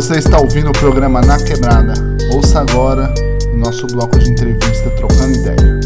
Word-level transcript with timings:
Você 0.00 0.14
está 0.14 0.40
ouvindo 0.40 0.70
o 0.70 0.72
programa 0.72 1.20
Na 1.20 1.36
Quebrada. 1.36 1.92
Ouça 2.32 2.60
agora 2.60 3.12
o 3.52 3.56
nosso 3.58 3.86
bloco 3.88 4.18
de 4.18 4.30
entrevista 4.30 4.88
Trocando 4.92 5.36
Ideia. 5.38 5.80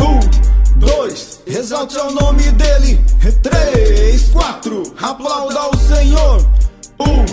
Um, 0.00 0.78
dois, 0.78 1.40
exalte 1.44 1.98
o 1.98 2.12
nome 2.12 2.44
dele. 2.52 3.00
Três, 3.42 4.28
quatro, 4.28 4.84
aplauda 5.02 5.68
o 5.70 5.76
Senhor. 5.76 6.46
Um, 7.00 7.24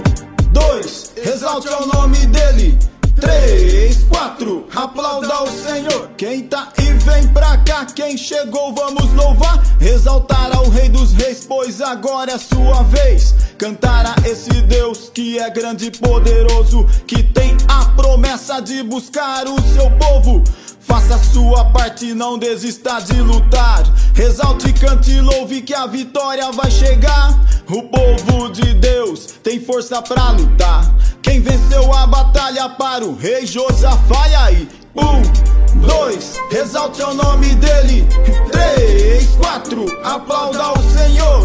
dois, 0.51 1.13
exalte 1.15 1.67
o 1.67 1.85
nome 1.95 2.25
dele. 2.25 2.76
Três, 3.19 4.03
quatro, 4.03 4.67
aplauda 4.75 5.43
o 5.43 5.47
Senhor. 5.47 6.09
Quem 6.15 6.43
tá 6.43 6.71
e 6.77 6.93
vem 6.93 7.27
pra 7.29 7.57
cá, 7.57 7.85
quem 7.85 8.17
chegou, 8.17 8.73
vamos 8.73 9.11
louvar. 9.13 9.63
Exaltar 9.81 10.55
ao 10.55 10.69
Rei 10.69 10.87
dos 10.89 11.13
Reis, 11.13 11.45
pois 11.47 11.81
agora 11.81 12.33
é 12.33 12.37
sua 12.37 12.83
vez. 12.83 13.33
Cantar 13.57 14.05
a 14.05 14.27
esse 14.27 14.61
Deus 14.61 15.09
que 15.13 15.39
é 15.39 15.49
grande 15.49 15.87
e 15.87 15.91
poderoso, 15.91 16.85
que 17.07 17.23
tem 17.23 17.57
a 17.67 17.85
promessa 17.95 18.59
de 18.61 18.83
buscar 18.83 19.47
o 19.47 19.59
seu 19.73 19.89
povo. 19.97 20.43
Faça 20.79 21.17
sua 21.17 21.65
parte, 21.65 22.13
não 22.13 22.37
desista 22.37 22.99
de 22.99 23.19
lutar. 23.19 23.83
Exalte, 24.15 24.71
cante 24.73 25.19
louve 25.19 25.61
que 25.61 25.73
a 25.73 25.85
vitória 25.85 26.49
vai 26.51 26.71
chegar. 26.71 27.37
O 27.69 27.83
povo 27.83 28.49
de 28.49 28.73
Deus 28.75 29.25
tem 29.43 29.59
força 29.59 30.01
pra 30.01 30.31
lutar. 30.31 30.95
Quem 31.37 31.43
venceu 31.43 31.93
a 31.93 32.07
batalha 32.07 32.67
para 32.67 33.05
o 33.05 33.15
rei 33.15 33.45
Josafá? 33.45 34.25
Aí? 34.43 34.67
Um, 34.95 35.81
dois, 35.85 36.33
exalte 36.49 37.03
o 37.03 37.13
nome 37.13 37.53
dele. 37.53 38.07
Três, 38.51 39.35
quatro, 39.35 39.85
aplauda 40.03 40.71
o 40.71 40.81
Senhor. 40.81 41.43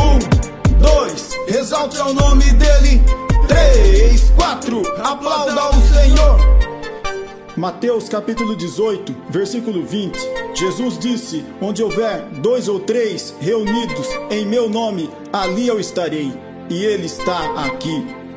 Um, 0.00 0.78
dois, 0.80 1.32
exalte 1.46 1.98
o 1.98 2.14
nome 2.14 2.44
dele. 2.52 3.02
Três, 3.46 4.30
quatro, 4.30 4.80
aplauda 5.04 5.76
o 5.76 5.82
Senhor. 5.92 6.38
Mateus 7.54 8.08
capítulo 8.08 8.56
18, 8.56 9.14
versículo 9.28 9.84
20. 9.84 10.18
Jesus 10.54 10.98
disse: 10.98 11.44
Onde 11.60 11.82
houver 11.82 12.22
dois 12.40 12.66
ou 12.66 12.80
três 12.80 13.34
reunidos 13.38 14.08
em 14.30 14.46
meu 14.46 14.70
nome, 14.70 15.10
ali 15.30 15.68
eu 15.68 15.78
estarei. 15.78 16.32
E 16.70 16.82
ele 16.82 17.04
está 17.04 17.66
aqui. 17.66 18.27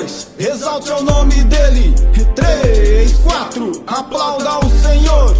Dois, 0.00 0.28
exalte 0.38 0.90
o 0.90 1.02
nome 1.02 1.34
dele. 1.44 1.94
Três, 2.34 3.18
quatro, 3.18 3.84
aplauda 3.86 4.58
o 4.64 4.70
Senhor. 4.82 5.36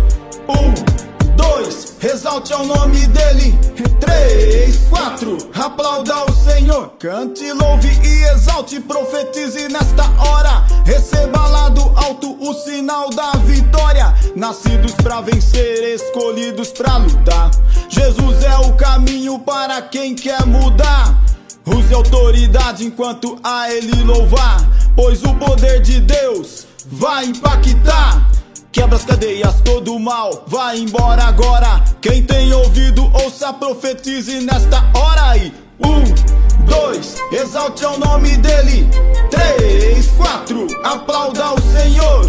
Um, 0.49 1.35
dois, 1.35 1.97
exalte 2.03 2.53
o 2.53 2.65
nome 2.65 3.07
dele. 3.07 3.59
Três, 3.99 4.77
quatro, 4.91 5.39
aplauda 5.55 6.25
o 6.25 6.33
Senhor. 6.33 6.93
Cante, 6.99 7.51
louve 7.53 7.89
e 8.05 8.23
exalte, 8.35 8.81
profetize 8.81 9.69
nesta 9.69 10.05
hora. 10.29 10.65
Receba 10.85 11.47
lá 11.47 11.69
do 11.69 11.83
alto 11.97 12.37
o 12.41 12.53
sinal 12.53 13.11
da 13.11 13.33
vitória. 13.33 14.15
Nascidos 14.37 14.93
para 14.93 15.21
vencer, 15.21 15.95
escolhidos 15.95 16.71
para 16.73 16.99
lutar. 16.99 17.51
Jesus 17.89 18.45
é 18.45 18.59
o 18.59 18.75
caminho 18.75 19.39
para 19.39 19.81
quem 19.83 20.15
quer 20.15 20.45
mudar. 20.47 21.30
Use 21.77 21.95
autoridade 21.95 22.85
enquanto 22.85 23.39
a 23.43 23.71
ele 23.71 24.03
louvar, 24.03 24.69
pois 24.97 25.23
o 25.23 25.35
poder 25.35 25.81
de 25.81 26.01
Deus 26.01 26.67
vai 26.87 27.27
impactar. 27.27 28.29
Quebra 28.73 28.97
as 28.97 29.05
cadeias, 29.05 29.61
todo 29.63 29.99
mal 29.99 30.45
vai 30.47 30.79
embora 30.79 31.25
agora. 31.25 31.83
Quem 32.01 32.23
tem 32.23 32.53
ouvido, 32.53 33.11
ouça, 33.23 33.53
profetize 33.53 34.41
nesta 34.41 34.79
hora 34.95 35.31
aí. 35.31 35.53
Um, 35.85 36.65
dois, 36.65 37.17
exalte 37.33 37.85
o 37.85 37.99
nome 37.99 38.37
dele. 38.37 38.89
Três, 39.31 40.07
quatro, 40.17 40.67
aplauda 40.85 41.55
o 41.55 41.61
Senhor. 41.61 42.27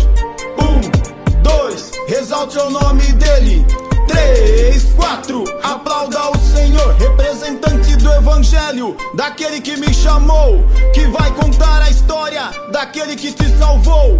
Um, 0.57 1.41
dois, 1.43 1.91
exalte 2.07 2.57
o 2.57 2.69
nome 2.69 3.11
dele. 3.13 3.65
Três, 4.11 4.83
quatro, 4.93 5.43
aplauda 5.63 6.31
o 6.31 6.37
Senhor, 6.37 6.93
representante 6.95 7.95
do 7.95 8.11
Evangelho, 8.11 8.95
daquele 9.15 9.61
que 9.61 9.77
me 9.77 9.93
chamou, 9.93 10.63
que 10.93 11.07
vai 11.07 11.31
contar 11.33 11.81
a 11.81 11.89
história 11.89 12.51
daquele 12.71 13.15
que 13.15 13.31
te 13.31 13.47
salvou. 13.57 14.19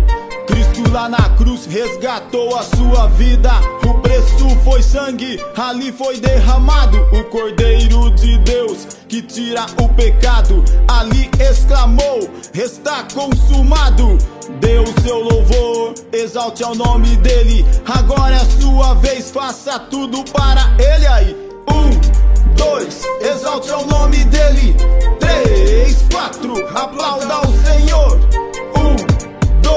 Cristo 0.52 0.92
lá 0.92 1.08
na 1.08 1.30
cruz 1.38 1.66
resgatou 1.66 2.58
a 2.58 2.64
sua 2.64 3.08
vida. 3.08 3.52
O 3.88 3.94
preço 4.02 4.50
foi 4.66 4.84
sangue, 4.84 5.40
ali 5.56 5.94
foi 5.94 6.20
derramado. 6.20 6.98
O 7.14 7.24
Cordeiro 7.26 8.12
de 8.12 8.38
Deus 8.40 8.86
que 9.08 9.22
tira 9.22 9.66
o 9.82 9.88
pecado, 9.90 10.64
ali 10.90 11.30
exclamou: 11.40 12.30
Está 12.54 13.08
consumado. 13.14 14.18
O 14.82 15.02
seu 15.02 15.20
louvor, 15.20 15.94
exalte 16.12 16.64
ao 16.64 16.74
nome 16.74 17.16
dele. 17.18 17.66
Agora 17.86 18.36
é 18.36 18.38
a 18.38 18.62
sua 18.62 18.96
vez, 18.96 19.30
faça 19.30 19.78
tudo 19.78 20.24
para 20.32 20.76
ele 20.80 21.08
aí. 21.08 21.36
Um, 21.70 22.56
dois, 22.56 23.04
exalte 23.22 23.70
ao 23.70 23.86
nome 23.86 24.24
dele. 24.26 24.76
Três, 25.20 26.04
quatro, 26.12 26.54
aplauda 26.76 27.48
o 27.48 27.64
Senhor. 27.64 28.51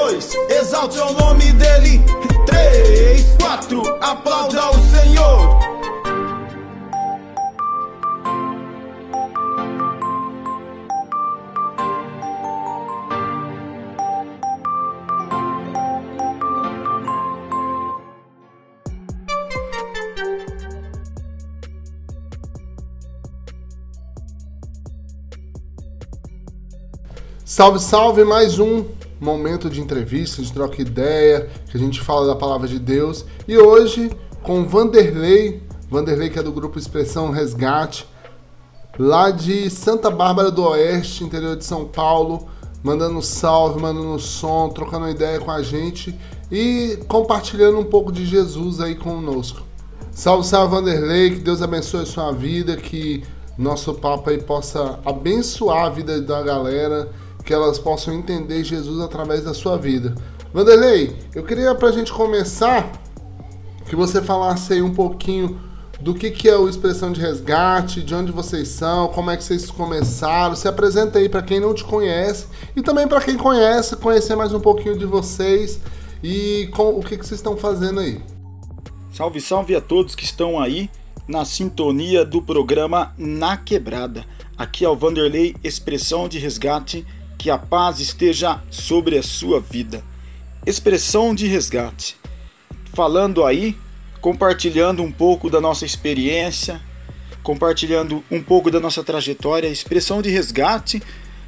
Dois, 0.05 0.35
exalte 0.51 0.99
o 0.99 1.13
nome 1.15 1.51
dele. 1.55 2.05
Três, 2.45 3.25
quatro, 3.41 3.81
aplauda 4.03 4.69
o 4.69 4.75
Senhor. 4.91 5.65
Salve, 27.47 27.79
salve! 27.79 28.23
Mais 28.25 28.59
um 28.59 28.85
momento 29.25 29.71
de 29.71 29.81
entrevista, 29.81 30.43
de 30.43 30.53
troca 30.53 30.81
ideia, 30.81 31.49
que 31.71 31.77
a 31.77 31.81
gente 31.81 32.01
fala 32.01 32.27
da 32.27 32.37
palavra 32.37 32.69
de 32.69 32.79
Deus. 32.79 33.25
E 33.49 33.57
hoje 33.57 34.11
com 34.43 34.67
Vanderlei, 34.67 35.63
Vanderlei 35.91 36.29
que 36.29 36.39
é 36.39 36.43
do 36.43 36.53
grupo 36.53 36.79
Expressão 36.79 37.31
Resgate, 37.31 38.07
lá 38.99 39.31
de 39.31 39.71
Santa 39.71 40.11
Bárbara 40.11 40.51
do 40.51 40.63
Oeste, 40.63 41.25
interior 41.25 41.57
de 41.57 41.65
São 41.65 41.87
Paulo, 41.87 42.47
mandando 42.83 43.23
salve, 43.23 43.81
mandando 43.81 44.19
som, 44.19 44.69
trocando 44.69 45.09
ideia 45.09 45.41
com 45.41 45.51
a 45.51 45.63
gente 45.63 46.15
e 46.53 46.99
compartilhando 47.09 47.79
um 47.79 47.85
pouco 47.85 48.13
de 48.13 48.27
Jesus 48.27 48.81
aí 48.81 48.95
conosco. 48.95 49.63
Salve, 50.13 50.47
salve 50.47 50.75
Vanderlei, 50.77 51.31
que 51.31 51.41
Deus 51.41 51.63
abençoe 51.63 52.03
a 52.03 52.07
sua 52.07 52.31
vida, 52.31 52.77
que 52.77 53.25
nosso 53.57 53.95
papo 53.95 54.29
aí 54.29 54.43
possa 54.43 55.01
abençoar 55.07 55.87
a 55.87 55.91
vida 55.91 56.21
da 56.21 56.43
galera 56.43 57.11
que 57.45 57.53
elas 57.53 57.79
possam 57.79 58.15
entender 58.15 58.65
Jesus 58.65 59.01
através 59.01 59.45
da 59.45 59.53
sua 59.53 59.77
vida. 59.77 60.15
Vanderlei, 60.53 61.17
eu 61.35 61.45
queria 61.45 61.75
para 61.75 61.89
a 61.89 61.93
gente 61.93 62.13
começar 62.13 62.91
que 63.89 63.95
você 63.95 64.23
falasse 64.23 64.73
aí 64.73 64.83
um 64.83 64.95
pouquinho 64.95 65.61
do 66.01 66.15
que, 66.15 66.31
que 66.31 66.49
é 66.49 66.57
o 66.57 66.69
Expressão 66.69 67.13
de 67.13 67.21
Resgate, 67.21 68.03
de 68.03 68.15
onde 68.15 68.33
vocês 68.33 68.69
são, 68.69 69.09
como 69.09 69.31
é 69.31 69.37
que 69.37 69.45
vocês 69.45 69.71
começaram. 69.71 70.57
Se 70.57 70.67
apresenta 70.67 71.19
aí 71.19 71.29
para 71.29 71.43
quem 71.43 71.61
não 71.61 71.75
te 71.75 71.85
conhece 71.85 72.47
e 72.75 72.83
também 72.83 73.07
para 73.07 73.21
quem 73.21 73.37
conhece, 73.37 73.97
conhecer 73.97 74.35
mais 74.35 74.53
um 74.53 74.61
pouquinho 74.61 74.99
de 74.99 75.05
vocês 75.05 75.81
e 76.23 76.69
com, 76.75 76.99
o 76.99 77.01
que, 77.01 77.19
que 77.19 77.27
vocês 77.27 77.39
estão 77.39 77.57
fazendo 77.57 78.01
aí. 78.01 78.21
Salve, 79.13 79.41
salve 79.41 79.77
a 79.77 79.81
todos 79.81 80.15
que 80.15 80.25
estão 80.25 80.61
aí 80.61 80.91
na 81.29 81.45
sintonia 81.45 82.25
do 82.25 82.43
programa 82.43 83.15
Na 83.17 83.57
Quebrada. 83.57 84.25
Aqui 84.57 84.85
é 84.85 84.89
o 84.89 84.97
Vanderlei, 84.97 85.55
Expressão 85.63 86.29
de 86.29 86.39
Resgate 86.39 87.07
que 87.45 87.51
a 87.51 87.59
paz 87.59 88.01
esteja 88.01 88.63
sobre 88.71 89.19
a 89.19 89.23
sua 89.23 89.61
vida. 89.61 90.03
Expressão 90.65 91.35
de 91.35 91.47
resgate. 91.47 92.17
Falando 92.95 93.45
aí, 93.45 93.77
compartilhando 94.19 95.03
um 95.03 95.13
pouco 95.13 95.51
da 95.51 95.61
nossa 95.61 95.85
experiência, 95.85 96.81
compartilhando 97.43 98.25
um 98.31 98.43
pouco 98.43 98.71
da 98.71 98.81
nossa 98.81 99.05
trajetória. 99.05 99.69
Expressão 99.69 100.23
de 100.23 100.31
resgate 100.31 101.03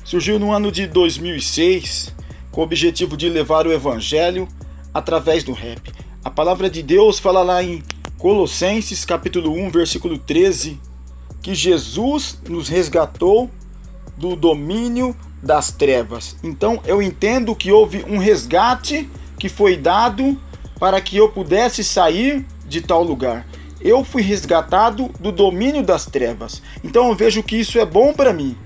surgiu 0.05 0.39
no 0.39 0.53
ano 0.53 0.71
de 0.71 0.87
2006 0.87 2.15
com 2.51 2.61
o 2.61 2.65
objetivo 2.65 3.17
de 3.17 3.31
levar 3.31 3.67
o 3.67 3.73
evangelho 3.73 4.47
através 4.93 5.45
do 5.45 5.55
rap. 5.55 5.91
A 6.23 6.31
palavra 6.31 6.69
de 6.69 6.83
Deus 6.83 7.19
fala 7.19 7.43
lá 7.43 7.63
em 7.63 7.83
Colossenses 8.19 9.07
capítulo 9.07 9.51
1, 9.51 9.71
versículo 9.71 10.19
13, 10.19 10.79
que 11.41 11.55
Jesus 11.55 12.39
nos 12.47 12.69
resgatou 12.69 13.51
do 14.15 14.37
domínio 14.37 15.17
das 15.47 15.71
trevas. 15.71 16.37
Então 16.43 16.81
eu 16.85 17.01
entendo 17.01 17.55
que 17.55 17.73
houve 17.73 18.05
um 18.09 18.19
resgate 18.19 19.09
que 19.39 19.49
foi 19.49 19.77
dado 19.77 20.39
para 20.79 21.01
que 21.01 21.17
eu 21.17 21.29
pudesse 21.29 21.83
sair 21.83 22.45
de 22.67 22.81
tal 22.81 23.03
lugar. 23.03 23.47
Eu 23.81 24.05
fui 24.05 24.23
resgatado 24.23 25.11
do 25.21 25.31
domínio 25.31 25.83
das 25.83 26.07
trevas. 26.07 26.61
Então 26.83 27.09
eu 27.09 27.15
vejo 27.15 27.43
que 27.43 27.57
isso 27.57 27.79
é 27.79 27.87
bom 27.87 28.13
para 28.13 28.33
mim. 28.33 28.57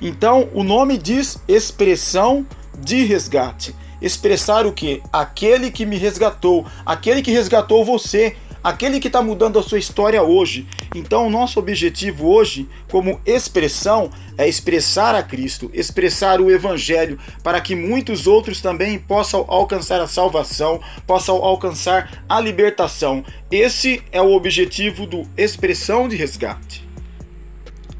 Então 0.00 0.48
o 0.52 0.62
nome 0.62 0.98
diz 0.98 1.38
expressão 1.48 2.46
de 2.78 3.04
resgate. 3.04 3.74
Expressar 4.00 4.66
o 4.66 4.72
que? 4.72 5.02
Aquele 5.10 5.70
que 5.70 5.86
me 5.86 5.96
resgatou, 5.96 6.66
aquele 6.84 7.22
que 7.22 7.30
resgatou 7.30 7.82
você, 7.82 8.36
aquele 8.66 8.98
que 8.98 9.06
está 9.06 9.22
mudando 9.22 9.60
a 9.60 9.62
sua 9.62 9.78
história 9.78 10.20
hoje. 10.24 10.66
Então, 10.92 11.28
o 11.28 11.30
nosso 11.30 11.60
objetivo 11.60 12.26
hoje, 12.26 12.68
como 12.90 13.20
expressão, 13.24 14.10
é 14.36 14.48
expressar 14.48 15.14
a 15.14 15.22
Cristo, 15.22 15.70
expressar 15.72 16.40
o 16.40 16.50
Evangelho, 16.50 17.16
para 17.44 17.60
que 17.60 17.76
muitos 17.76 18.26
outros 18.26 18.60
também 18.60 18.98
possam 18.98 19.44
alcançar 19.46 20.00
a 20.00 20.08
salvação, 20.08 20.80
possam 21.06 21.36
alcançar 21.36 22.24
a 22.28 22.40
libertação. 22.40 23.24
Esse 23.52 24.02
é 24.10 24.20
o 24.20 24.32
objetivo 24.32 25.06
do 25.06 25.22
Expressão 25.36 26.08
de 26.08 26.16
Resgate. 26.16 26.84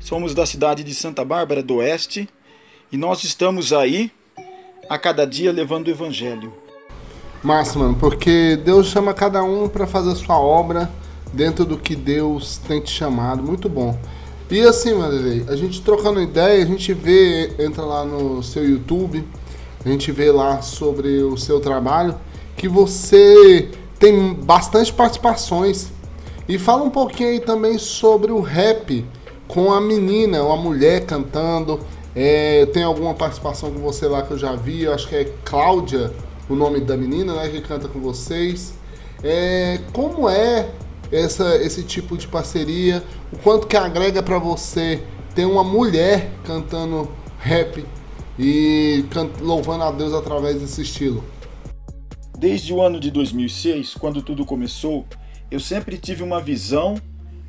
Somos 0.00 0.34
da 0.34 0.46
cidade 0.46 0.82
de 0.82 0.94
Santa 0.94 1.24
Bárbara 1.24 1.62
do 1.62 1.76
Oeste 1.76 2.28
e 2.90 2.96
nós 2.96 3.22
estamos 3.22 3.72
aí 3.72 4.10
a 4.88 4.98
cada 4.98 5.24
dia 5.24 5.52
levando 5.52 5.86
o 5.86 5.90
Evangelho. 5.90 6.65
Massa, 7.46 7.78
mano, 7.78 7.94
porque 7.94 8.58
Deus 8.64 8.88
chama 8.88 9.14
cada 9.14 9.40
um 9.44 9.68
para 9.68 9.86
fazer 9.86 10.10
a 10.10 10.14
sua 10.16 10.36
obra 10.36 10.90
dentro 11.32 11.64
do 11.64 11.78
que 11.78 11.94
Deus 11.94 12.58
tem 12.66 12.80
te 12.80 12.90
chamado. 12.90 13.40
Muito 13.40 13.68
bom. 13.68 13.96
E 14.50 14.62
assim, 14.62 14.92
Marilei, 14.94 15.44
a 15.46 15.54
gente 15.54 15.80
trocando 15.80 16.20
ideia, 16.20 16.64
a 16.64 16.66
gente 16.66 16.92
vê, 16.92 17.52
entra 17.60 17.84
lá 17.84 18.04
no 18.04 18.42
seu 18.42 18.68
YouTube, 18.68 19.24
a 19.84 19.88
gente 19.88 20.10
vê 20.10 20.32
lá 20.32 20.60
sobre 20.60 21.22
o 21.22 21.36
seu 21.36 21.60
trabalho, 21.60 22.16
que 22.56 22.68
você 22.68 23.68
tem 23.96 24.34
bastante 24.34 24.92
participações. 24.92 25.92
E 26.48 26.58
fala 26.58 26.82
um 26.82 26.90
pouquinho 26.90 27.28
aí 27.28 27.38
também 27.38 27.78
sobre 27.78 28.32
o 28.32 28.40
rap 28.40 29.06
com 29.46 29.72
a 29.72 29.80
menina, 29.80 30.42
uma 30.42 30.56
mulher 30.56 31.06
cantando. 31.06 31.78
É, 32.12 32.66
tem 32.72 32.82
alguma 32.82 33.14
participação 33.14 33.70
com 33.70 33.78
você 33.78 34.08
lá 34.08 34.22
que 34.22 34.32
eu 34.32 34.38
já 34.38 34.56
vi, 34.56 34.82
eu 34.82 34.92
acho 34.92 35.06
que 35.06 35.14
é 35.14 35.32
Cláudia 35.44 36.12
o 36.48 36.54
nome 36.54 36.80
da 36.80 36.96
menina, 36.96 37.34
né, 37.34 37.48
que 37.48 37.60
canta 37.60 37.88
com 37.88 38.00
vocês. 38.00 38.74
É, 39.22 39.80
como 39.92 40.28
é 40.28 40.70
essa, 41.10 41.56
esse 41.56 41.82
tipo 41.82 42.16
de 42.16 42.28
parceria? 42.28 43.02
O 43.32 43.38
quanto 43.38 43.66
que 43.66 43.76
agrega 43.76 44.22
para 44.22 44.38
você 44.38 45.02
ter 45.34 45.44
uma 45.44 45.64
mulher 45.64 46.30
cantando 46.44 47.10
rap 47.38 47.84
e 48.38 49.04
can 49.10 49.28
louvando 49.40 49.84
a 49.84 49.90
Deus 49.90 50.12
através 50.12 50.60
desse 50.60 50.82
estilo? 50.82 51.24
Desde 52.38 52.72
o 52.72 52.82
ano 52.82 53.00
de 53.00 53.10
2006, 53.10 53.94
quando 53.94 54.20
tudo 54.20 54.44
começou, 54.44 55.06
eu 55.50 55.58
sempre 55.58 55.96
tive 55.96 56.22
uma 56.22 56.40
visão 56.40 57.00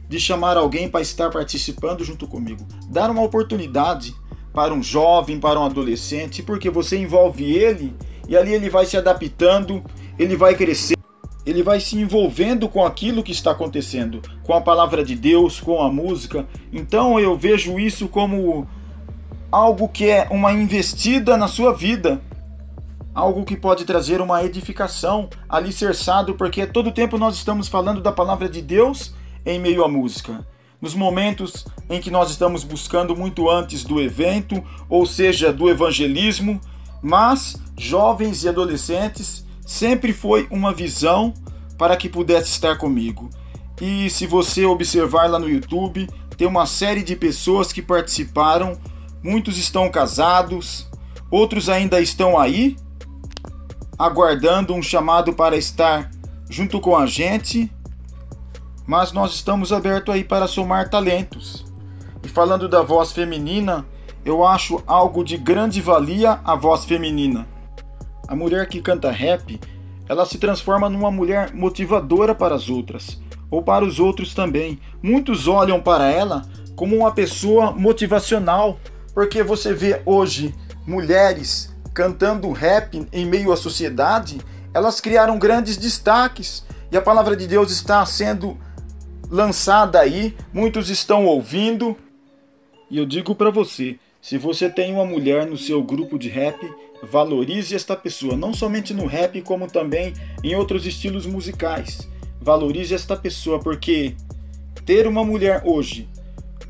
de 0.08 0.20
chamar 0.20 0.56
alguém 0.56 0.88
para 0.88 1.02
estar 1.02 1.30
participando 1.30 2.04
junto 2.04 2.28
comigo, 2.28 2.66
dar 2.90 3.12
uma 3.12 3.22
oportunidade 3.22 4.16
para 4.54 4.74
um 4.74 4.82
jovem, 4.82 5.40
para 5.40 5.60
um 5.60 5.66
adolescente, 5.66 6.42
porque 6.42 6.70
você 6.70 6.98
envolve 6.98 7.44
ele 7.54 7.94
e 8.28 8.36
ali 8.36 8.54
ele 8.54 8.70
vai 8.70 8.86
se 8.86 8.98
adaptando, 8.98 9.84
ele 10.18 10.36
vai 10.36 10.56
crescer, 10.56 10.98
ele 11.46 11.64
vai 11.64 11.80
se 11.80 11.98
envolvendo 11.98 12.68
com 12.68 12.86
aquilo 12.86 13.24
que 13.24 13.32
está 13.32 13.52
acontecendo, 13.52 14.22
com 14.44 14.54
a 14.54 14.62
palavra 14.62 15.04
de 15.04 15.16
Deus, 15.16 15.60
com 15.60 15.82
a 15.82 15.92
música. 15.92 16.46
Então 16.74 17.20
eu 17.20 17.38
vejo 17.38 17.80
isso 17.80 18.08
como 18.08 18.68
algo 19.52 19.88
que 19.88 20.10
é 20.10 20.28
uma 20.30 20.52
investida 20.52 21.38
na 21.38 21.48
sua 21.48 21.74
vida, 21.74 22.22
algo 23.16 23.46
que 23.46 23.56
pode 23.56 23.86
trazer 23.86 24.22
uma 24.22 24.44
edificação 24.44 25.30
alicerçado, 25.48 26.36
porque 26.36 26.68
todo 26.68 26.92
tempo 26.92 27.18
nós 27.18 27.36
estamos 27.36 27.68
falando 27.68 28.02
da 28.02 28.12
palavra 28.12 28.50
de 28.50 28.62
Deus 28.62 29.14
em 29.46 29.60
meio 29.60 29.84
à 29.84 29.88
música. 29.88 30.46
Nos 30.80 30.94
momentos 30.94 31.66
em 31.90 32.00
que 32.00 32.12
nós 32.12 32.30
estamos 32.30 32.64
buscando 32.64 33.16
muito 33.16 33.50
antes 33.50 33.84
do 33.84 34.00
evento, 34.00 34.64
ou 34.88 35.06
seja, 35.06 35.52
do 35.52 35.68
evangelismo, 35.70 36.62
mas 37.02 37.58
jovens 37.78 38.44
e 38.44 38.50
adolescentes 38.50 39.46
sempre 39.66 40.14
foi 40.14 40.48
uma 40.50 40.74
visão 40.74 41.34
para 41.78 41.96
que 41.96 42.10
pudesse 42.10 42.52
estar 42.52 42.78
comigo. 42.78 43.30
E 43.80 44.10
se 44.10 44.26
você 44.26 44.66
observar 44.66 45.30
lá 45.30 45.38
no 45.38 45.50
YouTube, 45.50 46.08
tem 46.36 46.48
uma 46.48 46.66
série 46.66 47.04
de 47.04 47.16
pessoas 47.16 47.72
que 47.72 47.82
participaram, 47.82 48.78
muitos 49.24 49.58
estão 49.58 49.90
casados, 49.90 50.88
outros 51.30 51.70
ainda 51.70 52.02
estão 52.02 52.40
aí 52.40 52.76
aguardando 53.98 54.74
um 54.74 54.82
chamado 54.82 55.34
para 55.34 55.58
estar 55.58 56.10
junto 56.50 56.80
com 56.80 56.96
a 56.96 57.06
gente, 57.06 57.72
mas 58.86 59.12
nós 59.12 59.34
estamos 59.34 59.74
abertos 59.74 60.14
aí 60.14 60.24
para 60.24 60.48
somar 60.48 60.90
talentos. 60.90 61.66
E 62.24 62.30
falando 62.30 62.70
da 62.70 62.82
voz 62.82 63.12
feminina, 63.12 63.86
eu 64.28 64.46
acho 64.46 64.84
algo 64.86 65.24
de 65.24 65.38
grande 65.38 65.80
valia 65.80 66.42
a 66.44 66.54
voz 66.54 66.84
feminina. 66.84 67.48
A 68.28 68.36
mulher 68.36 68.68
que 68.68 68.82
canta 68.82 69.10
rap, 69.10 69.58
ela 70.10 70.26
se 70.26 70.38
transforma 70.38 70.90
numa 70.90 71.10
mulher 71.10 71.54
motivadora 71.54 72.36
para 72.36 72.54
as 72.54 72.70
outras, 72.70 73.22
ou 73.50 73.64
para 73.64 73.86
os 73.86 74.02
outros 74.02 74.34
também. 74.34 74.82
Muitos 75.02 75.48
olham 75.48 75.80
para 75.80 76.12
ela 76.12 76.42
como 76.76 76.98
uma 76.98 77.12
pessoa 77.14 77.72
motivacional, 77.72 78.78
porque 79.14 79.42
você 79.42 79.74
vê 79.74 80.02
hoje 80.06 80.54
mulheres 80.86 81.74
cantando 81.94 82.52
rap 82.52 83.08
em 83.14 83.26
meio 83.26 83.54
à 83.54 83.56
sociedade, 83.56 84.42
elas 84.74 85.00
criaram 85.00 85.40
grandes 85.40 85.78
destaques 85.78 86.66
e 86.92 86.98
a 86.98 87.02
palavra 87.02 87.34
de 87.34 87.48
Deus 87.48 87.72
está 87.72 88.06
sendo 88.06 88.58
lançada 89.32 90.02
aí, 90.02 90.36
muitos 90.52 90.90
estão 90.90 91.26
ouvindo. 91.26 91.96
E 92.92 92.98
eu 92.98 93.06
digo 93.06 93.34
para 93.34 93.50
você, 93.50 93.98
se 94.28 94.38
você 94.38 94.70
tem 94.70 94.94
uma 94.94 95.06
mulher 95.06 95.46
no 95.46 95.56
seu 95.56 95.82
grupo 95.82 96.20
de 96.20 96.28
rap, 96.28 96.60
valorize 97.02 97.74
esta 97.74 97.96
pessoa, 97.96 98.36
não 98.36 98.54
somente 98.54 98.94
no 98.94 99.06
rap, 99.06 99.42
como 99.42 99.72
também 99.72 100.12
em 100.44 100.54
outros 100.54 100.86
estilos 100.86 101.26
musicais. 101.26 102.10
Valorize 102.42 102.94
esta 102.94 103.16
pessoa, 103.16 103.58
porque 103.58 104.18
ter 104.84 105.08
uma 105.08 105.24
mulher 105.24 105.62
hoje 105.64 106.10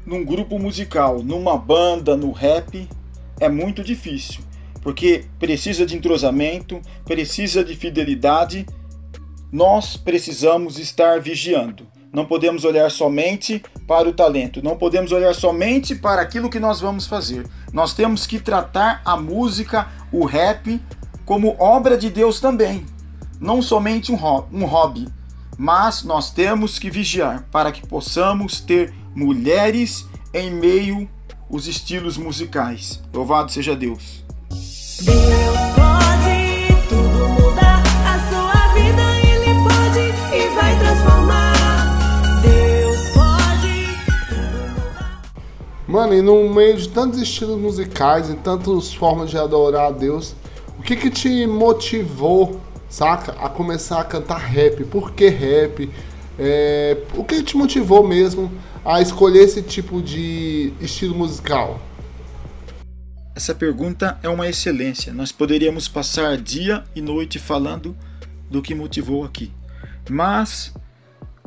num 0.06 0.24
grupo 0.24 0.60
musical, 0.60 1.24
numa 1.24 1.58
banda, 1.58 2.16
no 2.16 2.32
rap, 2.32 2.88
é 3.40 3.50
muito 3.50 3.84
difícil, 3.84 4.42
porque 4.84 5.26
precisa 5.40 5.84
de 5.84 5.98
entrosamento, 5.98 6.80
precisa 7.06 7.64
de 7.64 7.76
fidelidade. 7.76 8.68
Nós 9.52 9.98
precisamos 9.98 10.78
estar 10.78 11.20
vigiando. 11.20 11.87
Não 12.12 12.26
podemos 12.26 12.64
olhar 12.64 12.90
somente 12.90 13.64
para 13.88 14.08
o 14.08 14.14
talento, 14.14 14.64
não 14.64 14.78
podemos 14.78 15.12
olhar 15.12 15.34
somente 15.36 15.96
para 15.96 16.22
aquilo 16.22 16.50
que 16.50 16.60
nós 16.60 16.80
vamos 16.80 17.06
fazer. 17.06 17.46
Nós 17.74 17.94
temos 17.94 18.26
que 18.26 18.40
tratar 18.40 19.02
a 19.06 19.18
música, 19.18 19.88
o 20.12 20.26
rap, 20.26 20.82
como 21.26 21.56
obra 21.60 21.98
de 21.98 22.10
Deus 22.10 22.40
também, 22.40 22.86
não 23.40 23.62
somente 23.62 24.12
um 24.12 24.16
hobby, 24.16 25.08
mas 25.58 26.04
nós 26.04 26.32
temos 26.32 26.80
que 26.80 26.90
vigiar 26.90 27.46
para 27.52 27.72
que 27.72 27.86
possamos 27.86 28.62
ter 28.62 28.94
mulheres 29.14 30.08
em 30.34 30.52
meio 30.52 31.10
os 31.50 31.68
estilos 31.68 32.18
musicais. 32.18 33.02
Louvado 33.14 33.52
seja 33.52 33.76
Deus. 33.76 34.24
Deus 35.04 35.97
Mano, 45.88 46.14
e 46.14 46.22
no 46.22 46.50
meio 46.54 46.76
de 46.76 46.90
tantos 46.90 47.22
estilos 47.22 47.58
musicais 47.58 48.30
e 48.30 48.36
tantas 48.36 48.94
formas 48.94 49.30
de 49.30 49.38
adorar 49.38 49.88
a 49.88 49.92
Deus, 49.92 50.36
o 50.78 50.84
que 50.84 50.98
que 50.98 51.10
te 51.10 51.48
motivou, 51.48 52.60
saca, 52.90 53.32
a 53.40 53.48
começar 53.48 54.02
a 54.02 54.04
cantar 54.04 54.38
rap? 54.38 54.84
Por 54.84 55.14
que 55.14 55.30
rap? 55.30 55.90
É, 56.38 56.98
o 57.16 57.24
que 57.24 57.42
te 57.42 57.56
motivou 57.56 58.06
mesmo 58.06 58.52
a 58.84 59.02
escolher 59.02 59.44
esse 59.44 59.62
tipo 59.62 60.02
de 60.02 60.74
estilo 60.82 61.16
musical? 61.16 61.80
Essa 63.34 63.56
pergunta 63.56 64.20
é 64.22 64.28
uma 64.28 64.50
excelência. 64.50 65.14
Nós 65.14 65.32
poderíamos 65.32 65.88
passar 65.88 66.36
dia 66.36 66.84
e 66.94 67.02
noite 67.02 67.40
falando 67.40 67.96
do 68.52 68.62
que 68.62 68.76
motivou 68.76 69.24
aqui. 69.24 69.54
Mas, 70.10 70.74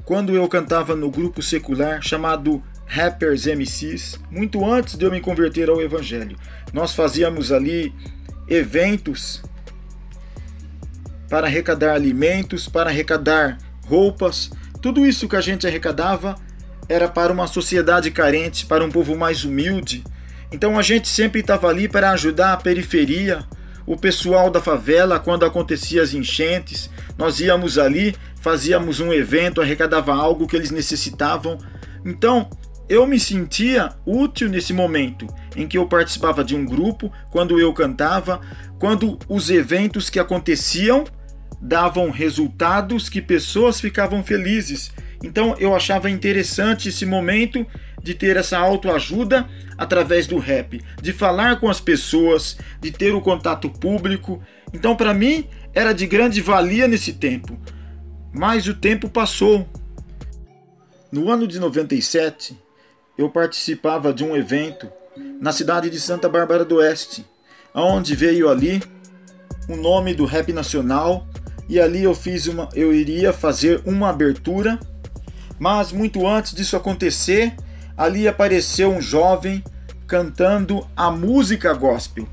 quando 0.03 0.35
eu 0.35 0.49
cantava 0.49 0.97
no 0.97 1.11
grupo 1.11 1.43
secular 1.43 2.01
chamado 2.01 2.63
rappers 2.91 3.47
MCs, 3.47 4.19
muito 4.33 4.67
antes 4.69 4.97
de 4.97 5.05
eu 5.05 5.13
me 5.13 5.21
converter 5.21 5.71
ao 5.71 5.81
Evangelho. 5.81 6.37
Nós 6.73 6.93
fazíamos 6.93 7.53
ali 7.53 7.95
eventos 8.49 9.41
para 11.29 11.47
arrecadar 11.47 11.95
alimentos, 11.95 12.69
para 12.69 12.91
arrecadar 12.91 13.59
roupas. 13.87 14.51
Tudo 14.83 15.07
isso 15.07 15.29
que 15.29 15.37
a 15.37 15.41
gente 15.41 15.69
arrecadava 15.69 16.35
era 16.89 17.09
para 17.09 17.33
uma 17.33 17.47
sociedade 17.47 18.11
carente, 18.11 18.67
para 18.67 18.85
um 18.85 18.91
povo 18.91 19.17
mais 19.17 19.45
humilde. 19.45 20.03
Então 20.51 20.77
a 20.77 20.83
gente 20.83 21.07
sempre 21.07 21.43
estava 21.43 21.69
ali 21.69 21.89
para 21.89 22.11
ajudar 22.11 22.55
a 22.55 22.57
periferia, 22.57 23.45
o 23.87 23.97
pessoal 23.97 24.51
da 24.51 24.61
favela 24.61 25.21
quando 25.21 25.45
acontecia 25.45 26.03
as 26.03 26.13
enchentes. 26.13 26.91
Nós 27.17 27.39
íamos 27.39 27.79
ali, 27.79 28.17
fazíamos 28.41 28.99
um 28.99 29.13
evento, 29.13 29.61
arrecadava 29.61 30.13
algo 30.13 30.49
que 30.49 30.57
eles 30.57 30.73
necessitavam. 30.73 31.57
Então, 32.05 32.51
eu 32.91 33.07
me 33.07 33.21
sentia 33.21 33.91
útil 34.05 34.49
nesse 34.49 34.73
momento 34.73 35.25
em 35.55 35.69
que 35.69 35.79
eu 35.79 35.87
participava 35.87 36.43
de 36.43 36.57
um 36.57 36.67
grupo, 36.67 37.13
quando 37.31 37.61
eu 37.61 37.73
cantava, 37.73 38.41
quando 38.81 39.17
os 39.29 39.49
eventos 39.49 40.11
que 40.11 40.19
aconteciam 40.19 41.05
davam 41.61 42.11
resultados 42.11 43.09
que 43.09 43.23
pessoas 43.23 43.81
ficavam 43.81 44.25
felizes. 44.25 44.91
Então 45.23 45.55
eu 45.61 45.73
achava 45.73 46.11
interessante 46.11 46.89
esse 46.89 47.07
momento 47.07 47.65
de 48.03 48.13
ter 48.13 48.37
essa 48.37 48.59
autoajuda 48.59 49.49
através 49.79 50.27
do 50.27 50.39
rap, 50.39 50.83
de 51.01 51.13
falar 51.13 51.61
com 51.61 51.71
as 51.71 51.81
pessoas, 51.81 52.59
de 52.81 52.91
ter 52.91 53.15
o 53.15 53.21
contato 53.21 53.71
público. 53.71 54.43
Então 54.75 54.97
para 54.97 55.15
mim 55.15 55.47
era 55.73 55.93
de 55.93 56.09
grande 56.09 56.41
valia 56.41 56.89
nesse 56.89 57.13
tempo. 57.13 57.57
Mas 58.33 58.67
o 58.67 58.75
tempo 58.75 59.09
passou. 59.09 59.69
No 61.13 61.31
ano 61.31 61.47
de 61.47 61.59
97, 61.61 62.57
eu 63.23 63.29
participava 63.29 64.13
de 64.13 64.25
um 64.25 64.35
evento 64.35 64.91
na 65.41 65.53
cidade 65.53 65.91
de 65.91 66.01
Santa 66.01 66.29
Bárbara 66.29 66.65
do 66.65 66.77
Oeste, 66.77 67.25
onde 67.75 68.17
veio 68.17 68.49
ali 68.49 68.83
o 69.69 69.77
nome 69.77 70.15
do 70.15 70.25
rap 70.25 70.53
nacional 70.53 71.27
e 71.69 71.79
ali 71.79 72.03
eu 72.03 72.15
fiz 72.15 72.47
uma 72.47 72.69
eu 72.75 72.93
iria 72.95 73.33
fazer 73.33 73.83
uma 73.85 74.09
abertura, 74.09 74.81
mas 75.59 75.93
muito 75.93 76.27
antes 76.27 76.55
disso 76.55 76.77
acontecer, 76.77 77.55
ali 77.97 78.27
apareceu 78.27 78.91
um 78.91 79.03
jovem 79.03 79.63
cantando 80.07 80.87
a 80.97 81.11
música 81.11 81.73
gospel. 81.75 82.27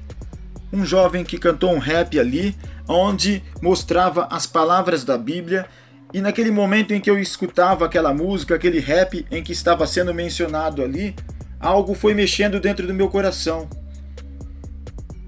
Um 0.71 0.85
jovem 0.85 1.23
que 1.23 1.37
cantou 1.37 1.73
um 1.73 1.79
rap 1.79 2.19
ali, 2.19 2.55
onde 2.87 3.43
mostrava 3.61 4.27
as 4.31 4.45
palavras 4.47 5.03
da 5.03 5.17
Bíblia 5.17 5.67
e 6.13 6.21
naquele 6.21 6.51
momento 6.51 6.93
em 6.93 7.01
que 7.01 7.09
eu 7.09 7.19
escutava 7.19 7.85
aquela 7.85 8.13
música, 8.13 8.55
aquele 8.55 8.79
rap 8.79 9.25
em 9.29 9.43
que 9.43 9.51
estava 9.51 9.85
sendo 9.85 10.13
mencionado 10.13 10.81
ali, 10.81 11.15
algo 11.59 11.93
foi 11.93 12.13
mexendo 12.13 12.59
dentro 12.59 12.87
do 12.87 12.93
meu 12.93 13.09
coração. 13.09 13.69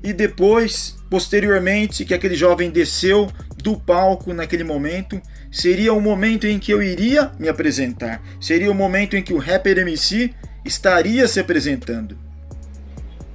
E 0.02 0.14
depois, 0.14 0.96
posteriormente, 1.10 2.06
que 2.06 2.14
aquele 2.14 2.36
jovem 2.36 2.70
desceu 2.70 3.30
do 3.58 3.78
palco 3.78 4.34
naquele 4.34 4.64
momento, 4.64 5.22
seria 5.52 5.94
o 5.94 6.00
momento 6.00 6.48
em 6.48 6.58
que 6.58 6.72
eu 6.72 6.82
iria 6.82 7.32
me 7.38 7.50
apresentar. 7.50 8.22
Seria 8.40 8.72
o 8.72 8.76
momento 8.76 9.18
em 9.18 9.22
que 9.22 9.34
o 9.34 9.38
rapper 9.38 9.80
MC 9.80 10.34
estaria 10.64 11.28
se 11.28 11.42
apresentando. 11.42 12.18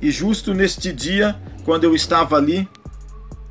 E 0.01 0.11
justo 0.11 0.55
neste 0.55 0.93
dia, 0.93 1.37
quando 1.65 1.85
eu 1.85 1.95
estava 1.95 2.37
ali, 2.37 2.67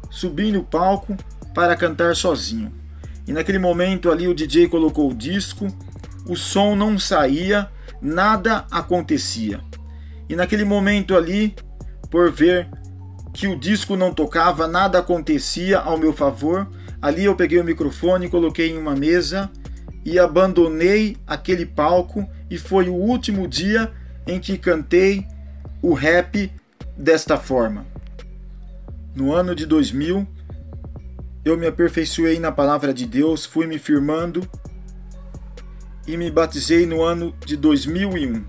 subi 0.09 0.51
no 0.51 0.63
palco 0.63 1.15
para 1.53 1.75
cantar 1.75 2.15
sozinho. 2.15 2.82
E 3.27 3.33
naquele 3.33 3.59
momento 3.59 4.11
ali 4.11 4.27
o 4.27 4.33
DJ 4.33 4.67
colocou 4.67 5.09
o 5.09 5.13
disco, 5.13 5.67
o 6.27 6.35
som 6.35 6.75
não 6.75 6.97
saía, 6.99 7.69
nada 8.01 8.65
acontecia. 8.69 9.61
E 10.29 10.35
naquele 10.35 10.65
momento 10.65 11.15
ali, 11.15 11.55
por 12.09 12.31
ver 12.31 12.69
que 13.33 13.47
o 13.47 13.57
disco 13.57 13.95
não 13.95 14.13
tocava, 14.13 14.67
nada 14.67 14.99
acontecia 14.99 15.79
ao 15.79 15.97
meu 15.97 16.13
favor, 16.13 16.69
ali 17.01 17.25
eu 17.25 17.35
peguei 17.35 17.59
o 17.59 17.63
microfone, 17.63 18.29
coloquei 18.29 18.69
em 18.69 18.77
uma 18.77 18.95
mesa 18.95 19.49
e 20.05 20.19
abandonei 20.19 21.17
aquele 21.25 21.65
palco 21.65 22.27
e 22.49 22.57
foi 22.57 22.89
o 22.89 22.93
último 22.93 23.47
dia 23.47 23.91
em 24.27 24.39
que 24.39 24.57
cantei 24.57 25.25
o 25.81 25.93
rap 25.93 26.51
desta 26.97 27.37
forma. 27.37 27.85
No 29.15 29.33
ano 29.33 29.55
de 29.55 29.65
2000, 29.65 30.27
eu 31.45 31.57
me 31.57 31.67
aperfeiçoei 31.67 32.39
na 32.39 32.51
palavra 32.51 32.93
de 32.93 33.05
Deus, 33.05 33.45
fui 33.45 33.67
me 33.67 33.77
firmando 33.77 34.47
e 36.07 36.15
me 36.15 36.31
batizei 36.31 36.85
no 36.85 37.01
ano 37.01 37.35
de 37.45 37.57
2001. 37.57 38.43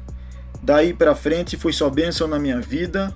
Daí 0.62 0.94
para 0.94 1.14
frente 1.14 1.56
foi 1.56 1.72
só 1.72 1.90
bênção 1.90 2.28
na 2.28 2.38
minha 2.38 2.60
vida. 2.60 3.12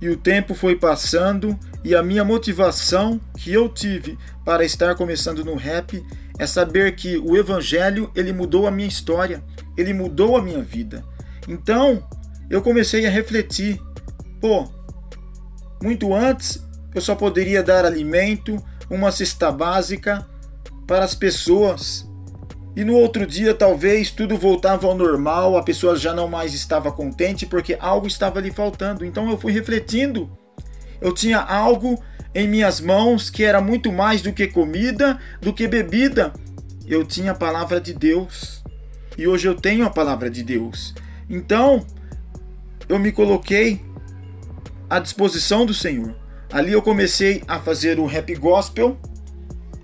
E 0.00 0.08
o 0.08 0.16
tempo 0.16 0.52
foi 0.52 0.74
passando 0.74 1.56
e 1.84 1.94
a 1.94 2.02
minha 2.02 2.24
motivação 2.24 3.20
que 3.38 3.52
eu 3.52 3.68
tive 3.68 4.18
para 4.44 4.64
estar 4.64 4.96
começando 4.96 5.44
no 5.44 5.54
rap 5.54 6.04
é 6.38 6.46
saber 6.46 6.96
que 6.96 7.16
o 7.18 7.36
evangelho, 7.36 8.10
ele 8.16 8.32
mudou 8.32 8.66
a 8.66 8.70
minha 8.70 8.88
história, 8.88 9.44
ele 9.76 9.94
mudou 9.94 10.36
a 10.36 10.42
minha 10.42 10.60
vida. 10.60 11.04
Então, 11.46 12.04
eu 12.50 12.60
comecei 12.60 13.06
a 13.06 13.10
refletir, 13.10 13.80
pô, 14.40 14.68
muito 15.80 16.12
antes 16.12 16.60
eu 16.94 17.00
só 17.00 17.14
poderia 17.14 17.62
dar 17.62 17.84
alimento, 17.84 18.62
uma 18.92 19.10
cesta 19.10 19.50
básica 19.50 20.28
para 20.86 21.04
as 21.04 21.14
pessoas. 21.14 22.06
E 22.76 22.84
no 22.84 22.94
outro 22.94 23.26
dia, 23.26 23.54
talvez 23.54 24.10
tudo 24.10 24.36
voltava 24.36 24.86
ao 24.86 24.94
normal, 24.94 25.56
a 25.56 25.62
pessoa 25.62 25.96
já 25.96 26.14
não 26.14 26.28
mais 26.28 26.54
estava 26.54 26.92
contente 26.92 27.46
porque 27.46 27.76
algo 27.80 28.06
estava 28.06 28.38
lhe 28.40 28.50
faltando. 28.50 29.04
Então 29.04 29.30
eu 29.30 29.38
fui 29.38 29.50
refletindo. 29.50 30.30
Eu 31.00 31.12
tinha 31.12 31.38
algo 31.38 32.00
em 32.34 32.46
minhas 32.46 32.80
mãos 32.80 33.30
que 33.30 33.42
era 33.42 33.60
muito 33.60 33.90
mais 33.90 34.20
do 34.20 34.32
que 34.32 34.46
comida, 34.46 35.18
do 35.40 35.52
que 35.52 35.66
bebida. 35.66 36.32
Eu 36.86 37.04
tinha 37.04 37.32
a 37.32 37.34
palavra 37.34 37.80
de 37.80 37.94
Deus. 37.94 38.62
E 39.16 39.26
hoje 39.26 39.48
eu 39.48 39.54
tenho 39.54 39.86
a 39.86 39.90
palavra 39.90 40.30
de 40.30 40.42
Deus. 40.42 40.94
Então, 41.28 41.86
eu 42.88 42.98
me 42.98 43.10
coloquei 43.10 43.80
à 44.88 44.98
disposição 44.98 45.64
do 45.64 45.72
Senhor. 45.74 46.21
Ali 46.52 46.74
eu 46.74 46.82
comecei 46.82 47.42
a 47.48 47.58
fazer 47.58 47.98
o 47.98 48.04
rap 48.04 48.34
gospel, 48.34 48.98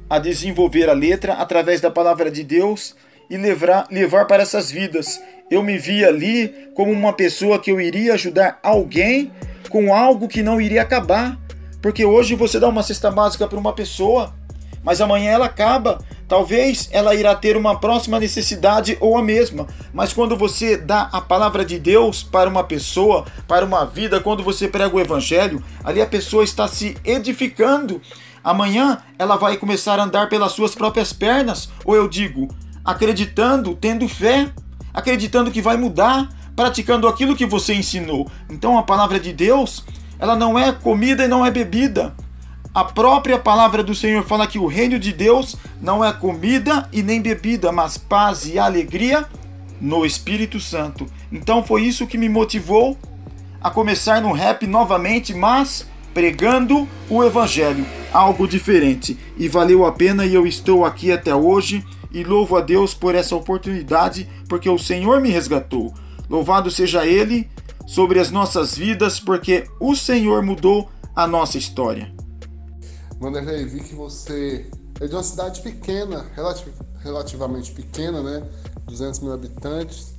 a 0.08 0.18
desenvolver 0.18 0.90
a 0.90 0.92
letra 0.92 1.32
através 1.32 1.80
da 1.80 1.90
palavra 1.90 2.30
de 2.30 2.44
Deus 2.44 2.94
e 3.30 3.38
levar, 3.38 3.86
levar 3.90 4.26
para 4.26 4.42
essas 4.42 4.70
vidas. 4.70 5.18
Eu 5.50 5.62
me 5.62 5.78
vi 5.78 6.04
ali 6.04 6.68
como 6.74 6.92
uma 6.92 7.14
pessoa 7.14 7.58
que 7.58 7.70
eu 7.70 7.80
iria 7.80 8.12
ajudar 8.12 8.58
alguém 8.62 9.32
com 9.70 9.94
algo 9.94 10.28
que 10.28 10.42
não 10.42 10.60
iria 10.60 10.82
acabar. 10.82 11.38
Porque 11.80 12.04
hoje 12.04 12.34
você 12.34 12.60
dá 12.60 12.68
uma 12.68 12.82
cesta 12.82 13.10
básica 13.10 13.48
para 13.48 13.58
uma 13.58 13.72
pessoa, 13.72 14.34
mas 14.82 15.00
amanhã 15.00 15.30
ela 15.30 15.46
acaba. 15.46 15.98
Talvez 16.26 16.88
ela 16.92 17.14
irá 17.14 17.34
ter 17.34 17.56
uma 17.56 17.78
próxima 17.78 18.20
necessidade 18.20 18.96
ou 19.00 19.16
a 19.16 19.22
mesma, 19.22 19.66
mas 19.92 20.12
quando 20.12 20.36
você 20.36 20.76
dá 20.76 21.08
a 21.12 21.20
palavra 21.20 21.64
de 21.64 21.78
Deus 21.78 22.22
para 22.22 22.50
uma 22.50 22.62
pessoa, 22.62 23.24
para 23.46 23.64
uma 23.64 23.84
vida, 23.86 24.20
quando 24.20 24.42
você 24.42 24.68
prega 24.68 24.94
o 24.94 25.00
evangelho, 25.00 25.62
ali 25.82 26.02
a 26.02 26.06
pessoa 26.06 26.44
está 26.44 26.68
se 26.68 26.96
edificando. 27.04 28.00
Amanhã 28.44 28.98
ela 29.18 29.36
vai 29.36 29.56
começar 29.56 29.98
a 29.98 30.04
andar 30.04 30.28
pelas 30.28 30.52
suas 30.52 30.74
próprias 30.74 31.12
pernas, 31.12 31.70
ou 31.84 31.96
eu 31.96 32.06
digo, 32.06 32.48
acreditando, 32.84 33.74
tendo 33.74 34.08
fé, 34.08 34.50
acreditando 34.92 35.50
que 35.50 35.62
vai 35.62 35.76
mudar, 35.76 36.28
praticando 36.54 37.06
aquilo 37.06 37.36
que 37.36 37.46
você 37.46 37.74
ensinou. 37.74 38.30
Então 38.50 38.78
a 38.78 38.82
palavra 38.82 39.20
de 39.20 39.32
Deus, 39.32 39.84
ela 40.18 40.36
não 40.36 40.58
é 40.58 40.72
comida 40.72 41.24
e 41.24 41.28
não 41.28 41.44
é 41.44 41.50
bebida. 41.50 42.14
A 42.74 42.84
própria 42.84 43.38
palavra 43.38 43.82
do 43.82 43.94
Senhor 43.94 44.24
fala 44.24 44.46
que 44.46 44.58
o 44.58 44.66
reino 44.66 44.98
de 44.98 45.12
Deus 45.12 45.56
não 45.80 46.04
é 46.04 46.12
comida 46.12 46.88
e 46.92 47.02
nem 47.02 47.20
bebida, 47.20 47.72
mas 47.72 47.96
paz 47.96 48.46
e 48.46 48.58
alegria 48.58 49.26
no 49.80 50.04
Espírito 50.04 50.60
Santo. 50.60 51.06
Então 51.32 51.64
foi 51.64 51.82
isso 51.82 52.06
que 52.06 52.18
me 52.18 52.28
motivou 52.28 52.96
a 53.60 53.70
começar 53.70 54.20
no 54.20 54.32
rap 54.32 54.66
novamente, 54.66 55.34
mas 55.34 55.88
pregando 56.14 56.88
o 57.08 57.24
evangelho, 57.24 57.86
algo 58.12 58.46
diferente. 58.46 59.18
E 59.36 59.48
valeu 59.48 59.84
a 59.84 59.92
pena 59.92 60.24
e 60.24 60.34
eu 60.34 60.46
estou 60.46 60.84
aqui 60.84 61.10
até 61.10 61.34
hoje 61.34 61.84
e 62.12 62.22
louvo 62.22 62.56
a 62.56 62.60
Deus 62.60 62.94
por 62.94 63.14
essa 63.14 63.36
oportunidade, 63.36 64.28
porque 64.48 64.68
o 64.68 64.78
Senhor 64.78 65.20
me 65.20 65.30
resgatou. 65.30 65.92
Louvado 66.28 66.70
seja 66.70 67.06
ele 67.06 67.48
sobre 67.86 68.20
as 68.20 68.30
nossas 68.30 68.76
vidas, 68.76 69.18
porque 69.18 69.64
o 69.80 69.94
Senhor 69.94 70.42
mudou 70.42 70.90
a 71.14 71.26
nossa 71.26 71.56
história. 71.56 72.17
Vanderlei, 73.18 73.66
que 73.66 73.94
você 73.94 74.66
é 75.00 75.06
de 75.06 75.14
uma 75.14 75.22
cidade 75.22 75.60
pequena, 75.60 76.26
relativ 76.34 76.72
relativamente 77.00 77.72
pequena, 77.72 78.22
né? 78.22 78.46
200 78.86 79.20
mil 79.20 79.32
habitantes. 79.32 80.14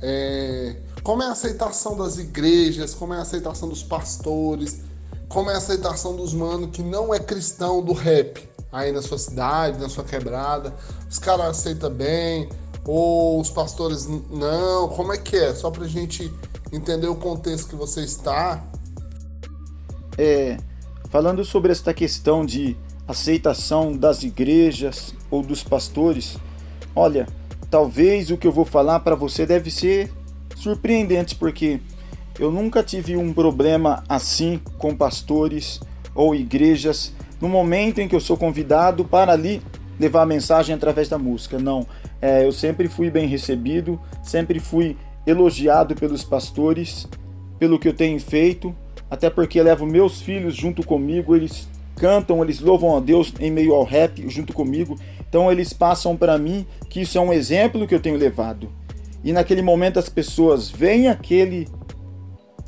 É... 0.00 0.76
Como 1.02 1.22
é 1.22 1.26
a 1.26 1.32
aceitação 1.32 1.96
das 1.96 2.18
igrejas? 2.18 2.94
Como 2.94 3.14
é 3.14 3.18
a 3.18 3.22
aceitação 3.22 3.68
dos 3.68 3.82
pastores? 3.82 4.80
Como 5.28 5.50
é 5.50 5.54
a 5.54 5.58
aceitação 5.58 6.16
dos 6.16 6.32
manos 6.32 6.70
que 6.70 6.82
não 6.82 7.14
é 7.14 7.18
cristão 7.18 7.82
do 7.82 7.92
rap 7.92 8.48
aí 8.72 8.92
na 8.92 9.02
sua 9.02 9.18
cidade, 9.18 9.78
na 9.78 9.88
sua 9.88 10.04
quebrada? 10.04 10.74
Os 11.08 11.18
caras 11.18 11.46
aceitam 11.46 11.90
bem? 11.90 12.48
Ou 12.84 13.40
os 13.40 13.50
pastores 13.50 14.06
não? 14.06 14.88
Como 14.88 15.12
é 15.12 15.18
que 15.18 15.36
é? 15.36 15.54
Só 15.54 15.70
pra 15.70 15.86
gente 15.86 16.32
entender 16.72 17.08
o 17.08 17.14
contexto 17.14 17.68
que 17.68 17.76
você 17.76 18.00
está. 18.02 18.64
É, 20.18 20.58
Falando 21.10 21.44
sobre 21.44 21.72
esta 21.72 21.92
questão 21.92 22.46
de 22.46 22.76
aceitação 23.06 23.92
das 23.96 24.22
igrejas 24.22 25.12
ou 25.28 25.42
dos 25.42 25.60
pastores, 25.60 26.38
olha, 26.94 27.26
talvez 27.68 28.30
o 28.30 28.36
que 28.36 28.46
eu 28.46 28.52
vou 28.52 28.64
falar 28.64 29.00
para 29.00 29.16
você 29.16 29.44
deve 29.44 29.72
ser 29.72 30.08
surpreendente, 30.54 31.34
porque 31.34 31.80
eu 32.38 32.52
nunca 32.52 32.80
tive 32.80 33.16
um 33.16 33.32
problema 33.32 34.04
assim 34.08 34.60
com 34.78 34.94
pastores 34.94 35.80
ou 36.14 36.32
igrejas 36.32 37.12
no 37.40 37.48
momento 37.48 38.00
em 38.00 38.06
que 38.06 38.14
eu 38.14 38.20
sou 38.20 38.36
convidado 38.36 39.04
para 39.04 39.32
ali 39.32 39.60
levar 39.98 40.22
a 40.22 40.26
mensagem 40.26 40.74
através 40.74 41.08
da 41.08 41.18
música. 41.18 41.58
Não, 41.58 41.84
é, 42.22 42.46
eu 42.46 42.52
sempre 42.52 42.86
fui 42.86 43.10
bem 43.10 43.26
recebido, 43.26 44.00
sempre 44.22 44.60
fui 44.60 44.96
elogiado 45.26 45.96
pelos 45.96 46.22
pastores, 46.22 47.08
pelo 47.58 47.80
que 47.80 47.88
eu 47.88 47.92
tenho 47.92 48.20
feito, 48.20 48.72
até 49.10 49.28
porque 49.28 49.62
levo 49.62 49.84
meus 49.84 50.20
filhos 50.20 50.54
junto 50.54 50.86
comigo, 50.86 51.34
eles 51.34 51.68
cantam, 51.96 52.42
eles 52.42 52.60
louvam 52.60 52.96
a 52.96 53.00
Deus 53.00 53.34
em 53.40 53.50
meio 53.50 53.74
ao 53.74 53.84
rap 53.84 54.26
junto 54.28 54.52
comigo. 54.52 54.98
Então 55.28 55.50
eles 55.50 55.72
passam 55.72 56.16
para 56.16 56.38
mim 56.38 56.66
que 56.88 57.02
isso 57.02 57.18
é 57.18 57.20
um 57.20 57.32
exemplo 57.32 57.86
que 57.86 57.94
eu 57.94 58.00
tenho 58.00 58.16
levado. 58.16 58.70
E 59.22 59.32
naquele 59.32 59.60
momento 59.60 59.98
as 59.98 60.08
pessoas 60.08 60.70
veem 60.70 61.08
aquele 61.08 61.68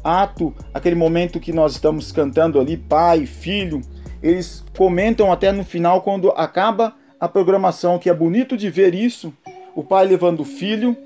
ato, 0.05 0.53
aquele 0.75 0.97
momento 0.97 1.41
que 1.41 1.53
nós 1.53 1.73
estamos 1.73 2.13
cantando 2.13 2.61
ali, 2.61 2.77
pai, 2.77 3.25
filho, 3.25 3.81
eles 4.23 4.65
comentam 4.77 5.33
até 5.33 5.51
no 5.51 5.65
final 5.65 6.03
quando 6.03 6.31
acaba 6.31 6.95
a 7.19 7.29
programação 7.29 7.99
que 7.99 8.11
é 8.11 8.15
bonito 8.15 8.57
de 8.57 8.69
ver 8.69 8.95
isso, 8.95 9.33
o 9.75 9.83
pai 9.83 10.07
levando 10.07 10.41
o 10.41 10.45
filho 10.45 10.97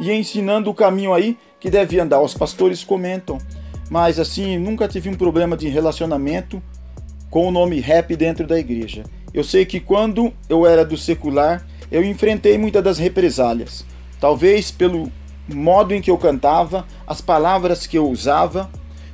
e 0.00 0.10
ensinando 0.10 0.70
o 0.70 0.74
caminho 0.74 1.12
aí 1.12 1.36
que 1.60 1.70
deve 1.70 2.00
andar. 2.00 2.20
Os 2.20 2.34
pastores 2.34 2.82
comentam, 2.82 3.38
mas 3.90 4.18
assim, 4.18 4.58
nunca 4.58 4.88
tive 4.88 5.08
um 5.08 5.14
problema 5.14 5.56
de 5.56 5.68
relacionamento 5.68 6.62
com 7.30 7.48
o 7.48 7.50
nome 7.50 7.80
rap 7.80 8.14
dentro 8.16 8.46
da 8.46 8.58
igreja. 8.58 9.04
Eu 9.32 9.44
sei 9.44 9.66
que 9.66 9.80
quando 9.80 10.32
eu 10.48 10.66
era 10.66 10.84
do 10.84 10.96
secular, 10.96 11.66
eu 11.90 12.02
enfrentei 12.04 12.56
muitas 12.58 12.82
das 12.82 12.98
represálias. 12.98 13.84
Talvez 14.20 14.70
pelo 14.70 15.10
modo 15.48 15.94
em 15.94 16.00
que 16.00 16.10
eu 16.10 16.18
cantava, 16.18 16.86
as 17.06 17.20
palavras 17.20 17.86
que 17.86 17.98
eu 17.98 18.08
usava, 18.08 18.70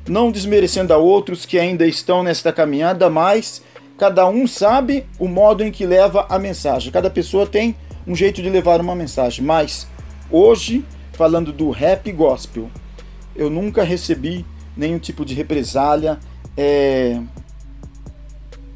não 0.08 0.30
desmerecendo 0.30 0.92
a 0.92 0.96
outros 0.96 1.44
que 1.44 1.58
ainda 1.58 1.86
estão 1.86 2.22
nesta 2.22 2.52
caminhada, 2.52 3.10
mas 3.10 3.62
cada 3.98 4.26
um 4.28 4.46
sabe 4.46 5.06
o 5.18 5.28
modo 5.28 5.62
em 5.62 5.70
que 5.70 5.86
leva 5.86 6.26
a 6.28 6.38
mensagem. 6.38 6.90
Cada 6.90 7.10
pessoa 7.10 7.46
tem 7.46 7.76
um 8.06 8.14
jeito 8.14 8.42
de 8.42 8.50
levar 8.50 8.80
uma 8.80 8.94
mensagem, 8.94 9.44
mas 9.44 9.86
hoje, 10.30 10.84
falando 11.12 11.52
do 11.52 11.70
rap 11.70 12.10
gospel, 12.10 12.70
eu 13.36 13.48
nunca 13.48 13.84
recebi 13.84 14.44
nenhum 14.76 14.98
tipo 14.98 15.24
de 15.24 15.34
represália, 15.34 16.18
é, 16.56 17.20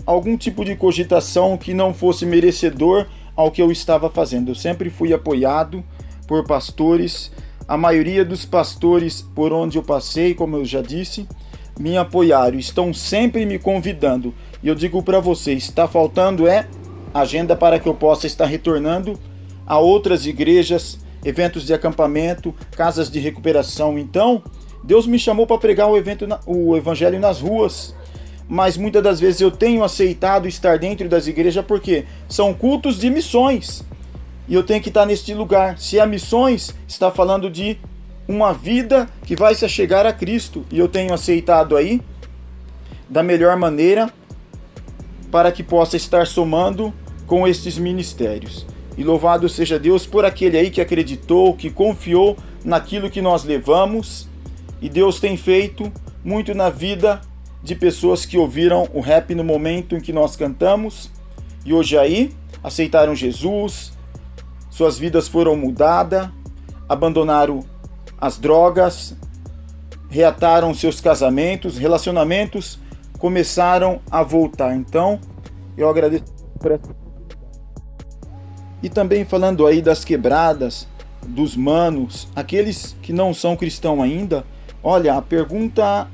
algum 0.05 0.37
tipo 0.37 0.65
de 0.65 0.77
cogitação 0.77 1.57
que 1.57 1.75
não 1.75 1.93
fosse 1.93 2.25
merecedor 2.25 3.07
ao 3.35 3.51
que 3.51 3.61
eu 3.61 3.71
estava 3.71 4.09
fazendo. 4.09 4.51
Eu 4.51 4.55
sempre 4.55 4.89
fui 4.89 5.13
apoiado 5.13 5.85
por 6.27 6.45
pastores. 6.45 7.31
A 7.69 7.77
maioria 7.77 8.25
dos 8.25 8.45
pastores 8.45 9.21
por 9.21 9.53
onde 9.53 9.77
eu 9.77 9.83
passei, 9.83 10.35
como 10.35 10.57
eu 10.57 10.65
já 10.65 10.81
disse, 10.81 11.27
me 11.79 11.97
apoiaram, 11.97 12.59
estão 12.59 12.95
sempre 12.95 13.45
me 13.45 13.59
convidando. 13.59 14.33
E 14.63 14.69
eu 14.69 14.75
digo 14.75 15.03
para 15.03 15.21
vocês, 15.21 15.65
está 15.65 15.87
faltando 15.89 16.47
é 16.47 16.67
agenda 17.13 17.57
para 17.57 17.79
que 17.79 17.89
eu 17.89 17.95
possa 17.95 18.27
estar 18.27 18.47
retornando 18.47 19.19
a 19.67 19.79
outras 19.79 20.27
igrejas, 20.27 20.99
eventos 21.25 21.67
de 21.67 21.75
acampamento, 21.75 22.55
casas 22.73 23.11
de 23.11 23.19
recuperação. 23.19 23.99
Então, 23.99 24.43
Deus 24.87 25.07
me 25.07 25.19
chamou 25.19 25.47
para 25.47 25.59
pregar 25.59 25.91
o 25.91 25.97
evento, 25.97 26.27
o 26.47 26.77
evangelho 26.77 27.21
nas 27.21 27.41
ruas 27.41 27.95
mas 28.49 28.77
muitas 28.77 29.03
das 29.03 29.19
vezes 29.19 29.41
eu 29.41 29.51
tenho 29.51 29.83
aceitado 29.83 30.47
estar 30.47 30.79
dentro 30.79 31.09
das 31.09 31.27
igrejas 31.27 31.65
porque 31.65 32.05
são 32.29 32.55
cultos 32.55 32.99
de 32.99 33.11
missões. 33.11 33.85
E 34.49 34.55
eu 34.55 34.63
tenho 34.63 34.81
que 34.81 34.89
estar 34.89 35.05
neste 35.05 35.35
lugar. 35.35 35.79
Se 35.79 35.99
é 35.99 36.07
missões, 36.07 36.75
está 36.87 37.11
falando 37.11 37.51
de 37.51 37.77
uma 38.29 38.53
vida 38.53 39.09
que 39.25 39.35
vai 39.35 39.55
se 39.55 39.69
chegar 39.69 40.07
a 40.07 40.13
Cristo. 40.13 40.65
E 40.71 40.79
eu 40.79 40.87
tenho 40.87 41.13
aceitado 41.13 41.77
aí 41.77 42.01
da 43.09 43.23
melhor 43.23 43.57
maneira 43.57 44.09
para 45.31 45.51
que 45.51 45.65
possa 45.65 45.97
estar 45.97 46.27
somando 46.27 46.95
com 47.27 47.49
estes 47.49 47.77
ministérios. 47.77 48.65
E 48.97 49.03
louvado 49.03 49.49
seja 49.49 49.79
Deus 49.79 50.07
por 50.07 50.25
aquele 50.25 50.57
aí 50.57 50.71
que 50.71 50.81
acreditou, 50.81 51.55
que 51.55 51.69
confiou 51.69 52.37
naquilo 52.65 53.11
que 53.11 53.21
nós 53.21 53.43
levamos. 53.43 54.29
E 54.81 54.89
Deus 54.89 55.21
tem 55.21 55.37
feito 55.37 55.93
muito 56.25 56.55
na 56.55 56.71
vida 56.71 57.21
de 57.63 57.75
pessoas 57.75 58.25
que 58.25 58.39
ouviram 58.39 58.89
o 58.93 59.01
rap 59.01 59.35
no 59.35 59.43
momento 59.43 59.97
em 59.97 60.01
que 60.01 60.13
nós 60.13 60.37
cantamos 60.37 61.11
e 61.65 61.73
hoje 61.73 61.99
aí 61.99 62.33
aceitaram 62.63 63.15
Jesus, 63.15 63.93
suas 64.71 64.99
vidas 64.99 65.27
foram 65.27 65.57
mudadas, 65.57 66.29
abandonaram 66.89 67.65
as 68.21 68.39
drogas, 68.39 69.17
reataram 70.09 70.73
seus 70.75 71.01
casamentos, 71.01 71.77
relacionamentos 71.77 72.79
começaram 73.19 74.01
a 74.11 74.23
voltar. 74.23 74.77
Então, 74.77 75.19
eu 75.77 75.89
agradeço 75.89 76.25
por 76.61 76.73
essa 76.73 77.07
e 78.83 78.89
também 78.89 79.25
falando 79.25 79.67
aí 79.67 79.81
das 79.81 80.05
quebradas, 80.05 80.87
dos 81.27 81.57
manos, 81.57 82.29
aqueles 82.37 82.97
que 83.03 83.13
não 83.13 83.35
são 83.35 83.57
cristãos 83.57 84.01
ainda, 84.01 84.45
olha, 84.87 85.15
a 85.15 85.21
pergunta 85.21 86.07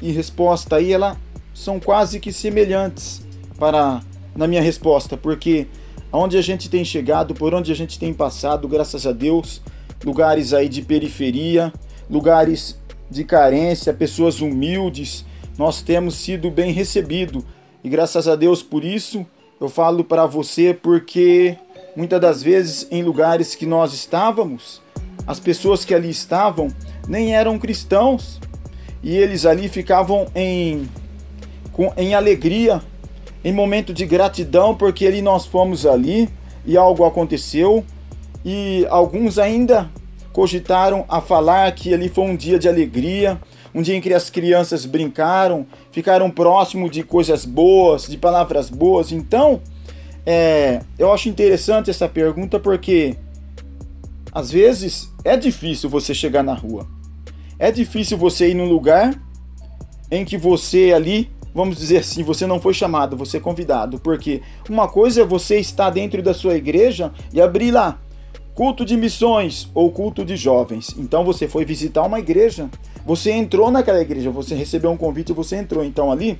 e 0.00 0.12
resposta 0.12 0.76
aí 0.76 0.92
ela 0.92 1.16
são 1.52 1.80
quase 1.80 2.20
que 2.20 2.32
semelhantes 2.32 3.26
para 3.58 4.02
na 4.36 4.46
minha 4.46 4.62
resposta, 4.62 5.16
porque 5.16 5.66
aonde 6.12 6.38
a 6.38 6.40
gente 6.40 6.70
tem 6.70 6.84
chegado, 6.84 7.34
por 7.34 7.52
onde 7.52 7.72
a 7.72 7.74
gente 7.74 7.98
tem 7.98 8.14
passado, 8.14 8.68
graças 8.68 9.04
a 9.04 9.10
Deus, 9.10 9.60
lugares 10.04 10.54
aí 10.54 10.68
de 10.68 10.80
periferia, 10.80 11.72
lugares 12.08 12.78
de 13.10 13.24
carência, 13.24 13.92
pessoas 13.92 14.40
humildes, 14.40 15.24
nós 15.58 15.82
temos 15.82 16.14
sido 16.14 16.52
bem 16.52 16.70
recebido. 16.70 17.44
E 17.82 17.88
graças 17.88 18.28
a 18.28 18.36
Deus 18.36 18.62
por 18.62 18.84
isso 18.84 19.26
eu 19.60 19.68
falo 19.68 20.04
para 20.04 20.24
você 20.24 20.72
porque 20.72 21.58
muitas 21.96 22.20
das 22.20 22.44
vezes 22.44 22.86
em 22.92 23.02
lugares 23.02 23.56
que 23.56 23.66
nós 23.66 23.92
estávamos, 23.92 24.80
as 25.26 25.40
pessoas 25.40 25.84
que 25.84 25.92
ali 25.92 26.10
estavam 26.10 26.68
nem 27.10 27.34
eram 27.34 27.58
cristãos, 27.58 28.40
e 29.02 29.16
eles 29.16 29.44
ali 29.44 29.68
ficavam 29.68 30.28
em, 30.32 30.88
com, 31.72 31.92
em 31.96 32.14
alegria, 32.14 32.80
em 33.44 33.52
momento 33.52 33.92
de 33.92 34.06
gratidão, 34.06 34.76
porque 34.76 35.08
ali 35.08 35.20
nós 35.20 35.44
fomos 35.44 35.84
ali 35.84 36.28
e 36.64 36.76
algo 36.76 37.04
aconteceu, 37.04 37.84
e 38.44 38.86
alguns 38.88 39.40
ainda 39.40 39.90
cogitaram 40.32 41.04
a 41.08 41.20
falar 41.20 41.72
que 41.72 41.92
ali 41.92 42.08
foi 42.08 42.22
um 42.22 42.36
dia 42.36 42.60
de 42.60 42.68
alegria, 42.68 43.40
um 43.74 43.82
dia 43.82 43.96
em 43.96 44.00
que 44.00 44.14
as 44.14 44.30
crianças 44.30 44.86
brincaram, 44.86 45.66
ficaram 45.90 46.30
próximo 46.30 46.88
de 46.88 47.02
coisas 47.02 47.44
boas, 47.44 48.06
de 48.06 48.16
palavras 48.16 48.70
boas. 48.70 49.10
Então, 49.10 49.60
é, 50.24 50.80
eu 50.96 51.12
acho 51.12 51.28
interessante 51.28 51.90
essa 51.90 52.08
pergunta 52.08 52.60
porque 52.60 53.16
às 54.32 54.48
vezes 54.48 55.12
é 55.24 55.36
difícil 55.36 55.90
você 55.90 56.14
chegar 56.14 56.44
na 56.44 56.54
rua. 56.54 56.99
É 57.60 57.70
difícil 57.70 58.16
você 58.16 58.48
ir 58.48 58.54
num 58.54 58.64
lugar 58.64 59.14
em 60.10 60.24
que 60.24 60.38
você 60.38 60.94
ali, 60.94 61.30
vamos 61.54 61.76
dizer 61.76 61.98
assim, 61.98 62.22
você 62.22 62.46
não 62.46 62.58
foi 62.58 62.72
chamado, 62.72 63.18
você 63.18 63.36
é 63.36 63.40
convidado. 63.40 64.00
Porque 64.00 64.40
uma 64.66 64.88
coisa 64.88 65.20
é 65.20 65.24
você 65.26 65.60
estar 65.60 65.90
dentro 65.90 66.22
da 66.22 66.32
sua 66.32 66.54
igreja 66.54 67.12
e 67.34 67.38
abrir 67.38 67.70
lá 67.70 68.00
culto 68.54 68.82
de 68.82 68.96
missões 68.96 69.68
ou 69.74 69.90
culto 69.90 70.24
de 70.24 70.36
jovens. 70.36 70.94
Então 70.96 71.22
você 71.22 71.46
foi 71.46 71.66
visitar 71.66 72.02
uma 72.02 72.18
igreja, 72.18 72.70
você 73.04 73.30
entrou 73.30 73.70
naquela 73.70 74.00
igreja, 74.00 74.30
você 74.30 74.54
recebeu 74.54 74.90
um 74.90 74.96
convite 74.96 75.28
e 75.28 75.34
você 75.34 75.56
entrou. 75.56 75.84
Então 75.84 76.10
ali 76.10 76.38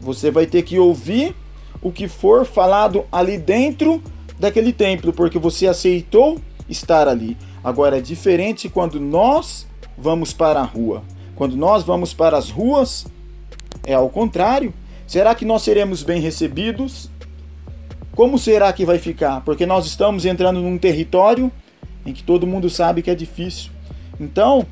você 0.00 0.30
vai 0.30 0.46
ter 0.46 0.62
que 0.62 0.78
ouvir 0.78 1.34
o 1.82 1.90
que 1.90 2.06
for 2.06 2.46
falado 2.46 3.04
ali 3.10 3.36
dentro 3.36 4.00
daquele 4.38 4.72
templo, 4.72 5.12
porque 5.12 5.40
você 5.40 5.66
aceitou 5.66 6.40
estar 6.68 7.08
ali. 7.08 7.36
Agora 7.64 7.98
é 7.98 8.00
diferente 8.00 8.68
quando 8.68 9.00
nós 9.00 9.66
vamos 10.02 10.32
para 10.32 10.60
a 10.60 10.64
rua. 10.64 11.02
Quando 11.36 11.56
nós 11.56 11.84
vamos 11.84 12.12
para 12.12 12.36
as 12.36 12.50
ruas, 12.50 13.06
é 13.84 13.94
ao 13.94 14.10
contrário. 14.10 14.74
Será 15.06 15.34
que 15.34 15.44
nós 15.44 15.62
seremos 15.62 16.02
bem 16.02 16.20
recebidos? 16.20 17.08
Como 18.14 18.38
será 18.38 18.72
que 18.72 18.84
vai 18.84 18.98
ficar? 18.98 19.40
Porque 19.42 19.64
nós 19.64 19.86
estamos 19.86 20.26
entrando 20.26 20.60
num 20.60 20.76
território 20.76 21.50
em 22.04 22.12
que 22.12 22.22
todo 22.22 22.46
mundo 22.46 22.68
sabe 22.68 23.00
que 23.00 23.10
é 23.10 23.14
difícil. 23.14 23.70
Então, 24.20 24.66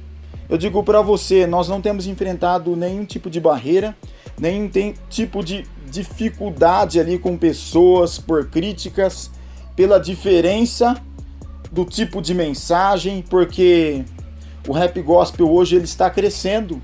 eu 0.48 0.58
digo 0.58 0.82
para 0.82 1.00
você, 1.00 1.46
nós 1.46 1.68
não 1.68 1.80
temos 1.80 2.06
enfrentado 2.06 2.74
nenhum 2.74 3.04
tipo 3.04 3.30
de 3.30 3.40
barreira, 3.40 3.96
nenhum 4.38 4.68
tipo 5.08 5.44
de 5.44 5.64
dificuldade 5.90 6.98
ali 6.98 7.18
com 7.18 7.36
pessoas 7.36 8.18
por 8.18 8.46
críticas, 8.48 9.30
pela 9.76 9.98
diferença 9.98 11.00
do 11.70 11.84
tipo 11.84 12.20
de 12.20 12.34
mensagem, 12.34 13.24
porque 13.30 14.04
o 14.66 14.72
rap 14.72 15.00
gospel 15.02 15.50
hoje 15.50 15.76
ele 15.76 15.84
está 15.84 16.10
crescendo. 16.10 16.80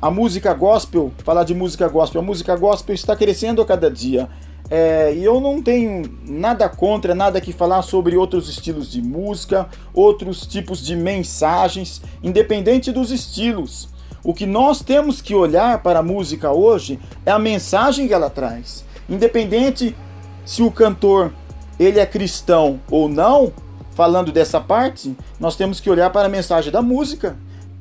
A 0.00 0.10
música 0.10 0.52
gospel, 0.52 1.10
falar 1.24 1.44
de 1.44 1.54
música 1.54 1.88
gospel, 1.88 2.20
a 2.20 2.24
música 2.24 2.54
gospel 2.54 2.94
está 2.94 3.16
crescendo 3.16 3.62
a 3.62 3.64
cada 3.66 3.90
dia. 3.90 4.28
É, 4.68 5.14
e 5.14 5.24
eu 5.24 5.40
não 5.40 5.62
tenho 5.62 6.02
nada 6.26 6.68
contra, 6.68 7.14
nada 7.14 7.40
que 7.40 7.52
falar 7.52 7.82
sobre 7.82 8.16
outros 8.16 8.48
estilos 8.48 8.90
de 8.90 9.00
música, 9.00 9.68
outros 9.94 10.46
tipos 10.46 10.84
de 10.84 10.96
mensagens, 10.96 12.02
independente 12.22 12.92
dos 12.92 13.10
estilos. 13.10 13.88
O 14.24 14.34
que 14.34 14.44
nós 14.44 14.82
temos 14.82 15.22
que 15.22 15.34
olhar 15.34 15.82
para 15.82 16.00
a 16.00 16.02
música 16.02 16.50
hoje 16.50 16.98
é 17.24 17.30
a 17.30 17.38
mensagem 17.38 18.08
que 18.08 18.14
ela 18.14 18.28
traz. 18.28 18.84
Independente 19.08 19.96
se 20.44 20.62
o 20.62 20.70
cantor 20.70 21.32
ele 21.78 22.00
é 22.00 22.06
cristão 22.06 22.80
ou 22.90 23.08
não, 23.08 23.52
falando 23.96 24.30
dessa 24.30 24.60
parte, 24.60 25.16
nós 25.40 25.56
temos 25.56 25.80
que 25.80 25.88
olhar 25.88 26.10
para 26.10 26.26
a 26.26 26.28
mensagem 26.28 26.70
da 26.70 26.82
música. 26.82 27.34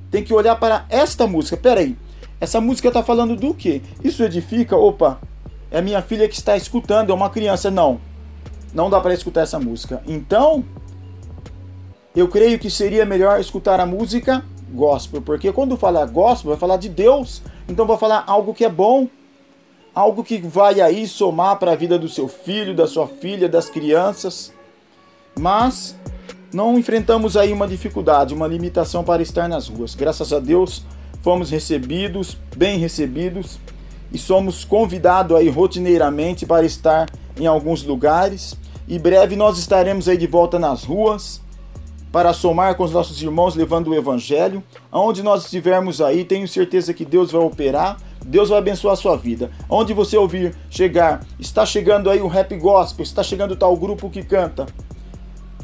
Tem 0.10 0.24
que 0.24 0.34
olhar 0.34 0.56
para 0.56 0.86
esta 0.90 1.28
música. 1.28 1.58
Peraí, 1.58 1.98
essa 2.40 2.62
música 2.62 2.88
está 2.88 3.04
falando 3.04 3.36
do 3.36 3.54
quê? 3.54 3.82
Isso 4.02 4.24
edifica? 4.24 4.78
Opa, 4.78 5.20
é 5.70 5.82
minha 5.82 6.02
filha 6.02 6.26
que 6.30 6.36
está 6.36 6.56
escutando, 6.56 7.12
é 7.12 7.14
uma 7.14 7.30
criança. 7.30 7.70
Não, 7.70 8.00
não 8.74 8.90
dá 8.90 9.02
para 9.02 9.14
escutar 9.14 9.42
essa 9.42 9.60
música. 9.60 10.02
Então, 10.08 10.64
eu 12.16 12.30
creio 12.30 12.58
que 12.58 12.70
seria 12.70 13.06
melhor 13.06 13.38
escutar 13.42 13.82
a 13.82 13.86
música 13.86 14.42
gospel, 14.72 15.22
porque 15.22 15.52
quando 15.52 15.76
falar 15.76 16.06
gospel, 16.06 16.52
vai 16.52 16.58
falar 16.58 16.78
de 16.78 16.88
Deus. 16.88 17.42
Então, 17.68 17.86
vai 17.86 17.98
falar 17.98 18.24
algo 18.26 18.54
que 18.54 18.64
é 18.64 18.70
bom, 18.70 19.10
algo 19.94 20.24
que 20.24 20.38
vai 20.38 20.80
aí 20.80 21.06
somar 21.10 21.58
para 21.58 21.74
a 21.74 21.76
vida 21.76 22.00
do 22.00 22.08
seu 22.08 22.30
filho, 22.30 22.74
da 22.74 22.88
sua 22.88 23.06
filha, 23.06 23.50
das 23.50 23.70
crianças. 23.70 24.54
Mas 25.38 25.98
não 26.56 26.80
enfrentamos 26.80 27.36
aí 27.36 27.52
uma 27.52 27.68
dificuldade, 27.68 28.34
uma 28.34 28.48
limitação 28.48 29.04
para 29.04 29.22
estar 29.22 29.50
nas 29.50 29.68
ruas. 29.68 29.94
Graças 29.94 30.32
a 30.32 30.40
Deus, 30.40 30.86
fomos 31.22 31.50
recebidos, 31.50 32.38
bem 32.56 32.80
recebidos 32.80 33.60
e 34.10 34.18
somos 34.18 34.64
convidados 34.64 35.36
aí 35.36 35.50
rotineiramente 35.50 36.46
para 36.46 36.66
estar 36.66 37.10
em 37.38 37.46
alguns 37.46 37.84
lugares. 37.84 38.56
E 38.88 38.98
breve 38.98 39.36
nós 39.36 39.58
estaremos 39.58 40.08
aí 40.08 40.16
de 40.16 40.28
volta 40.28 40.58
nas 40.58 40.86
ruas 40.86 41.42
para 42.10 42.32
somar 42.32 42.76
com 42.76 42.86
os 42.86 42.94
nossos 42.94 43.22
irmãos 43.22 43.54
levando 43.54 43.90
o 43.90 43.96
evangelho. 43.96 44.64
Aonde 44.90 45.22
nós 45.22 45.44
estivermos 45.44 46.00
aí, 46.00 46.24
tenho 46.24 46.48
certeza 46.48 46.94
que 46.94 47.04
Deus 47.04 47.34
vai 47.34 47.42
operar, 47.42 47.98
Deus 48.26 48.48
vai 48.48 48.60
abençoar 48.60 48.94
a 48.94 48.98
sua 48.98 49.18
vida. 49.18 49.52
Onde 49.70 49.94
você 49.94 50.16
ouvir 50.16 50.56
chegar, 50.70 51.20
está 51.38 51.66
chegando 51.66 52.10
aí 52.10 52.22
o 52.22 52.28
rap 52.28 52.56
gospel, 52.56 53.04
está 53.04 53.22
chegando 53.22 53.58
tal 53.58 53.76
grupo 53.76 54.10
que 54.10 54.24
canta. 54.24 54.66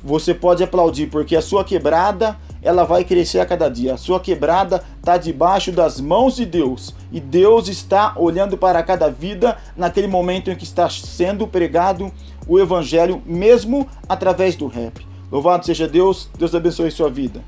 Você 0.03 0.33
pode 0.33 0.63
aplaudir 0.63 1.07
porque 1.07 1.35
a 1.35 1.41
sua 1.41 1.63
quebrada 1.63 2.37
ela 2.61 2.83
vai 2.83 3.03
crescer 3.03 3.39
a 3.39 3.45
cada 3.45 3.69
dia. 3.69 3.93
A 3.93 3.97
sua 3.97 4.19
quebrada 4.19 4.83
está 4.99 5.17
debaixo 5.17 5.71
das 5.71 5.99
mãos 5.99 6.35
de 6.35 6.45
Deus 6.45 6.95
e 7.11 7.19
Deus 7.19 7.67
está 7.67 8.13
olhando 8.17 8.57
para 8.57 8.81
cada 8.83 9.09
vida 9.09 9.57
naquele 9.75 10.07
momento 10.07 10.49
em 10.49 10.55
que 10.55 10.63
está 10.63 10.89
sendo 10.89 11.47
pregado 11.47 12.11
o 12.47 12.59
evangelho, 12.59 13.21
mesmo 13.25 13.87
através 14.09 14.55
do 14.55 14.67
rap. 14.67 15.05
Louvado 15.31 15.65
seja 15.65 15.87
Deus, 15.87 16.29
Deus 16.37 16.53
abençoe 16.53 16.91
sua 16.91 17.09
vida. 17.09 17.41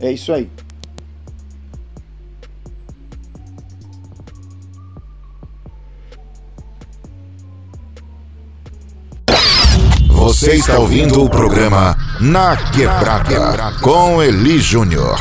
É 0.00 0.10
isso 0.10 0.32
aí. 0.32 0.50
Você 10.24 10.54
está 10.54 10.78
ouvindo 10.78 11.22
o 11.22 11.28
programa 11.28 11.94
Na 12.18 12.56
Quebrada 12.72 13.78
com 13.82 14.22
Eli 14.22 14.58
Júnior. 14.58 15.18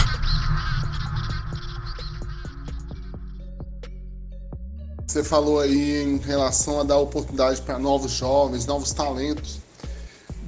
Você 5.05 5.21
falou 5.21 5.59
aí 5.59 6.03
em 6.03 6.19
relação 6.19 6.79
a 6.79 6.83
dar 6.83 6.99
oportunidade 6.99 7.61
para 7.63 7.77
novos 7.77 8.13
jovens, 8.13 8.65
novos 8.65 8.93
talentos. 8.93 9.59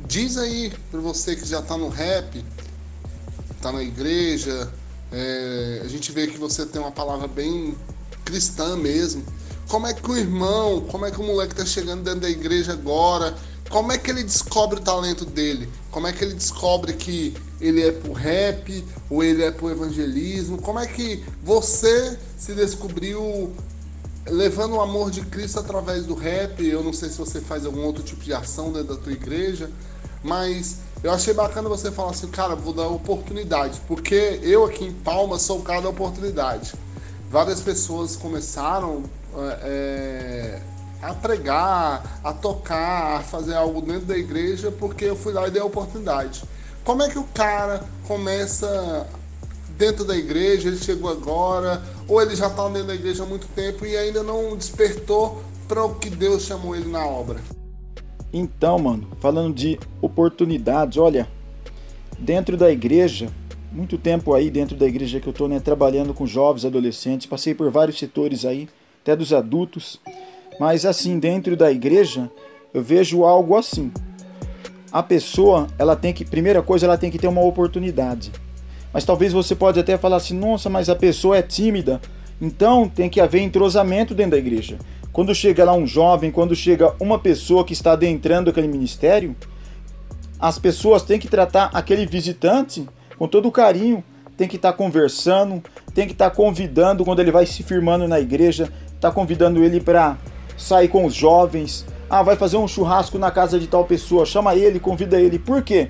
Diz 0.07 0.37
aí 0.37 0.71
para 0.89 1.01
você 1.01 1.35
que 1.35 1.45
já 1.45 1.59
está 1.59 1.75
no 1.75 1.89
rap, 1.89 2.41
está 3.57 3.73
na 3.73 3.83
igreja, 3.83 4.71
é, 5.11 5.81
a 5.83 5.87
gente 5.89 6.13
vê 6.13 6.27
que 6.27 6.37
você 6.37 6.65
tem 6.65 6.81
uma 6.81 6.93
palavra 6.93 7.27
bem 7.27 7.75
cristã 8.23 8.77
mesmo. 8.77 9.21
Como 9.67 9.85
é 9.85 9.93
que 9.93 10.09
o 10.09 10.15
irmão, 10.15 10.79
como 10.89 11.05
é 11.05 11.11
que 11.11 11.19
o 11.19 11.23
moleque 11.23 11.51
está 11.51 11.65
chegando 11.65 12.03
dentro 12.03 12.21
da 12.21 12.29
igreja 12.29 12.71
agora? 12.71 13.35
Como 13.69 13.91
é 13.91 13.97
que 13.97 14.09
ele 14.09 14.23
descobre 14.23 14.79
o 14.79 14.81
talento 14.81 15.25
dele? 15.25 15.69
Como 15.91 16.07
é 16.07 16.13
que 16.13 16.23
ele 16.23 16.33
descobre 16.33 16.93
que 16.93 17.35
ele 17.59 17.83
é 17.83 17.91
pro 17.91 18.13
rap 18.13 18.85
ou 19.09 19.23
ele 19.23 19.43
é 19.43 19.51
pro 19.51 19.69
evangelismo? 19.69 20.61
Como 20.61 20.79
é 20.79 20.85
que 20.85 21.23
você 21.43 22.17
se 22.37 22.53
descobriu 22.53 23.53
levando 24.27 24.75
o 24.75 24.81
amor 24.81 25.09
de 25.09 25.21
Cristo 25.21 25.59
através 25.59 26.05
do 26.05 26.13
rap? 26.13 26.65
Eu 26.65 26.83
não 26.83 26.93
sei 26.93 27.09
se 27.09 27.17
você 27.17 27.41
faz 27.41 27.65
algum 27.65 27.83
outro 27.83 28.03
tipo 28.03 28.23
de 28.23 28.33
ação 28.33 28.71
dentro 28.71 28.95
da 28.95 29.01
tua 29.01 29.13
igreja, 29.13 29.69
mas 30.23 30.77
eu 31.03 31.11
achei 31.11 31.33
bacana 31.33 31.67
você 31.69 31.91
falar 31.91 32.11
assim, 32.11 32.27
cara, 32.27 32.55
vou 32.55 32.73
dar 32.73 32.87
oportunidade, 32.87 33.81
porque 33.87 34.39
eu 34.41 34.65
aqui 34.65 34.85
em 34.85 34.93
Palma 34.93 35.37
sou 35.39 35.59
o 35.59 35.61
cara 35.61 35.81
da 35.81 35.89
oportunidade. 35.89 36.73
Várias 37.29 37.61
pessoas 37.61 38.15
começaram 38.15 39.03
é, 39.63 40.61
a 41.09 41.13
pregar, 41.13 42.19
a 42.23 42.33
tocar, 42.33 43.17
a 43.17 43.19
fazer 43.21 43.53
algo 43.53 43.81
dentro 43.81 44.05
da 44.05 44.17
igreja, 44.17 44.71
porque 44.71 45.05
eu 45.05 45.15
fui 45.15 45.33
lá 45.33 45.47
e 45.47 45.51
dei 45.51 45.61
a 45.61 45.65
oportunidade. 45.65 46.43
Como 46.83 47.03
é 47.03 47.09
que 47.09 47.19
o 47.19 47.23
cara 47.23 47.83
começa 48.07 49.07
dentro 49.77 50.03
da 50.03 50.15
igreja, 50.15 50.67
ele 50.67 50.77
chegou 50.77 51.11
agora, 51.11 51.83
ou 52.07 52.21
ele 52.21 52.35
já 52.35 52.47
está 52.47 52.67
dentro 52.69 52.87
da 52.87 52.95
igreja 52.95 53.23
há 53.23 53.25
muito 53.25 53.47
tempo 53.47 53.85
e 53.85 53.95
ainda 53.95 54.23
não 54.23 54.55
despertou 54.55 55.43
para 55.67 55.83
o 55.83 55.95
que 55.95 56.09
Deus 56.09 56.43
chamou 56.43 56.75
ele 56.75 56.89
na 56.89 57.05
obra? 57.05 57.39
Então, 58.33 58.79
mano, 58.79 59.07
falando 59.19 59.53
de 59.53 59.79
oportunidades, 60.01 60.97
olha, 60.97 61.27
dentro 62.17 62.57
da 62.57 62.71
igreja, 62.71 63.29
muito 63.71 63.97
tempo 63.97 64.33
aí 64.33 64.49
dentro 64.49 64.75
da 64.75 64.87
igreja 64.87 65.19
que 65.19 65.27
eu 65.27 65.31
estou, 65.31 65.47
né, 65.47 65.59
trabalhando 65.59 66.13
com 66.13 66.25
jovens, 66.25 66.65
adolescentes, 66.65 67.27
passei 67.27 67.53
por 67.53 67.69
vários 67.69 67.99
setores 67.99 68.43
aí, 68.43 68.67
até 69.01 69.15
dos 69.15 69.31
adultos. 69.31 69.99
Mas 70.59 70.85
assim, 70.85 71.19
dentro 71.19 71.55
da 71.55 71.71
igreja, 71.71 72.29
eu 72.73 72.81
vejo 72.81 73.23
algo 73.23 73.55
assim. 73.57 73.91
A 74.91 75.03
pessoa, 75.03 75.67
ela 75.77 75.95
tem 75.95 76.13
que, 76.13 76.23
primeira 76.23 76.61
coisa, 76.61 76.85
ela 76.85 76.97
tem 76.97 77.11
que 77.11 77.17
ter 77.17 77.27
uma 77.27 77.41
oportunidade. 77.41 78.31
Mas 78.93 79.03
talvez 79.03 79.33
você 79.33 79.53
pode 79.53 79.79
até 79.79 79.97
falar 79.97 80.17
assim: 80.17 80.37
"Nossa, 80.37 80.69
mas 80.69 80.89
a 80.89 80.95
pessoa 80.95 81.37
é 81.37 81.41
tímida". 81.41 81.99
Então, 82.41 82.87
tem 82.87 83.09
que 83.09 83.19
haver 83.19 83.41
entrosamento 83.41 84.13
dentro 84.13 84.31
da 84.31 84.37
igreja. 84.37 84.77
Quando 85.11 85.33
chega 85.33 85.63
lá 85.63 85.73
um 85.73 85.87
jovem, 85.87 86.31
quando 86.31 86.53
chega 86.55 86.93
uma 86.99 87.17
pessoa 87.17 87.63
que 87.63 87.71
está 87.71 87.93
adentrando 87.93 88.49
aquele 88.49 88.67
ministério, 88.67 89.35
as 90.39 90.59
pessoas 90.59 91.03
têm 91.03 91.17
que 91.17 91.27
tratar 91.27 91.69
aquele 91.73 92.05
visitante 92.05 92.85
com 93.17 93.27
todo 93.27 93.49
carinho, 93.51 94.03
tem 94.35 94.47
que 94.47 94.57
estar 94.57 94.73
tá 94.73 94.77
conversando, 94.77 95.63
tem 95.93 96.05
que 96.05 96.11
estar 96.11 96.29
tá 96.29 96.35
convidando 96.35 97.05
quando 97.05 97.21
ele 97.21 97.31
vai 97.31 97.45
se 97.45 97.63
firmando 97.63 98.07
na 98.07 98.19
igreja, 98.19 98.69
tá 98.99 99.09
convidando 99.09 99.63
ele 99.63 99.79
para 99.79 100.17
sair 100.57 100.87
com 100.87 101.05
os 101.05 101.13
jovens. 101.13 101.85
Ah, 102.09 102.23
vai 102.23 102.35
fazer 102.35 102.57
um 102.57 102.67
churrasco 102.67 103.17
na 103.17 103.31
casa 103.31 103.59
de 103.59 103.67
tal 103.67 103.85
pessoa, 103.85 104.25
chama 104.25 104.55
ele, 104.55 104.79
convida 104.79 105.19
ele. 105.19 105.39
Por 105.39 105.63
quê? 105.63 105.89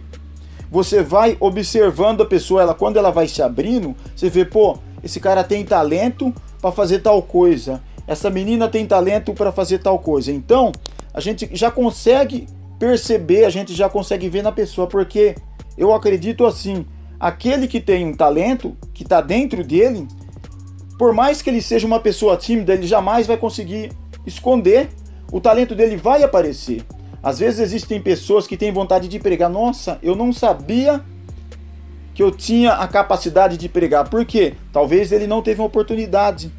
Você 0.71 1.01
vai 1.01 1.37
observando 1.39 2.21
a 2.21 2.25
pessoa, 2.25 2.61
ela 2.61 2.73
quando 2.73 2.97
ela 2.97 3.11
vai 3.11 3.27
se 3.27 3.41
abrindo, 3.41 3.95
você 4.15 4.29
vê, 4.29 4.43
pô, 4.45 4.77
esse 5.03 5.19
cara 5.19 5.43
tem 5.43 5.63
talento 5.63 6.33
para 6.61 6.71
fazer 6.71 6.99
tal 6.99 7.21
coisa. 7.21 7.81
Essa 8.07 8.29
menina 8.29 8.67
tem 8.67 8.85
talento 8.85 9.33
para 9.33 9.51
fazer 9.51 9.79
tal 9.79 9.99
coisa. 9.99 10.31
Então, 10.31 10.71
a 11.13 11.19
gente 11.19 11.49
já 11.53 11.69
consegue 11.71 12.47
perceber, 12.79 13.45
a 13.45 13.49
gente 13.49 13.73
já 13.73 13.89
consegue 13.89 14.27
ver 14.29 14.41
na 14.41 14.51
pessoa, 14.51 14.87
porque 14.87 15.35
eu 15.77 15.93
acredito 15.93 16.45
assim, 16.45 16.85
aquele 17.19 17.67
que 17.67 17.79
tem 17.79 18.05
um 18.05 18.13
talento 18.13 18.75
que 18.93 19.03
está 19.03 19.21
dentro 19.21 19.63
dele, 19.63 20.07
por 20.97 21.13
mais 21.13 21.41
que 21.41 21.49
ele 21.49 21.61
seja 21.61 21.85
uma 21.85 21.99
pessoa 21.99 22.37
tímida, 22.37 22.73
ele 22.73 22.87
jamais 22.87 23.27
vai 23.27 23.37
conseguir 23.37 23.91
esconder, 24.25 24.89
o 25.31 25.39
talento 25.39 25.75
dele 25.75 25.95
vai 25.95 26.23
aparecer. 26.23 26.83
Às 27.21 27.39
vezes 27.39 27.59
existem 27.59 28.01
pessoas 28.01 28.45
que 28.45 28.55
têm 28.55 28.71
vontade 28.71 29.07
de 29.07 29.19
pregar. 29.19 29.49
Nossa, 29.49 29.97
eu 30.03 30.15
não 30.15 30.31
sabia 30.31 31.03
que 32.13 32.21
eu 32.21 32.31
tinha 32.31 32.73
a 32.73 32.87
capacidade 32.87 33.57
de 33.57 33.67
pregar. 33.67 34.09
Por 34.09 34.25
quê? 34.25 34.53
Talvez 34.71 35.11
ele 35.11 35.27
não 35.27 35.41
teve 35.41 35.59
uma 35.59 35.67
oportunidade. 35.67 36.51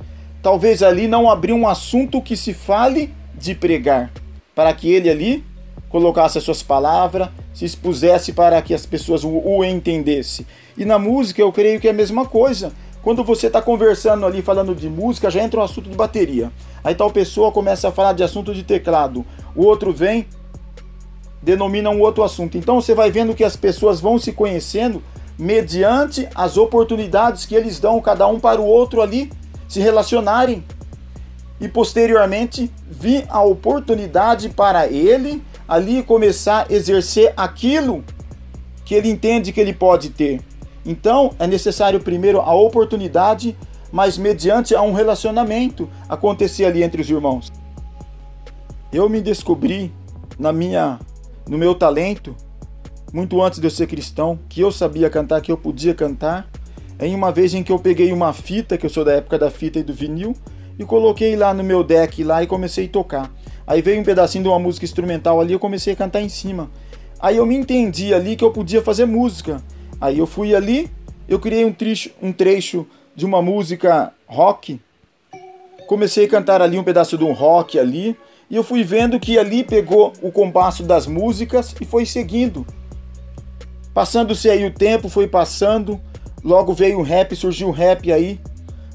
Talvez 0.43 0.83
ali 0.83 1.09
não 1.09 1.31
abriu 1.31 1.57
um 1.57 1.67
assunto 1.67 2.21
que 2.21 2.37
se 2.37 2.53
fale 2.53 3.15
de 3.35 3.55
pregar. 3.55 4.11
Para 4.55 4.73
que 4.73 4.91
ele 4.91 5.09
ali 5.09 5.45
colocasse 5.89 6.37
as 6.37 6.45
suas 6.45 6.63
palavras, 6.63 7.29
se 7.55 7.65
expusesse 7.65 8.33
para 8.33 8.61
que 8.61 8.75
as 8.75 8.85
pessoas 8.85 9.25
o, 9.25 9.31
o 9.31 9.65
entendessem. 9.65 10.47
E 10.77 10.85
na 10.85 10.99
música 10.99 11.41
eu 11.41 11.53
creio 11.53 11.81
que 11.81 11.89
é 11.89 11.91
a 11.91 11.95
mesma 11.95 12.27
coisa. 12.27 12.73
Quando 13.07 13.23
você 13.23 13.47
está 13.47 13.63
conversando 13.63 14.27
ali, 14.27 14.43
falando 14.43 14.75
de 14.75 14.91
música, 14.91 15.31
já 15.31 15.41
entra 15.41 15.61
um 15.61 15.63
assunto 15.63 15.89
de 15.89 15.95
bateria. 15.95 16.51
Aí 16.83 16.93
tal 16.93 17.09
pessoa 17.09 17.53
começa 17.53 17.87
a 17.87 17.93
falar 17.93 18.15
de 18.15 18.25
assunto 18.25 18.53
de 18.53 18.65
teclado. 18.65 19.25
O 19.55 19.65
outro 19.65 19.93
vem, 19.93 20.27
denomina 21.41 21.89
um 21.89 22.01
outro 22.01 22.25
assunto. 22.25 22.59
Então 22.59 22.81
você 22.81 22.97
vai 22.97 23.09
vendo 23.13 23.33
que 23.33 23.45
as 23.45 23.55
pessoas 23.55 24.01
vão 24.01 24.19
se 24.19 24.33
conhecendo 24.33 25.01
mediante 25.39 26.29
as 26.35 26.57
oportunidades 26.57 27.47
que 27.47 27.55
eles 27.55 27.79
dão 27.79 28.01
cada 28.01 28.27
um 28.27 28.41
para 28.41 28.61
o 28.61 28.67
outro 28.67 29.01
ali 29.01 29.31
se 29.69 29.79
relacionarem. 29.79 30.65
E 31.61 31.69
posteriormente 31.69 32.73
vir 32.91 33.25
a 33.29 33.41
oportunidade 33.41 34.49
para 34.49 34.89
ele 34.89 35.41
ali 35.69 36.03
começar 36.03 36.67
a 36.69 36.75
exercer 36.75 37.33
aquilo 37.37 38.03
que 38.85 38.97
ele 38.97 39.09
entende 39.09 39.53
que 39.53 39.61
ele 39.61 39.73
pode 39.73 40.11
ter. 40.11 40.41
Então 40.87 41.33
é 41.39 41.47
necessário 41.47 42.01
primeiro 42.01 42.41
a 42.41 42.55
oportunidade, 42.55 43.57
mas 43.91 44.17
mediante 44.17 44.75
a 44.75 44.81
um 44.81 44.93
relacionamento 44.93 45.89
acontecer 46.09 46.65
ali 46.65 46.83
entre 46.83 47.03
os 47.03 47.11
irmãos. 47.11 47.53
Eu 48.93 49.09
me 49.09 49.21
descobri 49.21 49.93
na 50.39 50.53
minha 50.53 50.99
no 51.49 51.59
meu 51.59 51.75
talento, 51.75 52.35
muito 53.13 53.41
antes 53.43 53.59
de 53.59 53.67
eu 53.67 53.71
ser 53.71 53.87
cristão, 53.87 54.39
que 54.49 54.61
eu 54.61 54.71
sabia 54.71 55.09
cantar, 55.11 55.41
que 55.41 55.51
eu 55.51 55.57
podia 55.57 55.95
cantar. 55.95 56.49
Em 56.99 57.15
uma 57.15 57.31
vez 57.31 57.55
em 57.55 57.63
que 57.63 57.71
eu 57.71 57.79
peguei 57.79 58.13
uma 58.13 58.33
fita, 58.33 58.77
que 58.77 58.87
eu 58.87 58.91
sou 58.91 59.05
da 59.05 59.13
época 59.13 59.39
da 59.39 59.51
fita 59.51 59.79
e 59.79 59.83
do 59.83 59.93
vinil, 59.93 60.35
e 60.79 60.85
coloquei 60.85 61.37
lá 61.37 61.55
no 61.55 61.63
meu 61.63 61.85
deck 61.85 62.23
lá 62.25 62.43
e 62.43 62.47
comecei 62.47 62.87
a 62.87 62.89
tocar. 62.89 63.31
Aí 63.67 63.83
veio 63.83 64.01
um 64.01 64.05
pedacinho 64.05 64.45
de 64.45 64.49
uma 64.49 64.59
música 64.59 64.85
instrumental 64.85 65.41
ali, 65.41 65.53
eu 65.53 65.59
comecei 65.59 65.93
a 65.93 65.97
cantar 65.97 66.21
em 66.21 66.29
cima. 66.29 66.71
Aí 67.19 67.37
eu 67.37 67.47
me 67.47 67.57
entendi 67.57 68.13
ali 68.13 68.37
que 68.37 68.45
eu 68.45 68.51
podia 68.51 68.83
fazer 68.83 69.07
música. 69.07 69.63
Aí 70.01 70.19
eu 70.19 70.27
fui 70.27 70.55
ali, 70.55 70.91
eu 71.29 71.39
criei 71.39 71.65
um 71.65 71.73
trecho, 71.73 72.11
um 72.23 72.33
trecho 72.33 72.87
de 73.15 73.25
uma 73.25 73.41
música 73.41 74.13
rock. 74.27 74.81
Comecei 75.87 76.27
a 76.27 76.29
cantar 76.29 76.61
ali 76.61 76.79
um 76.79 76.85
pedaço 76.85 77.17
de 77.17 77.25
um 77.25 77.33
rock 77.33 77.79
ali, 77.79 78.17
e 78.51 78.57
eu 78.57 78.63
fui 78.63 78.85
vendo 78.85 79.19
que 79.19 79.39
ali 79.39 79.65
pegou 79.65 80.13
o 80.23 80.31
compasso 80.31 80.83
das 80.83 81.07
músicas 81.07 81.75
e 81.81 81.85
foi 81.85 82.05
seguindo. 82.05 82.67
Passando-se 83.95 84.51
aí 84.51 84.65
o 84.67 84.71
tempo, 84.71 85.09
foi 85.09 85.27
passando, 85.27 85.99
logo 86.45 86.75
veio 86.75 86.99
o 86.99 87.03
rap, 87.03 87.35
surgiu 87.35 87.69
o 87.69 87.73
rap 87.73 88.13
aí. 88.13 88.39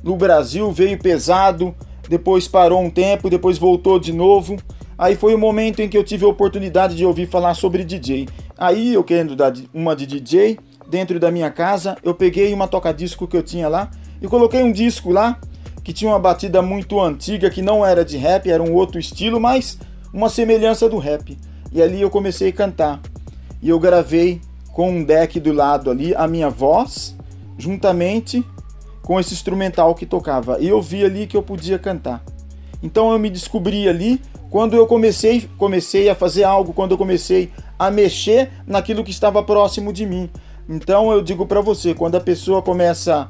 No 0.03 0.15
Brasil 0.15 0.71
veio 0.71 0.97
pesado, 0.99 1.75
depois 2.07 2.47
parou 2.47 2.81
um 2.81 2.89
tempo, 2.89 3.29
depois 3.29 3.57
voltou 3.57 3.99
de 3.99 4.13
novo. 4.13 4.57
Aí 4.97 5.15
foi 5.15 5.33
o 5.33 5.37
momento 5.39 5.81
em 5.81 5.89
que 5.89 5.97
eu 5.97 6.03
tive 6.03 6.25
a 6.25 6.27
oportunidade 6.27 6.95
de 6.95 7.05
ouvir 7.05 7.27
falar 7.27 7.55
sobre 7.55 7.83
DJ. 7.83 8.27
Aí 8.57 8.93
eu 8.93 9.03
querendo 9.03 9.35
dar 9.35 9.51
uma 9.73 9.95
de 9.95 10.05
DJ 10.05 10.59
dentro 10.91 11.17
da 11.21 11.31
minha 11.31 11.49
casa, 11.49 11.97
eu 12.03 12.13
peguei 12.13 12.53
uma 12.53 12.67
toca-disco 12.67 13.25
que 13.25 13.37
eu 13.37 13.41
tinha 13.41 13.69
lá 13.69 13.89
e 14.21 14.27
coloquei 14.27 14.61
um 14.61 14.73
disco 14.73 15.09
lá 15.09 15.39
que 15.85 15.93
tinha 15.93 16.11
uma 16.11 16.19
batida 16.19 16.61
muito 16.61 16.99
antiga, 16.99 17.49
que 17.49 17.61
não 17.61 17.83
era 17.83 18.03
de 18.03 18.17
rap, 18.17 18.51
era 18.51 18.61
um 18.61 18.73
outro 18.73 18.99
estilo, 18.99 19.39
mas 19.39 19.79
uma 20.13 20.29
semelhança 20.29 20.89
do 20.89 20.97
rap. 20.97 21.37
E 21.71 21.81
ali 21.81 22.01
eu 22.01 22.09
comecei 22.09 22.49
a 22.49 22.53
cantar. 22.53 22.99
E 23.61 23.69
eu 23.69 23.79
gravei 23.79 24.41
com 24.73 24.91
um 24.91 25.03
deck 25.03 25.39
do 25.39 25.53
lado 25.53 25.89
ali 25.89 26.13
a 26.13 26.27
minha 26.27 26.49
voz, 26.49 27.15
juntamente 27.57 28.45
com 29.01 29.17
esse 29.19 29.33
instrumental 29.33 29.95
que 29.95 30.05
tocava. 30.05 30.57
E 30.59 30.67
eu 30.67 30.81
vi 30.81 31.05
ali 31.05 31.25
que 31.25 31.37
eu 31.37 31.41
podia 31.41 31.79
cantar. 31.79 32.21
Então 32.83 33.11
eu 33.11 33.17
me 33.17 33.29
descobri 33.29 33.87
ali 33.87 34.21
quando 34.49 34.75
eu 34.75 34.85
comecei, 34.85 35.49
comecei 35.57 36.09
a 36.09 36.15
fazer 36.15 36.43
algo, 36.43 36.73
quando 36.73 36.91
eu 36.91 36.97
comecei 36.97 37.49
a 37.79 37.89
mexer 37.89 38.51
naquilo 38.67 39.03
que 39.03 39.09
estava 39.09 39.41
próximo 39.41 39.93
de 39.93 40.05
mim. 40.05 40.29
Então 40.71 41.11
eu 41.11 41.21
digo 41.21 41.45
para 41.45 41.59
você, 41.59 41.93
quando 41.93 42.15
a 42.15 42.21
pessoa 42.21 42.61
começa 42.61 43.29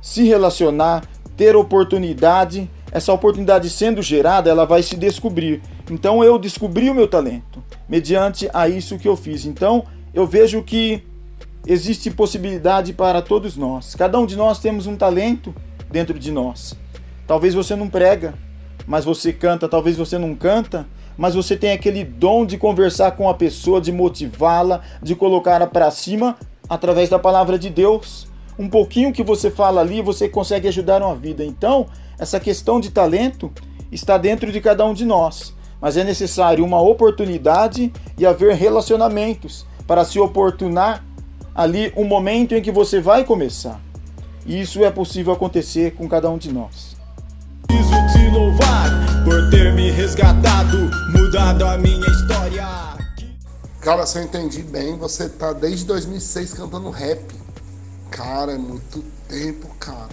se 0.00 0.22
relacionar, 0.22 1.02
ter 1.36 1.56
oportunidade, 1.56 2.70
essa 2.92 3.12
oportunidade 3.12 3.68
sendo 3.68 4.00
gerada, 4.00 4.48
ela 4.48 4.64
vai 4.64 4.80
se 4.80 4.94
descobrir. 4.94 5.60
Então 5.90 6.22
eu 6.22 6.38
descobri 6.38 6.88
o 6.88 6.94
meu 6.94 7.08
talento 7.08 7.60
mediante 7.88 8.48
a 8.54 8.68
isso 8.68 8.96
que 9.00 9.08
eu 9.08 9.16
fiz. 9.16 9.44
Então 9.44 9.84
eu 10.14 10.28
vejo 10.28 10.62
que 10.62 11.02
existe 11.66 12.08
possibilidade 12.08 12.92
para 12.92 13.20
todos 13.20 13.56
nós. 13.56 13.96
Cada 13.96 14.16
um 14.16 14.24
de 14.24 14.36
nós 14.36 14.60
temos 14.60 14.86
um 14.86 14.94
talento 14.94 15.52
dentro 15.90 16.16
de 16.16 16.30
nós. 16.30 16.76
Talvez 17.26 17.52
você 17.52 17.74
não 17.74 17.88
prega, 17.88 18.32
mas 18.86 19.04
você 19.04 19.32
canta, 19.32 19.68
talvez 19.68 19.96
você 19.96 20.18
não 20.18 20.36
canta, 20.36 20.86
mas 21.16 21.34
você 21.34 21.56
tem 21.56 21.72
aquele 21.72 22.04
dom 22.04 22.44
de 22.44 22.58
conversar 22.58 23.12
com 23.12 23.28
a 23.28 23.34
pessoa, 23.34 23.80
de 23.80 23.92
motivá-la, 23.92 24.80
de 25.02 25.14
colocá-la 25.14 25.66
para 25.66 25.90
cima 25.90 26.36
através 26.68 27.08
da 27.08 27.18
palavra 27.18 27.58
de 27.58 27.70
Deus. 27.70 28.26
Um 28.58 28.68
pouquinho 28.68 29.12
que 29.12 29.22
você 29.22 29.50
fala 29.50 29.80
ali, 29.80 30.02
você 30.02 30.28
consegue 30.28 30.68
ajudar 30.68 31.02
uma 31.02 31.14
vida. 31.14 31.44
Então, 31.44 31.86
essa 32.18 32.38
questão 32.38 32.80
de 32.80 32.90
talento 32.90 33.50
está 33.90 34.16
dentro 34.18 34.50
de 34.50 34.60
cada 34.60 34.84
um 34.84 34.94
de 34.94 35.04
nós, 35.04 35.54
mas 35.80 35.96
é 35.96 36.04
necessário 36.04 36.64
uma 36.64 36.80
oportunidade 36.80 37.92
e 38.16 38.26
haver 38.26 38.54
relacionamentos 38.54 39.66
para 39.86 40.04
se 40.04 40.18
oportunar 40.18 41.04
ali 41.54 41.92
um 41.96 42.04
momento 42.04 42.54
em 42.54 42.62
que 42.62 42.72
você 42.72 43.00
vai 43.00 43.24
começar. 43.24 43.80
E 44.46 44.60
isso 44.60 44.84
é 44.84 44.90
possível 44.90 45.32
acontecer 45.32 45.94
com 45.94 46.08
cada 46.08 46.28
um 46.30 46.36
de 46.36 46.52
nós. 46.52 46.96
Preciso 47.66 47.94
te 48.12 48.30
louvar 48.30 49.03
por 49.24 49.50
ter 49.50 49.72
me 49.72 49.90
resgatado, 49.90 50.78
mudado 51.10 51.64
a 51.64 51.78
minha 51.78 52.06
história. 52.06 52.66
Cara, 53.80 54.06
se 54.06 54.18
eu 54.18 54.22
entendi 54.22 54.62
bem, 54.62 54.96
você 54.96 55.28
tá 55.28 55.52
desde 55.52 55.86
2006 55.86 56.54
cantando 56.54 56.90
rap. 56.90 57.34
Cara, 58.10 58.52
é 58.52 58.58
muito 58.58 59.02
tempo, 59.28 59.68
cara. 59.80 60.10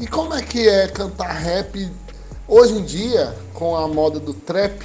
E 0.00 0.06
como 0.06 0.34
é 0.34 0.42
que 0.42 0.68
é 0.68 0.88
cantar 0.88 1.32
rap 1.32 1.90
hoje 2.46 2.74
em 2.74 2.84
dia, 2.84 3.34
com 3.52 3.76
a 3.76 3.86
moda 3.88 4.18
do 4.18 4.32
trap? 4.32 4.82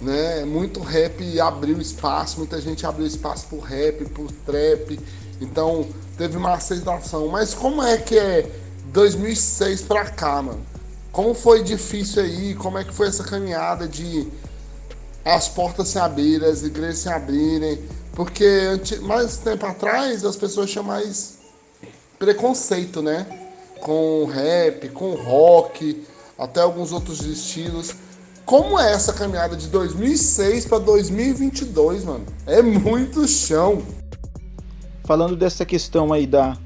né? 0.00 0.44
Muito 0.44 0.80
rap 0.80 1.40
abriu 1.40 1.80
espaço, 1.80 2.38
muita 2.38 2.60
gente 2.60 2.86
abriu 2.86 3.06
espaço 3.06 3.46
pro 3.48 3.58
rap, 3.58 4.04
pro 4.06 4.26
trap. 4.46 4.98
Então 5.40 5.88
teve 6.16 6.36
uma 6.36 6.54
aceitação. 6.54 7.28
Mas 7.28 7.54
como 7.54 7.82
é 7.82 7.96
que 7.98 8.18
é 8.18 8.50
2006 8.92 9.82
pra 9.82 10.04
cá, 10.04 10.42
mano? 10.42 10.64
Como 11.12 11.34
foi 11.34 11.62
difícil 11.62 12.22
aí? 12.22 12.54
Como 12.54 12.78
é 12.78 12.84
que 12.84 12.92
foi 12.92 13.08
essa 13.08 13.24
caminhada 13.24 13.88
de 13.88 14.28
as 15.24 15.48
portas 15.48 15.88
se 15.88 15.98
abrirem, 15.98 16.48
as 16.48 16.62
igrejas 16.62 16.98
se 16.98 17.08
abrirem? 17.08 17.78
Porque 18.12 18.46
mais 19.02 19.36
tempo 19.38 19.66
atrás 19.66 20.24
as 20.24 20.36
pessoas 20.36 20.70
tinham 20.70 20.84
mais 20.84 21.38
preconceito, 22.18 23.00
né? 23.00 23.26
Com 23.80 24.24
rap, 24.24 24.88
com 24.90 25.14
rock, 25.14 26.04
até 26.36 26.60
alguns 26.60 26.92
outros 26.92 27.24
estilos. 27.24 27.94
Como 28.44 28.78
é 28.78 28.92
essa 28.92 29.12
caminhada 29.12 29.54
de 29.56 29.68
2006 29.68 30.66
para 30.66 30.78
2022, 30.78 32.04
mano? 32.04 32.24
É 32.46 32.62
muito 32.62 33.28
chão. 33.28 33.82
Falando 35.04 35.36
dessa 35.36 35.64
questão 35.64 36.12
aí 36.12 36.26
da 36.26 36.56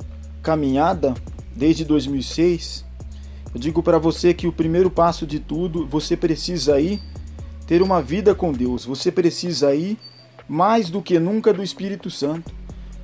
caminhada 0.43 1.15
desde 1.55 1.85
2006, 1.85 2.85
eu 3.55 3.61
digo 3.61 3.83
para 3.83 3.99
você 3.99 4.33
que 4.33 4.47
o 4.47 4.53
primeiro 4.53 4.91
passo 4.91 5.27
de 5.27 5.39
tudo, 5.39 5.87
você 5.87 6.17
precisa 6.17 6.75
aí 6.75 7.01
ter 7.67 7.83
uma 7.83 8.01
vida 8.01 8.35
com 8.35 8.53
Deus. 8.53 8.85
Você 8.85 9.13
precisa 9.13 9.69
aí 9.69 9.99
mais 10.49 10.89
do 10.89 11.03
que 11.03 11.19
nunca 11.19 11.53
do 11.53 11.63
Espírito 11.63 12.11
Santo. 12.11 12.53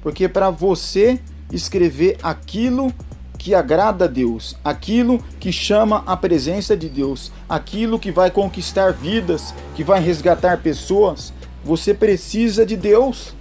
Porque 0.02 0.28
para 0.28 0.50
você 0.50 1.20
escrever 1.52 2.18
aquilo 2.22 2.92
que 3.38 3.54
agrada 3.54 4.06
a 4.06 4.08
Deus, 4.08 4.56
aquilo 4.64 5.22
que 5.38 5.52
chama 5.52 6.02
a 6.06 6.16
presença 6.16 6.76
de 6.76 6.88
Deus, 6.88 7.30
aquilo 7.48 7.98
que 7.98 8.10
vai 8.10 8.30
conquistar 8.30 8.92
vidas, 8.92 9.54
que 9.76 9.84
vai 9.84 10.00
resgatar 10.00 10.58
pessoas, 10.58 11.32
você 11.64 11.94
precisa 11.94 12.66
de 12.66 12.76
Deus. 12.76 13.34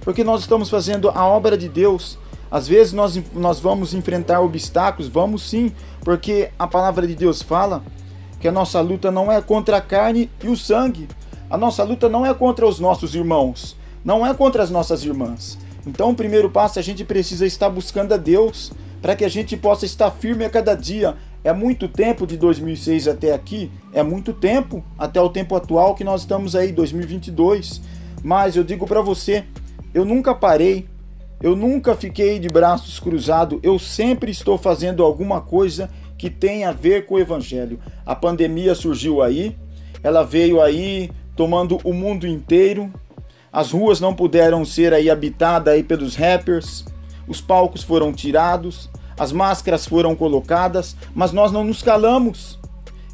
Porque 0.00 0.24
nós 0.24 0.42
estamos 0.42 0.70
fazendo 0.70 1.10
a 1.10 1.26
obra 1.26 1.56
de 1.56 1.68
Deus. 1.68 2.18
Às 2.54 2.68
vezes 2.68 2.92
nós, 2.92 3.20
nós 3.34 3.58
vamos 3.58 3.94
enfrentar 3.94 4.40
obstáculos, 4.40 5.10
vamos 5.10 5.42
sim, 5.42 5.72
porque 6.02 6.50
a 6.56 6.68
palavra 6.68 7.04
de 7.04 7.16
Deus 7.16 7.42
fala 7.42 7.82
que 8.38 8.46
a 8.46 8.52
nossa 8.52 8.80
luta 8.80 9.10
não 9.10 9.32
é 9.32 9.42
contra 9.42 9.78
a 9.78 9.80
carne 9.80 10.30
e 10.40 10.46
o 10.46 10.56
sangue. 10.56 11.08
A 11.50 11.58
nossa 11.58 11.82
luta 11.82 12.08
não 12.08 12.24
é 12.24 12.32
contra 12.32 12.64
os 12.64 12.78
nossos 12.78 13.12
irmãos, 13.16 13.76
não 14.04 14.24
é 14.24 14.32
contra 14.32 14.62
as 14.62 14.70
nossas 14.70 15.02
irmãs. 15.02 15.58
Então, 15.84 16.10
o 16.10 16.14
primeiro 16.14 16.48
passo, 16.48 16.78
a 16.78 16.82
gente 16.82 17.04
precisa 17.04 17.44
estar 17.44 17.68
buscando 17.68 18.14
a 18.14 18.16
Deus, 18.16 18.70
para 19.02 19.16
que 19.16 19.24
a 19.24 19.28
gente 19.28 19.56
possa 19.56 19.84
estar 19.84 20.12
firme 20.12 20.44
a 20.44 20.50
cada 20.50 20.76
dia. 20.76 21.16
É 21.42 21.52
muito 21.52 21.88
tempo 21.88 22.24
de 22.24 22.36
2006 22.36 23.08
até 23.08 23.34
aqui, 23.34 23.68
é 23.92 24.04
muito 24.04 24.32
tempo 24.32 24.84
até 24.96 25.20
o 25.20 25.28
tempo 25.28 25.56
atual 25.56 25.96
que 25.96 26.04
nós 26.04 26.20
estamos 26.20 26.54
aí, 26.54 26.70
2022. 26.70 27.80
Mas 28.22 28.54
eu 28.54 28.62
digo 28.62 28.86
para 28.86 29.02
você, 29.02 29.42
eu 29.92 30.04
nunca 30.04 30.32
parei, 30.32 30.86
eu 31.42 31.54
nunca 31.54 31.94
fiquei 31.94 32.38
de 32.38 32.48
braços 32.48 32.98
cruzados, 32.98 33.58
eu 33.62 33.78
sempre 33.78 34.30
estou 34.30 34.56
fazendo 34.56 35.02
alguma 35.02 35.40
coisa 35.40 35.90
que 36.16 36.30
tem 36.30 36.64
a 36.64 36.72
ver 36.72 37.06
com 37.06 37.14
o 37.14 37.18
evangelho. 37.18 37.78
A 38.06 38.14
pandemia 38.14 38.74
surgiu 38.74 39.22
aí, 39.22 39.56
ela 40.02 40.22
veio 40.22 40.60
aí 40.60 41.10
tomando 41.36 41.78
o 41.84 41.92
mundo 41.92 42.26
inteiro. 42.26 42.92
As 43.52 43.70
ruas 43.70 44.00
não 44.00 44.14
puderam 44.14 44.64
ser 44.64 44.92
aí 44.92 45.10
habitadas 45.10 45.74
aí 45.74 45.82
pelos 45.82 46.16
rappers, 46.16 46.84
os 47.28 47.40
palcos 47.40 47.82
foram 47.82 48.12
tirados, 48.12 48.90
as 49.18 49.32
máscaras 49.32 49.86
foram 49.86 50.14
colocadas, 50.16 50.96
mas 51.14 51.32
nós 51.32 51.52
não 51.52 51.62
nos 51.62 51.82
calamos. 51.82 52.58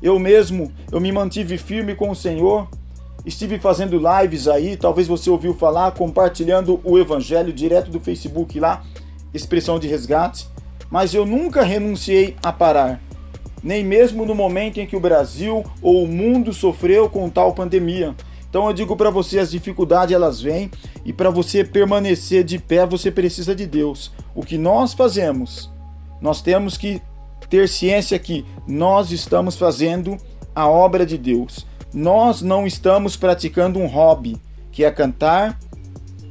Eu 0.03 0.19
mesmo, 0.19 0.73
eu 0.91 1.01
me 1.01 1.13
mantive 1.13 1.59
firme 1.59 1.95
com 1.95 2.11
o 2.11 2.17
Senhor. 2.17 2.69
Estive 3.25 3.59
fazendo 3.59 4.01
lives 4.01 4.49
aí, 4.49 4.77
talvez 4.77 5.07
você 5.07 5.29
ouviu 5.29 5.55
falar, 5.55 5.93
compartilhando 5.93 6.81
o 6.83 6.99
evangelho 6.99 7.53
direto 7.53 7.91
do 7.91 8.01
Facebook 8.01 8.59
lá, 8.59 8.83
expressão 9.35 9.79
de 9.79 9.87
resgate, 9.87 10.49
mas 10.91 11.15
eu 11.15 11.27
nunca 11.27 11.63
renunciei 11.63 12.37
a 12.43 12.53
parar. 12.53 13.01
Nem 13.63 13.85
mesmo 13.85 14.25
no 14.25 14.35
momento 14.35 14.81
em 14.81 14.87
que 14.87 14.97
o 14.97 15.01
Brasil 15.01 15.63
ou 15.83 16.05
o 16.05 16.09
mundo 16.09 16.53
sofreu 16.53 17.11
com 17.11 17.29
tal 17.29 17.53
pandemia. 17.53 18.15
Então 18.49 18.67
eu 18.67 18.73
digo 18.73 18.97
para 18.97 19.11
você, 19.11 19.39
as 19.39 19.51
dificuldades 19.51 20.15
elas 20.15 20.41
vêm 20.41 20.71
e 21.05 21.13
para 21.13 21.31
você 21.31 21.63
permanecer 21.63 22.43
de 22.43 22.59
pé, 22.59 22.87
você 22.87 23.11
precisa 23.11 23.55
de 23.55 23.67
Deus. 23.67 24.11
O 24.35 24.43
que 24.43 24.57
nós 24.57 24.95
fazemos 24.95 25.71
nós 26.21 26.43
temos 26.43 26.77
que 26.77 27.01
ter 27.49 27.69
ciência 27.69 28.19
que 28.19 28.45
nós 28.67 29.11
estamos 29.11 29.57
fazendo 29.57 30.17
a 30.55 30.69
obra 30.69 31.07
de 31.07 31.17
Deus. 31.17 31.67
Nós 31.93 32.43
não 32.43 32.67
estamos 32.67 33.17
praticando 33.17 33.79
um 33.79 33.87
hobby. 33.87 34.41
que 34.73 34.85
é 34.85 34.91
cantar 34.91 35.59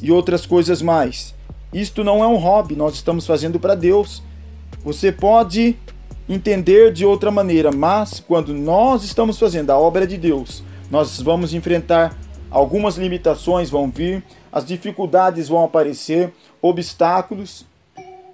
e 0.01 0.11
outras 0.11 0.45
coisas 0.45 0.81
mais. 0.81 1.35
Isto 1.73 2.03
não 2.03 2.23
é 2.23 2.27
um 2.27 2.37
hobby, 2.37 2.75
nós 2.75 2.95
estamos 2.95 3.27
fazendo 3.27 3.59
para 3.59 3.75
Deus. 3.75 4.23
Você 4.83 5.11
pode 5.11 5.77
entender 6.27 6.93
de 6.93 7.05
outra 7.05 7.29
maneira, 7.29 7.69
mas 7.71 8.19
quando 8.19 8.53
nós 8.53 9.03
estamos 9.03 9.37
fazendo 9.37 9.71
a 9.71 9.77
obra 9.77 10.07
de 10.07 10.17
Deus, 10.17 10.63
nós 10.89 11.19
vamos 11.21 11.53
enfrentar 11.53 12.17
algumas 12.49 12.97
limitações 12.97 13.69
vão 13.69 13.89
vir, 13.89 14.23
as 14.51 14.65
dificuldades 14.65 15.47
vão 15.47 15.63
aparecer, 15.63 16.33
obstáculos, 16.61 17.65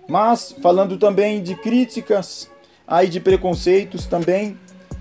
mas 0.08 0.56
falando 0.62 0.98
também 0.98 1.42
de 1.42 1.56
críticas, 1.56 2.50
aí 2.88 3.10
de 3.10 3.20
preconceitos 3.20 4.06
também, 4.06 4.58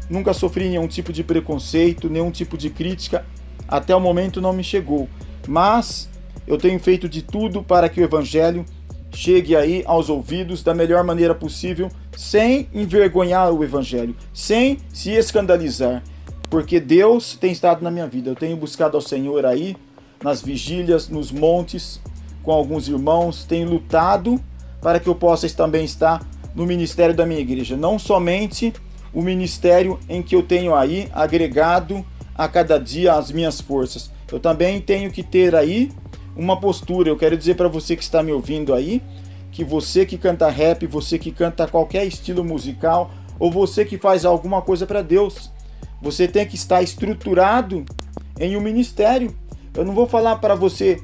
nunca 0.08 0.32
sofri 0.32 0.68
nenhum 0.68 0.86
tipo 0.86 1.12
de 1.12 1.22
preconceito, 1.22 2.08
nenhum 2.08 2.30
tipo 2.30 2.56
de 2.56 2.70
crítica, 2.70 3.24
até 3.66 3.94
o 3.94 4.00
momento 4.00 4.40
não 4.40 4.52
me 4.52 4.62
chegou. 4.62 5.08
Mas 5.46 6.08
eu 6.46 6.58
tenho 6.58 6.78
feito 6.78 7.08
de 7.08 7.22
tudo 7.22 7.62
para 7.62 7.88
que 7.88 8.00
o 8.00 8.04
evangelho 8.04 8.64
chegue 9.12 9.54
aí 9.56 9.82
aos 9.86 10.08
ouvidos 10.08 10.62
da 10.62 10.74
melhor 10.74 11.04
maneira 11.04 11.34
possível, 11.34 11.88
sem 12.16 12.68
envergonhar 12.74 13.52
o 13.52 13.62
evangelho, 13.62 14.14
sem 14.32 14.78
se 14.92 15.10
escandalizar, 15.10 16.02
porque 16.50 16.80
Deus 16.80 17.36
tem 17.40 17.52
estado 17.52 17.82
na 17.82 17.90
minha 17.90 18.06
vida. 18.06 18.30
Eu 18.30 18.34
tenho 18.34 18.56
buscado 18.56 18.96
ao 18.96 19.00
Senhor 19.00 19.46
aí 19.46 19.76
nas 20.22 20.42
vigílias, 20.42 21.08
nos 21.08 21.30
montes, 21.30 22.00
com 22.42 22.52
alguns 22.52 22.88
irmãos, 22.88 23.44
tenho 23.44 23.68
lutado 23.68 24.40
para 24.80 25.00
que 25.00 25.08
eu 25.08 25.14
possa 25.14 25.48
também 25.50 25.84
estar 25.84 26.24
no 26.54 26.66
ministério 26.66 27.14
da 27.14 27.26
minha 27.26 27.40
igreja, 27.40 27.76
não 27.76 27.98
somente 27.98 28.72
o 29.14 29.22
ministério 29.22 29.98
em 30.08 30.22
que 30.22 30.34
eu 30.34 30.42
tenho 30.42 30.74
aí 30.74 31.08
agregado 31.12 32.04
a 32.34 32.48
cada 32.48 32.78
dia 32.78 33.14
as 33.14 33.30
minhas 33.30 33.60
forças. 33.60 34.10
Eu 34.30 34.40
também 34.40 34.80
tenho 34.80 35.10
que 35.10 35.22
ter 35.22 35.54
aí 35.54 35.92
uma 36.36 36.58
postura. 36.58 37.08
Eu 37.08 37.16
quero 37.16 37.36
dizer 37.36 37.54
para 37.54 37.68
você 37.68 37.96
que 37.96 38.02
está 38.02 38.22
me 38.22 38.32
ouvindo 38.32 38.74
aí, 38.74 39.00
que 39.52 39.62
você 39.62 40.04
que 40.04 40.18
canta 40.18 40.50
rap, 40.50 40.86
você 40.86 41.18
que 41.18 41.30
canta 41.30 41.68
qualquer 41.68 42.04
estilo 42.04 42.44
musical, 42.44 43.12
ou 43.38 43.50
você 43.50 43.84
que 43.84 43.96
faz 43.96 44.24
alguma 44.24 44.60
coisa 44.60 44.86
para 44.86 45.02
Deus, 45.02 45.50
você 46.02 46.26
tem 46.26 46.46
que 46.46 46.56
estar 46.56 46.82
estruturado 46.82 47.84
em 48.38 48.56
um 48.56 48.60
ministério. 48.60 49.34
Eu 49.74 49.84
não 49.84 49.94
vou 49.94 50.06
falar 50.08 50.36
para 50.36 50.54
você 50.54 51.00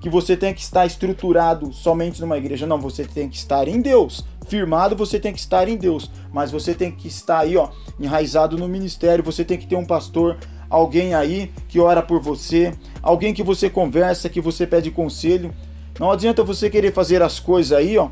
que 0.00 0.08
você 0.08 0.36
tem 0.36 0.54
que 0.54 0.60
estar 0.60 0.86
estruturado 0.86 1.72
somente 1.72 2.20
numa 2.20 2.38
igreja, 2.38 2.66
não, 2.66 2.78
você 2.78 3.04
tem 3.04 3.28
que 3.28 3.36
estar 3.36 3.66
em 3.66 3.80
Deus. 3.80 4.24
Firmado, 4.46 4.96
você 4.96 5.18
tem 5.18 5.32
que 5.32 5.40
estar 5.40 5.68
em 5.68 5.76
Deus, 5.76 6.10
mas 6.32 6.50
você 6.50 6.74
tem 6.74 6.90
que 6.90 7.08
estar 7.08 7.40
aí, 7.40 7.56
ó, 7.56 7.68
enraizado 7.98 8.56
no 8.56 8.68
ministério, 8.68 9.24
você 9.24 9.44
tem 9.44 9.58
que 9.58 9.66
ter 9.66 9.76
um 9.76 9.84
pastor, 9.84 10.38
alguém 10.70 11.14
aí 11.14 11.50
que 11.68 11.80
ora 11.80 12.02
por 12.02 12.20
você, 12.20 12.72
alguém 13.02 13.34
que 13.34 13.42
você 13.42 13.68
conversa, 13.68 14.28
que 14.28 14.40
você 14.40 14.66
pede 14.66 14.90
conselho. 14.90 15.52
Não 15.98 16.10
adianta 16.10 16.44
você 16.44 16.70
querer 16.70 16.92
fazer 16.92 17.22
as 17.22 17.40
coisas 17.40 17.76
aí, 17.76 17.98
ó, 17.98 18.08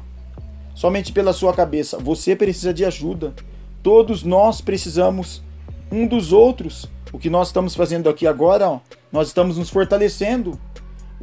somente 0.75 1.13
pela 1.13 1.33
sua 1.33 1.53
cabeça. 1.53 1.99
Você 1.99 2.35
precisa 2.35 2.75
de 2.75 2.85
ajuda. 2.85 3.33
Todos 3.83 4.23
nós 4.25 4.61
precisamos 4.61 5.43
um 5.91 6.07
dos 6.07 6.33
outros. 6.33 6.87
O 7.13 7.19
que 7.19 7.31
nós 7.31 7.49
estamos 7.49 7.75
fazendo 7.75 8.09
aqui 8.09 8.27
agora, 8.27 8.69
ó, 8.69 8.81
nós 9.13 9.29
estamos 9.29 9.57
nos 9.57 9.71
fortalecendo. 9.71 10.59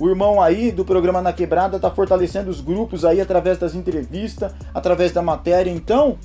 O 0.04 0.10
irmão 0.10 0.42
aí 0.42 0.70
do 0.70 0.84
programa 0.84 1.22
Na 1.22 1.32
Quebrada 1.32 1.78
está 1.78 1.90
fortalecendo 1.90 2.52
os 2.52 2.60
grupos 2.60 3.06
aí 3.06 3.22
através 3.22 3.58
das 3.58 3.74
entrevistas, 3.74 4.52
através 4.74 5.14
da 5.14 5.22
matéria. 5.22 5.72
Então, 5.72 6.18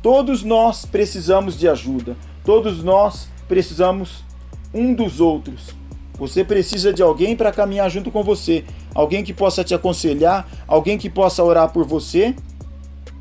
todos 0.00 0.44
nós 0.44 0.86
precisamos 0.86 1.58
de 1.58 1.68
ajuda. 1.68 2.16
Todos 2.44 2.84
nós 2.84 3.28
precisamos 3.48 4.24
um 4.72 4.94
dos 4.94 5.20
outros. 5.20 5.74
Você 6.16 6.44
precisa 6.44 6.92
de 6.92 7.02
alguém 7.02 7.34
para 7.34 7.50
caminhar 7.50 7.90
junto 7.90 8.12
com 8.12 8.22
você, 8.22 8.64
alguém 8.94 9.24
que 9.24 9.34
possa 9.34 9.64
te 9.64 9.74
aconselhar, 9.74 10.46
alguém 10.68 10.96
que 10.96 11.10
possa 11.10 11.42
orar 11.42 11.72
por 11.72 11.84
você. 11.84 12.32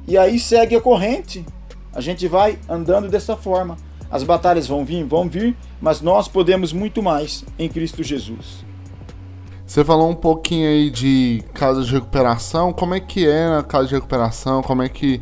E 0.07 0.19
aí 0.19 0.37
segue 0.37 0.75
a 0.75 0.81
corrente. 0.81 1.43
A 1.91 1.99
gente 1.99 2.27
vai 2.27 2.59
andando 2.69 3.09
dessa 3.09 3.35
forma. 3.35 3.75
As 4.11 4.21
batalhas 4.21 4.67
vão 4.67 4.85
vir, 4.85 5.03
vão 5.03 5.27
vir, 5.27 5.57
mas 5.81 5.99
nós 5.99 6.27
podemos 6.27 6.71
muito 6.71 7.01
mais 7.01 7.43
em 7.57 7.67
Cristo 7.67 8.03
Jesus. 8.03 8.74
Você 9.65 9.83
falou 9.83 10.09
um 10.09 10.15
pouquinho 10.15 10.69
aí 10.69 10.89
de 10.91 11.43
casa 11.53 11.83
de 11.83 11.91
recuperação. 11.91 12.71
Como 12.71 12.93
é 12.93 12.99
que 12.99 13.27
é 13.27 13.47
a 13.47 13.63
casa 13.63 13.87
de 13.87 13.95
recuperação? 13.95 14.61
Como 14.61 14.83
é 14.83 14.87
que 14.87 15.21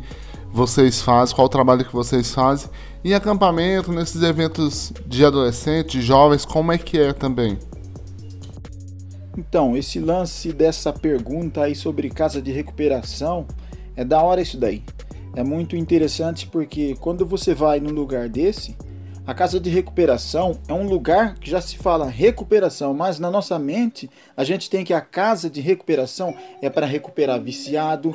vocês 0.52 1.00
fazem? 1.00 1.34
Qual 1.34 1.46
o 1.46 1.48
trabalho 1.48 1.84
que 1.84 1.92
vocês 1.92 2.32
fazem? 2.32 2.68
E 3.02 3.14
acampamento, 3.14 3.90
nesses 3.90 4.22
eventos 4.22 4.92
de 5.06 5.24
adolescentes, 5.24 5.92
de 5.92 6.02
jovens, 6.02 6.44
como 6.44 6.70
é 6.70 6.78
que 6.78 6.98
é 6.98 7.12
também? 7.12 7.58
Então, 9.36 9.76
esse 9.76 9.98
lance 9.98 10.52
dessa 10.52 10.92
pergunta 10.92 11.62
aí 11.62 11.74
sobre 11.74 12.08
casa 12.10 12.40
de 12.40 12.52
recuperação 12.52 13.46
é 13.96 14.04
da 14.04 14.22
hora 14.22 14.42
isso 14.42 14.58
daí. 14.58 14.82
É 15.34 15.42
muito 15.42 15.74
interessante 15.74 16.46
porque 16.46 16.94
quando 17.00 17.26
você 17.26 17.54
vai 17.54 17.80
num 17.80 17.90
lugar 17.90 18.28
desse, 18.28 18.76
a 19.26 19.32
casa 19.32 19.58
de 19.58 19.70
recuperação 19.70 20.58
é 20.68 20.72
um 20.74 20.86
lugar 20.86 21.34
que 21.34 21.50
já 21.50 21.60
se 21.60 21.78
fala 21.78 22.06
recuperação, 22.06 22.92
mas 22.92 23.18
na 23.18 23.30
nossa 23.30 23.58
mente 23.58 24.10
a 24.36 24.44
gente 24.44 24.68
tem 24.68 24.84
que 24.84 24.92
a 24.92 25.00
casa 25.00 25.48
de 25.48 25.62
recuperação 25.62 26.36
é 26.60 26.68
para 26.68 26.84
recuperar 26.84 27.40
viciado, 27.40 28.14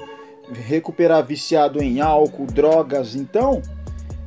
recuperar 0.67 1.25
viciado 1.25 1.81
em 1.81 1.99
álcool, 1.99 2.45
drogas. 2.45 3.15
Então, 3.15 3.59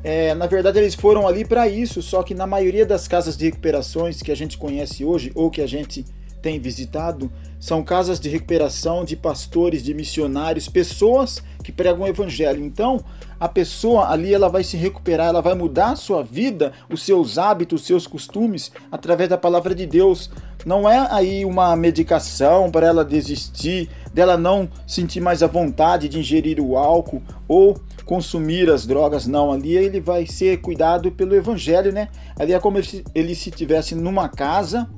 é, 0.02 0.34
na 0.34 0.46
verdade 0.46 0.80
eles 0.80 0.96
foram 0.96 1.28
ali 1.28 1.44
para 1.44 1.68
isso, 1.68 2.02
só 2.02 2.24
que 2.24 2.34
na 2.34 2.48
maioria 2.48 2.84
das 2.84 3.06
casas 3.06 3.36
de 3.36 3.44
recuperações 3.44 4.20
que 4.20 4.32
a 4.32 4.36
gente 4.36 4.58
conhece 4.58 5.04
hoje 5.04 5.30
ou 5.36 5.50
que 5.50 5.62
a 5.62 5.68
gente 5.68 6.04
tem 6.42 6.58
visitado 6.58 7.30
são 7.60 7.84
casas 7.84 8.18
de 8.18 8.28
recuperação 8.28 9.04
de 9.04 9.14
pastores, 9.14 9.84
de 9.84 9.94
missionários, 9.94 10.68
pessoas 10.68 11.40
que 11.62 11.70
pregam 11.70 12.00
o 12.00 12.08
evangelho. 12.08 12.64
Então, 12.64 13.04
a 13.42 13.48
pessoa 13.48 14.08
ali 14.08 14.32
ela 14.32 14.48
vai 14.48 14.62
se 14.62 14.76
recuperar, 14.76 15.26
ela 15.26 15.42
vai 15.42 15.52
mudar 15.52 15.90
a 15.90 15.96
sua 15.96 16.22
vida, 16.22 16.72
os 16.88 17.02
seus 17.02 17.38
hábitos, 17.38 17.80
os 17.80 17.86
seus 17.88 18.06
costumes 18.06 18.70
através 18.88 19.28
da 19.28 19.36
palavra 19.36 19.74
de 19.74 19.84
Deus. 19.84 20.30
Não 20.64 20.88
é 20.88 21.08
aí 21.10 21.44
uma 21.44 21.74
medicação 21.74 22.70
para 22.70 22.86
ela 22.86 23.04
desistir, 23.04 23.90
dela 24.14 24.36
não 24.36 24.68
sentir 24.86 25.20
mais 25.20 25.42
a 25.42 25.48
vontade 25.48 26.08
de 26.08 26.20
ingerir 26.20 26.60
o 26.60 26.76
álcool 26.76 27.20
ou 27.48 27.76
consumir 28.04 28.70
as 28.70 28.86
drogas, 28.86 29.26
não. 29.26 29.50
Ali 29.50 29.76
ele 29.76 30.00
vai 30.00 30.24
ser 30.24 30.60
cuidado 30.60 31.10
pelo 31.10 31.34
evangelho, 31.34 31.90
né? 31.90 32.10
Ali 32.38 32.52
é 32.52 32.60
como 32.60 32.80
se 32.80 33.02
ele 33.12 33.34
se 33.34 33.50
tivesse 33.50 33.96
numa 33.96 34.28
casa 34.28 34.88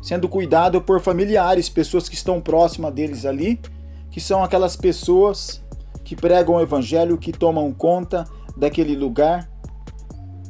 sendo 0.00 0.26
cuidado 0.26 0.80
por 0.80 1.02
familiares, 1.02 1.68
pessoas 1.68 2.08
que 2.08 2.14
estão 2.14 2.40
próximas 2.40 2.94
deles 2.94 3.26
ali, 3.26 3.60
que 4.10 4.22
são 4.22 4.42
aquelas 4.42 4.74
pessoas 4.74 5.59
que 6.10 6.16
pregam 6.16 6.56
o 6.56 6.60
evangelho, 6.60 7.16
que 7.16 7.30
tomam 7.30 7.72
conta 7.72 8.26
daquele 8.56 8.96
lugar. 8.96 9.48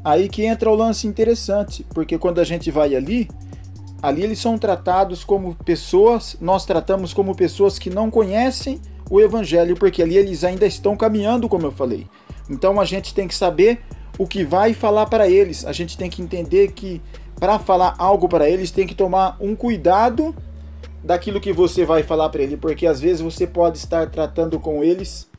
Aí 0.02 0.26
que 0.26 0.42
entra 0.42 0.70
o 0.70 0.74
lance 0.74 1.06
interessante, 1.06 1.84
porque 1.92 2.16
quando 2.16 2.38
a 2.38 2.44
gente 2.44 2.70
vai 2.70 2.96
ali, 2.96 3.28
ali 4.02 4.22
eles 4.22 4.38
são 4.38 4.56
tratados 4.56 5.22
como 5.22 5.54
pessoas, 5.56 6.34
nós 6.40 6.64
tratamos 6.64 7.12
como 7.12 7.34
pessoas 7.34 7.78
que 7.78 7.90
não 7.90 8.10
conhecem 8.10 8.80
o 9.10 9.20
evangelho, 9.20 9.76
porque 9.76 10.02
ali 10.02 10.16
eles 10.16 10.44
ainda 10.44 10.64
estão 10.64 10.96
caminhando, 10.96 11.46
como 11.46 11.66
eu 11.66 11.72
falei. 11.72 12.06
Então 12.48 12.80
a 12.80 12.86
gente 12.86 13.12
tem 13.12 13.28
que 13.28 13.34
saber 13.34 13.82
o 14.18 14.26
que 14.26 14.42
vai 14.42 14.72
falar 14.72 15.04
para 15.04 15.28
eles. 15.28 15.66
A 15.66 15.72
gente 15.72 15.94
tem 15.94 16.08
que 16.08 16.22
entender 16.22 16.72
que 16.72 17.02
para 17.38 17.58
falar 17.58 17.96
algo 17.98 18.30
para 18.30 18.48
eles, 18.48 18.70
tem 18.70 18.86
que 18.86 18.94
tomar 18.94 19.36
um 19.38 19.54
cuidado 19.54 20.34
daquilo 21.04 21.38
que 21.38 21.52
você 21.52 21.84
vai 21.84 22.02
falar 22.02 22.30
para 22.30 22.42
ele, 22.42 22.56
porque 22.56 22.86
às 22.86 22.98
vezes 22.98 23.20
você 23.20 23.46
pode 23.46 23.76
estar 23.76 24.08
tratando 24.08 24.58
com 24.58 24.82
eles, 24.82 25.29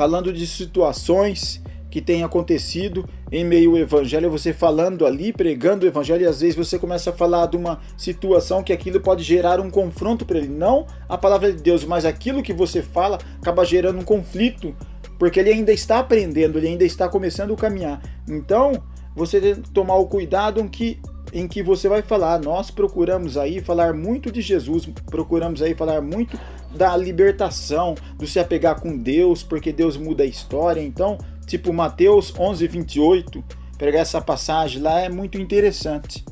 falando 0.00 0.32
de 0.32 0.46
situações 0.46 1.62
que 1.90 2.00
têm 2.00 2.24
acontecido 2.24 3.06
em 3.30 3.44
meio 3.44 3.72
ao 3.72 3.76
evangelho, 3.76 4.30
você 4.30 4.50
falando 4.50 5.04
ali, 5.04 5.30
pregando 5.30 5.84
o 5.84 5.86
evangelho, 5.86 6.22
e 6.22 6.26
às 6.26 6.40
vezes 6.40 6.56
você 6.56 6.78
começa 6.78 7.10
a 7.10 7.12
falar 7.12 7.44
de 7.48 7.58
uma 7.58 7.78
situação 7.98 8.62
que 8.62 8.72
aquilo 8.72 8.98
pode 8.98 9.22
gerar 9.22 9.60
um 9.60 9.68
confronto 9.68 10.24
para 10.24 10.38
ele, 10.38 10.48
não 10.48 10.86
a 11.06 11.18
palavra 11.18 11.52
de 11.52 11.62
Deus, 11.62 11.84
mas 11.84 12.06
aquilo 12.06 12.42
que 12.42 12.54
você 12.54 12.80
fala 12.80 13.18
acaba 13.42 13.62
gerando 13.62 13.98
um 13.98 14.02
conflito, 14.02 14.74
porque 15.18 15.38
ele 15.38 15.50
ainda 15.50 15.70
está 15.70 15.98
aprendendo, 15.98 16.56
ele 16.56 16.68
ainda 16.68 16.84
está 16.84 17.06
começando 17.06 17.52
a 17.52 17.56
caminhar. 17.56 18.00
Então, 18.26 18.82
você 19.14 19.38
tem 19.38 19.56
que 19.56 19.68
tomar 19.68 19.96
o 19.96 20.06
cuidado 20.06 20.66
que 20.70 20.98
em 21.32 21.46
que 21.46 21.62
você 21.62 21.88
vai 21.88 22.02
falar, 22.02 22.40
nós 22.40 22.70
procuramos 22.70 23.36
aí 23.36 23.60
falar 23.60 23.94
muito 23.94 24.30
de 24.32 24.40
Jesus, 24.40 24.88
procuramos 25.06 25.62
aí 25.62 25.74
falar 25.74 26.00
muito 26.00 26.38
da 26.74 26.96
libertação, 26.96 27.94
do 28.16 28.26
se 28.26 28.38
apegar 28.38 28.80
com 28.80 28.96
Deus, 28.96 29.42
porque 29.42 29.72
Deus 29.72 29.96
muda 29.96 30.22
a 30.22 30.26
história. 30.26 30.80
Então, 30.80 31.18
tipo 31.46 31.72
Mateus 31.72 32.32
11, 32.38 32.66
28, 32.66 33.44
pegar 33.78 34.00
essa 34.00 34.20
passagem 34.20 34.82
lá 34.82 35.00
é 35.00 35.08
muito 35.08 35.38
interessante. 35.38 36.24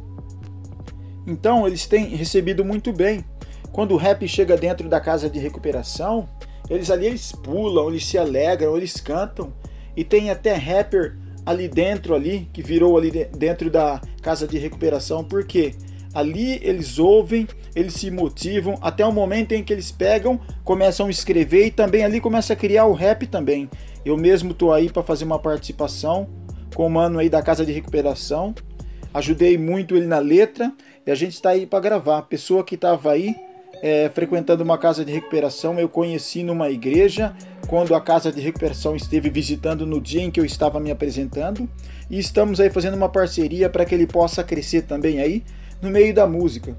Então, 1.27 1.67
eles 1.67 1.87
têm 1.87 2.07
recebido 2.07 2.65
muito 2.65 2.93
bem. 2.93 3.25
Quando 3.71 3.93
o 3.93 3.97
rap 3.97 4.27
chega 4.27 4.57
dentro 4.57 4.89
da 4.89 4.99
casa 4.99 5.29
de 5.29 5.39
recuperação, 5.39 6.29
eles 6.71 6.91
ali 6.91 7.07
eles 7.07 7.33
pulam, 7.33 7.89
eles 7.89 8.05
se 8.07 8.17
alegram, 8.19 8.77
eles 8.77 8.95
cantam. 8.95 9.53
E 9.97 10.05
tem 10.05 10.31
até 10.31 10.55
rapper 10.55 11.17
ali 11.49 11.67
dentro 11.67 12.15
ali, 12.15 12.49
que 12.53 12.63
virou 12.63 12.99
ali 12.99 13.11
dentro 13.37 13.71
da 13.71 14.01
casa 14.21 14.47
de 14.47 14.59
recuperação, 14.59 15.25
porque 15.25 15.75
Ali 16.15 16.59
eles 16.63 16.99
ouvem, 16.99 17.47
eles 17.77 17.95
se 17.95 18.11
motivam, 18.11 18.77
até 18.81 19.05
o 19.05 19.13
momento 19.13 19.53
em 19.53 19.63
que 19.63 19.73
eles 19.73 19.93
pegam, 19.93 20.41
começam 20.65 21.07
a 21.07 21.11
escrever 21.11 21.67
e 21.67 21.71
também 21.71 22.03
ali 22.03 22.21
começa 22.21 22.55
a 22.55 22.57
criar 22.57 22.87
o 22.87 22.93
rap 22.93 23.27
também. 23.27 23.69
Eu 24.05 24.17
mesmo 24.17 24.55
tô 24.55 24.73
aí 24.73 24.91
para 24.91 25.03
fazer 25.03 25.25
uma 25.25 25.39
participação 25.39 26.29
com 26.75 26.87
o 26.87 26.91
mano 26.91 27.19
aí 27.19 27.29
da 27.29 27.43
casa 27.43 27.65
de 27.65 27.73
recuperação. 27.73 28.55
Ajudei 29.13 29.59
muito 29.59 29.97
ele 29.97 30.07
na 30.07 30.19
letra 30.19 30.73
e 31.07 31.11
a 31.11 31.15
gente 31.15 31.35
está 31.35 31.51
aí 31.51 31.67
para 31.67 31.81
gravar. 31.81 32.23
Pessoa 32.23 32.65
que 32.65 32.75
estava 32.75 33.13
aí 33.13 33.37
é, 33.83 34.11
frequentando 34.15 34.65
uma 34.65 34.79
casa 34.79 35.05
de 35.05 35.13
recuperação, 35.13 35.79
eu 35.79 35.89
conheci 35.89 36.43
numa 36.43 36.71
igreja 36.71 37.35
quando 37.67 37.95
a 37.95 38.01
casa 38.01 38.33
de 38.33 38.41
recuperação 38.41 38.97
esteve 38.97 39.31
visitando 39.31 39.87
no 39.87 40.01
dia 40.01 40.23
em 40.23 40.31
que 40.31 40.41
eu 40.41 40.45
estava 40.45 40.81
me 40.81 40.91
apresentando 40.91 41.69
e 42.11 42.19
estamos 42.19 42.61
aí 42.61 42.71
fazendo 42.71 42.95
uma 42.97 43.09
parceria 43.09 43.69
para 43.69 43.85
que 43.85 43.95
ele 43.95 44.07
possa 44.07 44.43
crescer 44.43 44.83
também 44.83 45.21
aí 45.21 45.45
no 45.81 45.91
meio 45.91 46.15
da 46.15 46.27
música. 46.27 46.77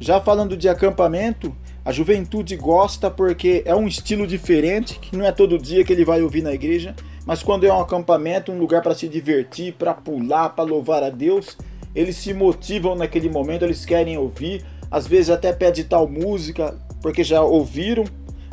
Já 0.00 0.20
falando 0.20 0.56
de 0.56 0.68
acampamento, 0.68 1.54
a 1.84 1.92
juventude 1.92 2.56
gosta 2.56 3.10
porque 3.10 3.62
é 3.64 3.74
um 3.74 3.88
estilo 3.88 4.26
diferente, 4.26 4.98
que 4.98 5.16
não 5.16 5.24
é 5.24 5.32
todo 5.32 5.58
dia 5.58 5.84
que 5.84 5.92
ele 5.92 6.04
vai 6.04 6.22
ouvir 6.22 6.42
na 6.42 6.52
igreja, 6.52 6.94
mas 7.24 7.42
quando 7.42 7.64
é 7.64 7.72
um 7.72 7.80
acampamento, 7.80 8.52
um 8.52 8.58
lugar 8.58 8.82
para 8.82 8.94
se 8.94 9.08
divertir, 9.08 9.74
para 9.74 9.94
pular, 9.94 10.50
para 10.50 10.64
louvar 10.64 11.02
a 11.02 11.10
Deus, 11.10 11.56
eles 11.94 12.16
se 12.16 12.32
motivam 12.32 12.94
naquele 12.94 13.28
momento, 13.28 13.64
eles 13.64 13.84
querem 13.84 14.16
ouvir, 14.16 14.64
às 14.90 15.06
vezes 15.06 15.30
até 15.30 15.52
pede 15.52 15.84
tal 15.84 16.08
música, 16.08 16.76
porque 17.02 17.22
já 17.22 17.42
ouviram 17.42 18.04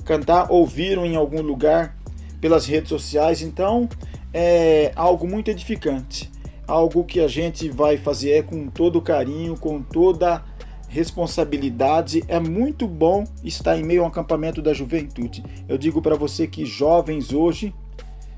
cantar, 0.03 0.51
ouviram 0.51 1.05
em 1.05 1.15
algum 1.15 1.41
lugar 1.41 1.97
pelas 2.39 2.65
redes 2.65 2.89
sociais, 2.89 3.41
então 3.41 3.89
é 4.33 4.91
algo 4.95 5.27
muito 5.27 5.49
edificante 5.49 6.29
algo 6.67 7.03
que 7.03 7.19
a 7.19 7.27
gente 7.27 7.69
vai 7.69 7.97
fazer 7.97 8.31
é 8.31 8.41
com 8.41 8.67
todo 8.67 9.01
carinho, 9.01 9.57
com 9.57 9.81
toda 9.81 10.43
responsabilidade. 10.87 12.23
É 12.27 12.39
muito 12.39 12.87
bom 12.87 13.25
estar 13.43 13.77
em 13.77 13.83
meio 13.83 14.01
ao 14.01 14.07
acampamento 14.07 14.61
da 14.61 14.73
juventude. 14.73 15.43
Eu 15.67 15.77
digo 15.77 16.01
para 16.01 16.15
você 16.15 16.47
que 16.47 16.65
jovens 16.65 17.33
hoje 17.33 17.73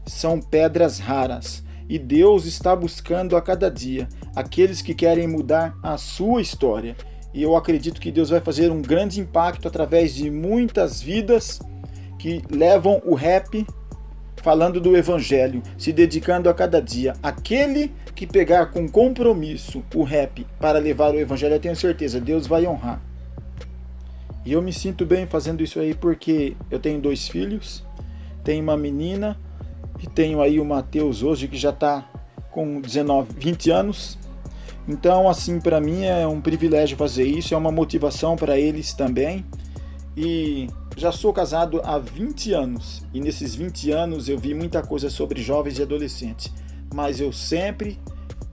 são 0.06 0.40
pedras 0.40 1.00
raras 1.00 1.64
e 1.90 1.98
Deus 1.98 2.46
está 2.46 2.76
buscando 2.76 3.36
a 3.36 3.42
cada 3.42 3.70
dia 3.70 4.08
aqueles 4.36 4.82
que 4.82 4.94
querem 4.94 5.28
mudar 5.28 5.78
a 5.82 5.98
sua 5.98 6.42
história. 6.42 6.96
E 7.38 7.44
eu 7.44 7.56
acredito 7.56 8.02
que 8.02 8.12
Deus 8.12 8.32
vai 8.32 8.42
fazer 8.42 8.72
um 8.72 8.82
grande 8.82 9.20
impacto 9.20 9.68
através 9.68 10.16
de 10.16 10.28
muitas 10.28 11.00
vidas 11.00 11.62
que 12.18 12.42
levam 12.50 13.00
o 13.06 13.14
rap 13.14 13.64
falando 14.38 14.82
do 14.82 14.98
Evangelho, 14.98 15.62
se 15.78 15.94
dedicando 15.94 16.50
a 16.50 16.54
cada 16.56 16.82
dia. 16.82 17.14
Aquele 17.22 17.94
que 18.16 18.26
pegar 18.26 18.72
com 18.72 18.90
compromisso 18.90 19.84
o 19.94 20.02
rap 20.02 20.48
para 20.60 20.80
levar 20.80 21.14
o 21.14 21.20
Evangelho, 21.20 21.54
eu 21.54 21.60
tenho 21.60 21.76
certeza, 21.76 22.20
Deus 22.20 22.48
vai 22.48 22.66
honrar. 22.66 23.00
E 24.44 24.54
eu 24.54 24.62
me 24.64 24.74
sinto 24.74 25.06
bem 25.06 25.28
fazendo 25.28 25.62
isso 25.62 25.80
aí 25.80 25.94
porque 25.94 26.58
eu 26.72 26.80
tenho 26.80 27.00
dois 27.00 27.28
filhos, 27.28 27.86
tenho 28.44 28.64
uma 28.64 28.76
menina 28.76 29.38
e 30.02 30.08
tenho 30.08 30.42
aí 30.42 30.60
o 30.60 30.66
Mateus 30.66 31.22
hoje 31.22 31.48
que 31.48 31.56
já 31.56 31.70
está 31.70 32.04
com 32.50 32.82
19, 32.82 33.32
20 33.38 33.70
anos. 33.70 34.18
Então, 34.88 35.30
assim, 35.30 35.60
para 35.60 35.82
mim 35.82 36.06
é 36.06 36.26
um 36.26 36.40
privilégio 36.40 36.96
fazer 36.96 37.26
isso, 37.26 37.54
é 37.54 37.58
uma 37.58 37.72
motivação 37.72 38.36
para 38.36 38.58
eles 38.58 38.94
também. 38.94 39.46
E 40.16 40.68
já 40.96 41.12
sou 41.12 41.32
casado 41.32 41.80
há 41.84 42.00
20 42.00 42.54
anos 42.54 43.04
e 43.14 43.20
nesses 43.20 43.54
20 43.54 43.92
anos 43.92 44.28
eu 44.28 44.38
vi 44.38 44.54
muita 44.56 44.82
coisa 44.82 45.12
sobre 45.12 45.40
jovens 45.42 45.78
e 45.78 45.84
adolescentes, 45.84 46.52
mas 46.92 47.20
eu 47.20 47.32
sempre 47.32 48.00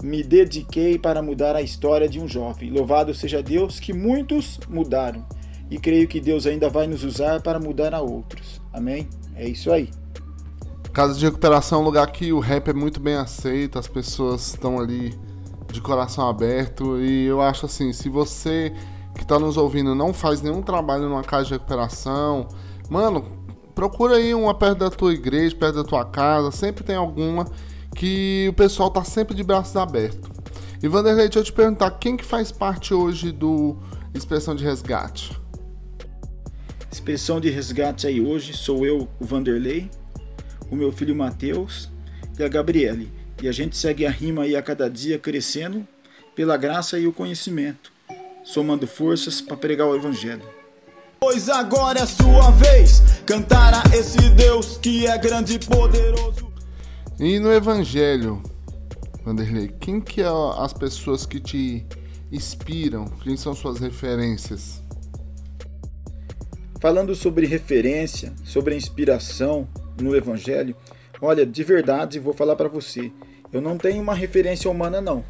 me 0.02 0.22
dediquei 0.22 0.98
para 0.98 1.22
mudar 1.22 1.56
a 1.56 1.62
história 1.62 2.06
de 2.06 2.20
um 2.20 2.28
jovem. 2.28 2.70
Louvado 2.70 3.14
seja 3.14 3.42
Deus 3.42 3.80
que 3.80 3.94
muitos 3.94 4.60
mudaram 4.68 5.24
e 5.70 5.78
creio 5.78 6.06
que 6.06 6.20
Deus 6.20 6.46
ainda 6.46 6.68
vai 6.68 6.86
nos 6.86 7.02
usar 7.02 7.40
para 7.40 7.58
mudar 7.58 7.94
a 7.94 8.02
outros. 8.02 8.60
Amém? 8.70 9.08
É 9.34 9.48
isso 9.48 9.72
aí. 9.72 9.88
Casa 10.92 11.18
de 11.18 11.24
recuperação 11.24 11.78
é 11.78 11.82
um 11.82 11.84
lugar 11.84 12.12
que 12.12 12.30
o 12.30 12.40
rap 12.40 12.68
é 12.68 12.74
muito 12.74 13.00
bem 13.00 13.14
aceito, 13.14 13.78
as 13.78 13.88
pessoas 13.88 14.48
estão 14.48 14.78
ali 14.78 15.18
de 15.74 15.80
coração 15.80 16.28
aberto 16.28 17.00
e 17.00 17.26
eu 17.26 17.42
acho 17.42 17.66
assim, 17.66 17.92
se 17.92 18.08
você 18.08 18.72
que 19.14 19.22
está 19.22 19.38
nos 19.38 19.56
ouvindo 19.56 19.94
não 19.94 20.14
faz 20.14 20.40
nenhum 20.40 20.62
trabalho 20.62 21.08
numa 21.08 21.22
casa 21.22 21.46
de 21.46 21.52
recuperação, 21.52 22.48
mano, 22.88 23.24
procura 23.74 24.16
aí 24.16 24.34
uma 24.34 24.54
perto 24.54 24.78
da 24.78 24.90
tua 24.90 25.12
igreja, 25.12 25.54
perto 25.54 25.76
da 25.76 25.84
tua 25.84 26.04
casa, 26.04 26.50
sempre 26.50 26.84
tem 26.84 26.96
alguma 26.96 27.44
que 27.94 28.46
o 28.48 28.52
pessoal 28.52 28.90
tá 28.90 29.04
sempre 29.04 29.34
de 29.34 29.42
braços 29.42 29.76
abertos. 29.76 30.30
E 30.82 30.88
Vanderlei, 30.88 31.24
deixa 31.24 31.40
eu 31.40 31.44
te 31.44 31.52
perguntar, 31.52 31.90
quem 31.92 32.16
que 32.16 32.24
faz 32.24 32.52
parte 32.52 32.92
hoje 32.92 33.32
do 33.32 33.76
Expressão 34.14 34.54
de 34.54 34.64
Resgate? 34.64 35.38
Expressão 36.90 37.40
de 37.40 37.50
Resgate 37.50 38.06
aí 38.06 38.20
hoje 38.20 38.52
sou 38.52 38.86
eu, 38.86 39.08
o 39.18 39.24
Vanderlei, 39.24 39.90
o 40.70 40.76
meu 40.76 40.92
filho 40.92 41.14
Matheus 41.14 41.90
e 42.38 42.44
a 42.44 42.48
Gabriele. 42.48 43.10
E 43.42 43.48
a 43.48 43.52
gente 43.52 43.76
segue 43.76 44.06
a 44.06 44.10
rima 44.10 44.42
aí 44.42 44.56
a 44.56 44.62
cada 44.62 44.88
dia 44.88 45.18
crescendo 45.18 45.86
pela 46.34 46.56
graça 46.56 46.98
e 46.98 47.06
o 47.06 47.12
conhecimento 47.12 47.94
somando 48.44 48.86
forças 48.86 49.40
para 49.40 49.56
pregar 49.56 49.88
o 49.88 49.96
Evangelho. 49.96 50.42
Pois 51.18 51.48
agora 51.48 52.00
é 52.00 52.06
sua 52.06 52.50
vez, 52.50 53.00
cantar 53.24 53.72
a 53.74 53.96
esse 53.96 54.18
Deus 54.30 54.76
que 54.76 55.06
é 55.06 55.16
grande 55.16 55.54
e 55.54 55.58
poderoso. 55.58 56.52
E 57.18 57.38
no 57.38 57.50
Evangelho, 57.50 58.42
Vanderlei, 59.24 59.68
quem 59.80 60.00
que 60.00 60.20
é 60.20 60.28
as 60.58 60.74
pessoas 60.74 61.24
que 61.24 61.40
te 61.40 61.86
inspiram? 62.30 63.06
Quem 63.22 63.36
são 63.36 63.54
suas 63.54 63.78
referências? 63.78 64.82
Falando 66.78 67.14
sobre 67.14 67.46
referência, 67.46 68.34
sobre 68.44 68.76
inspiração 68.76 69.66
no 69.98 70.14
Evangelho, 70.14 70.76
olha, 71.20 71.44
de 71.46 71.64
verdade 71.64 72.18
vou 72.18 72.32
falar 72.32 72.56
para 72.56 72.68
você, 72.68 73.10
eu 73.52 73.60
não 73.60 73.78
tenho 73.78 74.02
uma 74.02 74.14
referência 74.14 74.70
humana 74.70 75.00
não. 75.00 75.24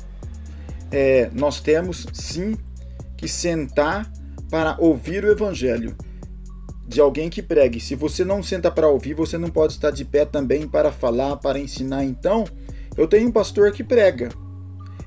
É, 0.91 1.31
nós 1.33 1.61
temos 1.61 2.07
sim 2.13 2.57
que 3.17 3.29
sentar 3.29 4.11
para 4.51 4.77
ouvir 4.79 5.25
o 5.25 5.31
evangelho 5.31 5.97
de 6.87 7.01
alguém 7.01 7.31
que 7.31 7.43
pregue. 7.43 7.81
Se 7.81 7.95
você 7.95 8.25
não 8.25 8.43
senta 8.43 8.71
para 8.71 8.89
ouvir, 8.89 9.15
você 9.15 9.39
não 9.39 9.49
pode 9.49 9.73
estar 9.73 9.91
de 9.91 10.05
pé 10.05 10.25
também 10.25 10.69
para 10.69 10.93
falar, 10.93 11.37
para 11.37 11.59
ensinar. 11.59 12.05
Então, 12.05 12.45
eu 12.97 13.09
tenho 13.09 13.29
um 13.29 13.33
pastor 13.33 13.73
que 13.73 13.83
prega. 13.83 14.29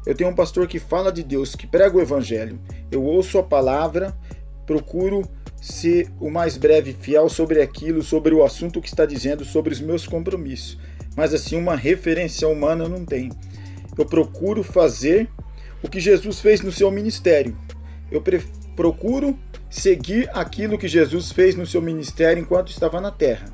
Eu 0.05 0.15
tenho 0.15 0.29
um 0.29 0.35
pastor 0.35 0.67
que 0.67 0.79
fala 0.79 1.11
de 1.11 1.23
Deus, 1.23 1.55
que 1.55 1.67
prega 1.67 1.97
o 1.97 2.01
evangelho. 2.01 2.59
Eu 2.91 3.03
ouço 3.03 3.37
a 3.37 3.43
palavra, 3.43 4.17
procuro 4.65 5.21
ser 5.61 6.09
o 6.19 6.29
mais 6.29 6.57
breve 6.57 6.93
fiel 6.93 7.29
sobre 7.29 7.61
aquilo, 7.61 8.01
sobre 8.01 8.33
o 8.33 8.43
assunto 8.43 8.81
que 8.81 8.87
está 8.87 9.05
dizendo, 9.05 9.43
sobre 9.43 9.73
os 9.73 9.81
meus 9.81 10.05
compromissos. 10.05 10.77
Mas 11.15 11.33
assim, 11.33 11.57
uma 11.57 11.75
referência 11.75 12.47
humana 12.47 12.87
não 12.87 13.03
tenho. 13.03 13.31
Eu 13.97 14.05
procuro 14.05 14.63
fazer 14.63 15.29
o 15.81 15.89
que 15.89 15.99
Jesus 15.99 16.39
fez 16.39 16.61
no 16.61 16.71
seu 16.71 16.91
ministério 16.91 17.57
eu 18.11 18.23
procuro 18.75 19.37
seguir 19.69 20.29
aquilo 20.33 20.77
que 20.77 20.87
Jesus 20.87 21.31
fez 21.31 21.55
no 21.55 21.65
seu 21.65 21.81
ministério 21.81 22.41
enquanto 22.41 22.69
estava 22.69 23.01
na 23.01 23.11
terra. 23.11 23.47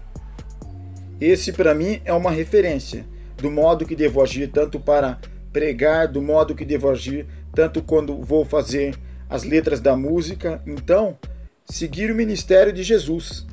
Esse, 1.19 1.51
para 1.51 1.73
mim, 1.73 2.01
é 2.05 2.13
uma 2.13 2.31
referência 2.31 3.05
do 3.37 3.49
modo 3.49 3.85
que 3.85 3.95
devo 3.95 4.21
agir, 4.21 4.47
tanto 4.47 4.79
para 4.79 5.19
pregar, 5.51 6.07
do 6.07 6.21
modo 6.21 6.55
que 6.55 6.65
devo 6.65 6.89
agir, 6.89 7.25
tanto 7.53 7.81
quando 7.81 8.21
vou 8.21 8.45
fazer 8.45 8.95
as 9.29 9.43
letras 9.43 9.79
da 9.79 9.95
música. 9.95 10.61
Então, 10.67 11.17
seguir 11.65 12.11
o 12.11 12.15
ministério 12.15 12.71
de 12.73 12.83
Jesus. 12.83 13.45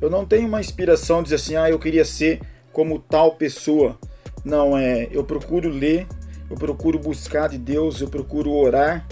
Eu 0.00 0.10
não 0.10 0.24
tenho 0.24 0.46
uma 0.46 0.60
inspiração 0.60 1.18
de 1.18 1.24
dizer 1.24 1.36
assim, 1.36 1.56
ah, 1.56 1.70
eu 1.70 1.78
queria 1.78 2.04
ser 2.04 2.40
como 2.72 2.98
tal 2.98 3.36
pessoa. 3.36 3.98
Não 4.44 4.76
é, 4.76 5.08
eu 5.10 5.24
procuro 5.24 5.68
ler, 5.68 6.06
eu 6.50 6.56
procuro 6.56 6.98
buscar 6.98 7.48
de 7.48 7.58
Deus, 7.58 8.00
eu 8.00 8.08
procuro 8.08 8.52
orar 8.52 9.06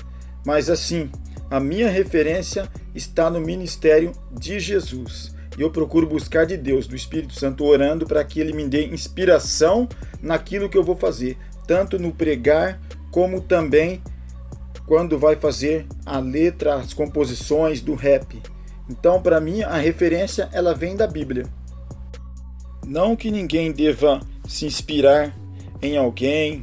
mas 0.45 0.69
assim, 0.69 1.11
a 1.51 1.61
minha 1.61 1.89
referência 1.89 2.69
está 2.95 3.31
no 3.31 3.41
ministério 3.41 4.13
de 4.33 4.59
Jesus. 4.59 5.35
E 5.57 5.63
eu 5.63 5.71
procuro 5.71 6.07
buscar 6.07 6.47
de 6.47 6.57
Deus, 6.57 6.87
do 6.87 6.97
Espírito 6.97 7.35
Santo, 7.35 7.65
orando 7.65 8.07
para 8.07 8.25
que 8.25 8.41
ele 8.41 8.53
me 8.53 8.67
dê 8.67 8.87
inspiração 8.87 9.89
naquilo 10.21 10.69
que 10.69 10.77
eu 10.77 10.83
vou 10.83 10.97
fazer, 10.97 11.37
tanto 11.67 11.99
no 11.99 12.13
pregar 12.13 12.81
como 13.11 13.41
também 13.41 14.03
quando 14.93 15.19
vai 15.19 15.37
fazer 15.37 15.87
a 16.05 16.19
letra, 16.19 16.75
as 16.75 16.93
composições 16.93 17.81
do 17.81 17.95
rap. 17.95 18.43
Então, 18.91 19.23
para 19.23 19.41
mim, 19.41 19.63
a 19.63 19.79
referência 19.79 20.51
ela 20.53 20.75
vem 20.75 20.95
da 20.95 21.07
Bíblia. 21.07 21.47
Não 22.87 23.17
que 23.17 23.31
ninguém 23.31 23.73
deva 23.73 24.21
se 24.47 24.67
inspirar 24.67 25.35
em 25.81 25.97
alguém, 25.97 26.61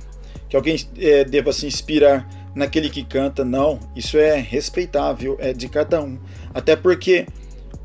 que 0.48 0.56
alguém 0.56 0.78
é, 1.00 1.24
deva 1.24 1.52
se 1.52 1.66
inspirar 1.66 2.30
naquele 2.54 2.92
que 2.92 3.04
canta, 3.04 3.44
não. 3.44 3.80
Isso 3.96 4.16
é 4.16 4.36
respeitável, 4.36 5.36
é 5.40 5.52
de 5.52 5.68
cada 5.68 6.00
um. 6.00 6.20
Até 6.54 6.76
porque 6.76 7.26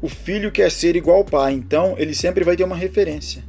o 0.03 0.11
filho 0.11 0.53
quer 0.53 0.71
ser 0.71 0.95
igual 0.95 1.17
ao 1.17 1.25
pai, 1.25 1.55
então 1.55 1.95
ele 1.97 2.15
sempre 2.15 2.45
vai 2.45 2.55
ter 2.55 2.65
uma 2.65 2.77
referência. 2.77 3.43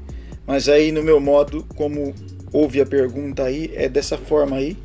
Mas 0.47 0.69
aí, 0.69 0.93
no 0.93 1.03
meu 1.03 1.19
modo, 1.19 1.65
como 1.75 2.15
houve 2.53 2.79
a 2.79 2.85
pergunta 2.85 3.43
aí, 3.43 3.69
é 3.75 3.89
dessa 3.89 4.17
forma 4.17 4.55
aí. 4.55 4.77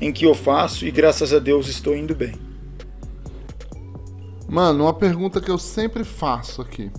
Em 0.00 0.12
que 0.12 0.24
eu 0.24 0.34
faço 0.34 0.86
e 0.86 0.90
graças 0.90 1.32
a 1.32 1.38
Deus 1.38 1.68
estou 1.68 1.96
indo 1.96 2.14
bem. 2.14 2.34
Mano, 4.48 4.84
uma 4.84 4.94
pergunta 4.94 5.40
que 5.40 5.50
eu 5.50 5.58
sempre 5.58 6.04
faço 6.04 6.62
aqui. 6.62 6.90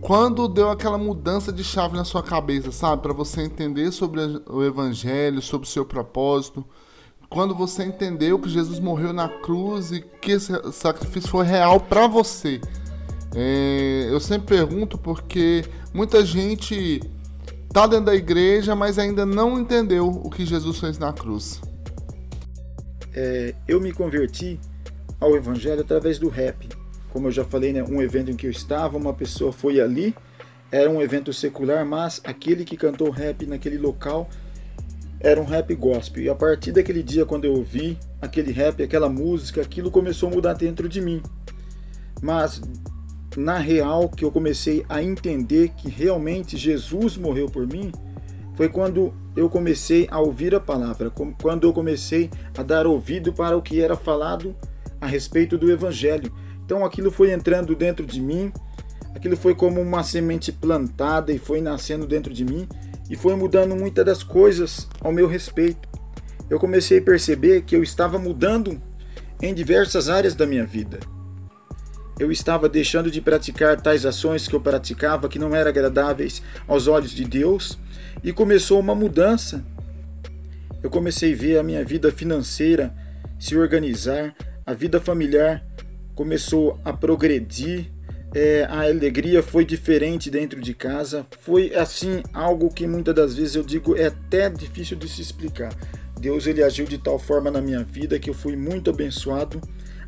Quando 0.00 0.46
deu 0.46 0.70
aquela 0.70 0.98
mudança 0.98 1.52
de 1.52 1.64
chave 1.64 1.96
na 1.96 2.04
sua 2.04 2.22
cabeça, 2.22 2.70
sabe? 2.70 3.02
Para 3.02 3.12
você 3.12 3.40
entender 3.40 3.90
sobre 3.90 4.20
o 4.46 4.62
evangelho, 4.62 5.40
sobre 5.40 5.66
o 5.66 5.70
seu 5.70 5.84
propósito. 5.84 6.64
Quando 7.28 7.54
você 7.54 7.84
entendeu 7.84 8.38
que 8.38 8.48
Jesus 8.48 8.78
morreu 8.78 9.12
na 9.12 9.28
cruz 9.28 9.90
e 9.90 10.02
que 10.02 10.32
esse 10.32 10.52
sacrifício 10.72 11.30
foi 11.30 11.46
real 11.46 11.80
para 11.80 12.06
você. 12.06 12.60
É, 13.34 14.08
eu 14.10 14.20
sempre 14.20 14.56
pergunto 14.56 14.96
porque 14.96 15.64
muita 15.92 16.24
gente 16.24 17.00
tá 17.72 17.86
dentro 17.86 18.04
da 18.04 18.14
igreja, 18.14 18.76
mas 18.76 18.98
ainda 18.98 19.26
não 19.26 19.58
entendeu 19.58 20.08
o 20.08 20.30
que 20.30 20.46
Jesus 20.46 20.78
fez 20.78 20.98
na 20.98 21.12
cruz. 21.12 21.60
É, 23.14 23.54
eu 23.68 23.80
me 23.80 23.92
converti 23.92 24.58
ao 25.20 25.36
evangelho 25.36 25.80
através 25.80 26.18
do 26.18 26.28
rap. 26.28 26.68
Como 27.10 27.28
eu 27.28 27.32
já 27.32 27.44
falei, 27.44 27.72
né, 27.72 27.82
um 27.82 28.02
evento 28.02 28.30
em 28.30 28.36
que 28.36 28.46
eu 28.46 28.50
estava, 28.50 28.96
uma 28.96 29.14
pessoa 29.14 29.52
foi 29.52 29.80
ali, 29.80 30.14
era 30.70 30.90
um 30.90 31.00
evento 31.00 31.32
secular, 31.32 31.86
mas 31.86 32.20
aquele 32.24 32.64
que 32.64 32.76
cantou 32.76 33.08
rap 33.10 33.46
naquele 33.46 33.78
local 33.78 34.28
era 35.20 35.40
um 35.40 35.44
rap 35.44 35.74
gospel. 35.74 36.24
E 36.24 36.28
a 36.28 36.34
partir 36.34 36.72
daquele 36.72 37.02
dia, 37.02 37.24
quando 37.24 37.44
eu 37.44 37.52
ouvi 37.52 37.98
aquele 38.20 38.52
rap, 38.52 38.82
aquela 38.82 39.08
música, 39.08 39.62
aquilo 39.62 39.90
começou 39.90 40.28
a 40.28 40.32
mudar 40.32 40.54
dentro 40.54 40.88
de 40.88 41.00
mim. 41.00 41.22
Mas 42.20 42.60
na 43.36 43.58
real 43.58 44.08
que 44.08 44.24
eu 44.24 44.30
comecei 44.30 44.84
a 44.88 45.02
entender 45.02 45.70
que 45.70 45.88
realmente 45.88 46.56
Jesus 46.56 47.16
morreu 47.16 47.46
por 47.46 47.66
mim 47.66 47.90
foi 48.54 48.68
quando 48.68 49.12
eu 49.36 49.48
comecei 49.48 50.06
a 50.10 50.20
ouvir 50.20 50.54
a 50.54 50.60
palavra, 50.60 51.10
quando 51.40 51.66
eu 51.66 51.72
comecei 51.72 52.30
a 52.56 52.62
dar 52.62 52.86
ouvido 52.86 53.32
para 53.32 53.56
o 53.56 53.62
que 53.62 53.80
era 53.80 53.96
falado 53.96 54.54
a 55.00 55.06
respeito 55.06 55.58
do 55.58 55.70
evangelho. 55.70 56.32
Então 56.64 56.84
aquilo 56.84 57.10
foi 57.10 57.32
entrando 57.32 57.74
dentro 57.74 58.06
de 58.06 58.20
mim, 58.20 58.52
aquilo 59.14 59.36
foi 59.36 59.54
como 59.54 59.80
uma 59.80 60.02
semente 60.02 60.52
plantada 60.52 61.32
e 61.32 61.38
foi 61.38 61.60
nascendo 61.60 62.06
dentro 62.06 62.32
de 62.32 62.44
mim 62.44 62.68
e 63.10 63.16
foi 63.16 63.34
mudando 63.34 63.74
muitas 63.76 64.04
das 64.04 64.22
coisas 64.22 64.88
ao 65.00 65.12
meu 65.12 65.26
respeito. 65.26 65.88
Eu 66.48 66.58
comecei 66.58 66.98
a 66.98 67.02
perceber 67.02 67.62
que 67.62 67.74
eu 67.74 67.82
estava 67.82 68.18
mudando 68.18 68.80
em 69.42 69.52
diversas 69.52 70.08
áreas 70.08 70.34
da 70.34 70.46
minha 70.46 70.64
vida 70.64 71.00
eu 72.18 72.30
estava 72.30 72.68
deixando 72.68 73.10
de 73.10 73.20
praticar 73.20 73.80
tais 73.80 74.06
ações 74.06 74.46
que 74.46 74.54
eu 74.54 74.60
praticava 74.60 75.28
que 75.28 75.38
não 75.38 75.54
eram 75.54 75.70
agradáveis 75.70 76.42
aos 76.66 76.86
olhos 76.86 77.10
de 77.10 77.24
Deus 77.24 77.78
e 78.24 78.32
começou 78.32 78.80
uma 78.80 78.94
mudança. 78.94 79.62
Eu 80.82 80.88
comecei 80.88 81.34
a 81.34 81.36
ver 81.36 81.58
a 81.58 81.62
minha 81.62 81.84
vida 81.84 82.10
financeira 82.10 82.92
se 83.38 83.56
organizar, 83.56 84.34
a 84.64 84.72
vida 84.72 84.98
familiar 84.98 85.62
começou 86.14 86.80
a 86.84 86.92
progredir, 86.92 87.90
é, 88.34 88.64
a 88.64 88.82
alegria 88.82 89.42
foi 89.42 89.64
diferente 89.64 90.30
dentro 90.30 90.60
de 90.60 90.72
casa, 90.72 91.26
foi 91.40 91.74
assim 91.74 92.22
algo 92.32 92.72
que 92.72 92.86
muitas 92.86 93.14
das 93.14 93.34
vezes 93.34 93.56
eu 93.56 93.62
digo 93.62 93.96
é 93.96 94.06
até 94.06 94.48
difícil 94.48 94.96
de 94.96 95.08
se 95.08 95.20
explicar. 95.20 95.74
Deus 96.18 96.46
ele 96.46 96.62
agiu 96.62 96.86
de 96.86 96.96
tal 96.96 97.18
forma 97.18 97.50
na 97.50 97.60
minha 97.60 97.84
vida 97.84 98.18
que 98.18 98.30
eu 98.30 98.34
fui 98.34 98.56
muito 98.56 98.90
abençoado 98.90 99.60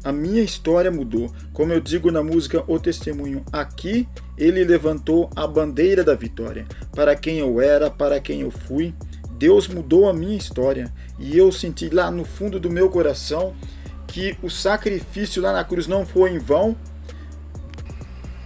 a 0.07 0.12
minha 0.12 0.40
história 0.40 0.88
mudou. 0.88 1.32
Como 1.52 1.72
eu 1.72 1.80
digo 1.80 2.12
na 2.12 2.22
música 2.22 2.62
O 2.68 2.78
Testemunho, 2.78 3.44
aqui 3.52 4.09
ele 4.38 4.62
levantou 4.62 5.28
a 5.34 5.48
bandeira 5.48 6.04
da 6.04 6.14
vitória. 6.14 6.64
Para 6.94 7.16
quem 7.16 7.40
eu 7.40 7.61
era, 7.61 7.90
para 7.90 8.20
quem 8.20 8.42
eu 8.42 8.52
fui, 8.52 8.94
Deus 9.32 9.66
mudou 9.66 10.09
a 10.09 10.12
minha 10.12 10.36
história. 10.36 10.94
E 11.18 11.36
eu 11.36 11.50
senti 11.50 11.88
lá 11.88 12.09
no 12.09 12.24
fundo 12.24 12.61
do 12.61 12.70
meu 12.70 12.88
coração 12.88 13.52
que 14.07 14.38
o 14.44 14.48
sacrifício 14.48 15.42
lá 15.42 15.52
na 15.52 15.64
cruz 15.64 15.88
não 15.88 16.07
foi 16.07 16.30
em 16.30 16.38
vão. 16.38 16.76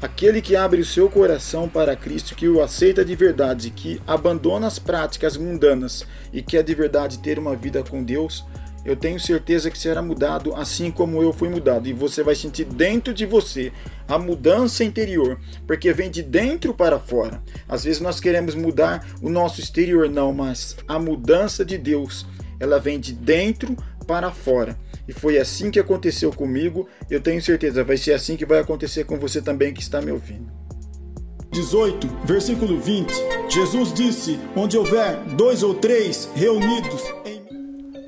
Aquele 0.01 0.41
que 0.41 0.57
abre 0.57 0.81
o 0.81 0.87
seu 0.87 1.11
coração 1.11 1.69
para 1.69 1.95
Cristo, 1.95 2.35
que 2.35 2.49
o 2.49 2.63
aceita 2.63 3.05
de 3.05 3.15
verdade, 3.15 3.69
que 3.69 4.01
abandona 4.07 4.67
as 4.67 4.79
práticas 4.79 5.37
mundanas 5.37 6.07
e 6.33 6.41
quer 6.41 6.63
de 6.63 6.75
verdade 6.75 7.19
ter 7.19 7.39
uma 7.39 7.55
vida 7.55 7.83
com 7.83 8.03
Deus, 8.03 8.47
eu 8.85 8.97
tenho 8.97 9.21
certeza 9.21 9.71
que 9.71 9.79
será 9.79 10.01
mudado 10.01 10.55
assim 10.55 10.91
como 10.91 11.23
eu 11.23 11.33
fui 11.33 11.49
mudado. 11.49 11.89
E 11.89 11.93
você 11.93 12.23
vai 12.23 12.35
sentir 12.35 12.65
dentro 12.65 13.13
de 13.13 13.27
você 13.27 13.73
a 14.09 14.19
mudança 14.19 14.83
interior, 14.83 15.39
porque 15.67 15.93
vem 15.93 16.11
de 16.11 16.23
dentro 16.23 16.73
para 16.73 16.99
fora. 16.99 17.43
Às 17.69 17.85
vezes 17.85 18.01
nós 18.01 18.21
queremos 18.21 18.55
mudar 18.55 19.07
o 19.21 19.29
nosso 19.29 19.61
exterior, 19.61 20.09
não, 20.09 20.33
mas 20.33 20.77
a 20.89 20.99
mudança 20.99 21.65
de 21.65 21.77
Deus, 21.77 22.27
ela 22.59 22.79
vem 22.79 22.99
de 22.99 23.13
dentro 23.13 23.77
para 24.07 24.31
fora. 24.31 24.77
E 25.07 25.13
foi 25.13 25.39
assim 25.39 25.71
que 25.71 25.79
aconteceu 25.79 26.33
comigo. 26.33 26.89
Eu 27.11 27.21
tenho 27.21 27.43
certeza, 27.43 27.85
vai 27.85 27.97
ser 27.97 28.13
assim 28.13 28.37
que 28.37 28.47
vai 28.47 28.61
acontecer 28.61 29.05
com 29.05 29.19
você 29.19 29.43
também 29.43 29.75
que 29.75 29.83
está 29.83 30.01
me 30.01 30.11
ouvindo. 30.11 30.51
18, 31.53 32.07
versículo 32.25 32.81
20. 32.81 33.13
Jesus 33.49 33.93
disse: 33.93 34.39
Onde 34.55 34.79
houver 34.79 35.17
dois 35.37 35.63
ou 35.63 35.75
três 35.75 36.31
reunidos 36.35 37.03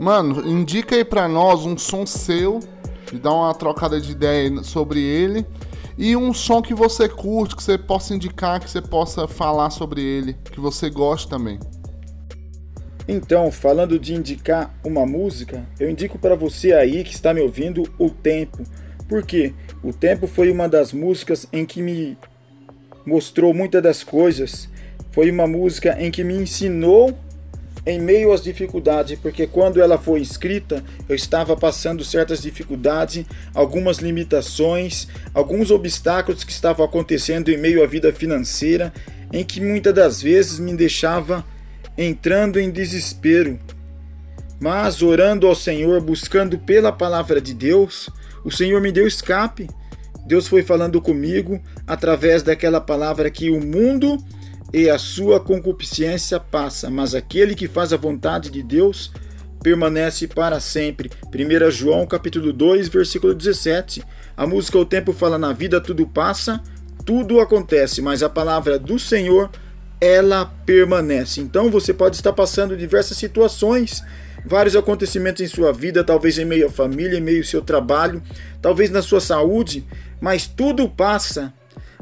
Mano, 0.02 0.44
indica 0.44 0.96
aí 0.96 1.04
pra 1.04 1.28
nós 1.28 1.64
um 1.64 1.78
som 1.78 2.04
seu 2.04 2.58
e 3.12 3.16
dá 3.16 3.32
uma 3.32 3.54
trocada 3.54 4.00
de 4.00 4.10
ideia 4.10 4.60
sobre 4.64 4.98
ele. 5.00 5.46
E 5.96 6.16
um 6.16 6.34
som 6.34 6.60
que 6.60 6.74
você 6.74 7.08
curte, 7.08 7.54
que 7.54 7.62
você 7.62 7.78
possa 7.78 8.12
indicar, 8.12 8.58
que 8.58 8.68
você 8.68 8.82
possa 8.82 9.28
falar 9.28 9.70
sobre 9.70 10.02
ele, 10.02 10.36
que 10.50 10.58
você 10.58 10.90
goste 10.90 11.28
também. 11.28 11.60
Então, 13.06 13.52
falando 13.52 13.96
de 13.96 14.12
indicar 14.12 14.74
uma 14.82 15.06
música, 15.06 15.64
eu 15.78 15.88
indico 15.88 16.18
para 16.18 16.34
você 16.34 16.72
aí 16.72 17.04
que 17.04 17.14
está 17.14 17.32
me 17.32 17.40
ouvindo 17.40 17.84
O 17.96 18.10
Tempo. 18.10 18.64
Porque 19.08 19.54
O 19.84 19.92
Tempo 19.92 20.26
foi 20.26 20.50
uma 20.50 20.68
das 20.68 20.92
músicas 20.92 21.46
em 21.52 21.64
que 21.64 21.80
me 21.80 22.18
mostrou 23.06 23.54
muitas 23.54 23.80
das 23.80 24.02
coisas. 24.02 24.68
Foi 25.12 25.30
uma 25.30 25.46
música 25.46 25.96
em 26.02 26.10
que 26.10 26.24
me 26.24 26.34
ensinou 26.34 27.16
em 27.84 28.00
meio 28.00 28.32
às 28.32 28.42
dificuldades, 28.42 29.18
porque 29.18 29.46
quando 29.46 29.80
ela 29.80 29.98
foi 29.98 30.20
escrita, 30.20 30.84
eu 31.08 31.16
estava 31.16 31.56
passando 31.56 32.04
certas 32.04 32.40
dificuldades, 32.40 33.24
algumas 33.52 33.98
limitações, 33.98 35.08
alguns 35.34 35.70
obstáculos 35.70 36.44
que 36.44 36.52
estavam 36.52 36.84
acontecendo 36.84 37.50
em 37.50 37.56
meio 37.56 37.82
à 37.82 37.86
vida 37.86 38.12
financeira, 38.12 38.92
em 39.32 39.44
que 39.44 39.60
muitas 39.60 39.94
das 39.94 40.22
vezes 40.22 40.60
me 40.60 40.74
deixava 40.76 41.44
entrando 41.98 42.60
em 42.60 42.70
desespero. 42.70 43.58
Mas 44.60 45.02
orando 45.02 45.48
ao 45.48 45.54
Senhor, 45.56 46.00
buscando 46.00 46.56
pela 46.56 46.92
palavra 46.92 47.40
de 47.40 47.52
Deus, 47.52 48.08
o 48.44 48.50
Senhor 48.50 48.80
me 48.80 48.92
deu 48.92 49.08
escape. 49.08 49.68
Deus 50.24 50.46
foi 50.46 50.62
falando 50.62 51.02
comigo 51.02 51.60
através 51.84 52.44
daquela 52.44 52.80
palavra 52.80 53.28
que 53.28 53.50
o 53.50 53.60
mundo 53.60 54.18
e 54.72 54.88
a 54.88 54.98
sua 54.98 55.38
concupiscência 55.38 56.40
passa, 56.40 56.88
mas 56.88 57.14
aquele 57.14 57.54
que 57.54 57.68
faz 57.68 57.92
a 57.92 57.96
vontade 57.96 58.50
de 58.50 58.62
Deus 58.62 59.12
permanece 59.62 60.26
para 60.26 60.58
sempre. 60.58 61.10
1 61.26 61.70
João 61.70 62.06
capítulo 62.06 62.52
2, 62.52 62.88
versículo 62.88 63.34
17. 63.34 64.02
A 64.36 64.46
música 64.46 64.78
O 64.78 64.84
Tempo 64.84 65.12
fala 65.12 65.38
na 65.38 65.52
vida 65.52 65.80
tudo 65.80 66.06
passa, 66.06 66.60
tudo 67.04 67.40
acontece, 67.40 68.00
mas 68.00 68.22
a 68.22 68.30
palavra 68.30 68.78
do 68.78 68.98
Senhor 68.98 69.50
ela 70.00 70.46
permanece. 70.66 71.40
Então 71.40 71.70
você 71.70 71.92
pode 71.92 72.16
estar 72.16 72.32
passando 72.32 72.76
diversas 72.76 73.16
situações, 73.16 74.02
vários 74.44 74.74
acontecimentos 74.74 75.42
em 75.42 75.46
sua 75.46 75.72
vida, 75.72 76.02
talvez 76.02 76.38
em 76.38 76.44
meio 76.44 76.66
à 76.66 76.70
família, 76.70 77.18
em 77.18 77.22
meio 77.22 77.38
ao 77.38 77.44
seu 77.44 77.62
trabalho, 77.62 78.22
talvez 78.60 78.90
na 78.90 79.02
sua 79.02 79.20
saúde, 79.20 79.86
mas 80.20 80.46
tudo 80.46 80.88
passa 80.88 81.52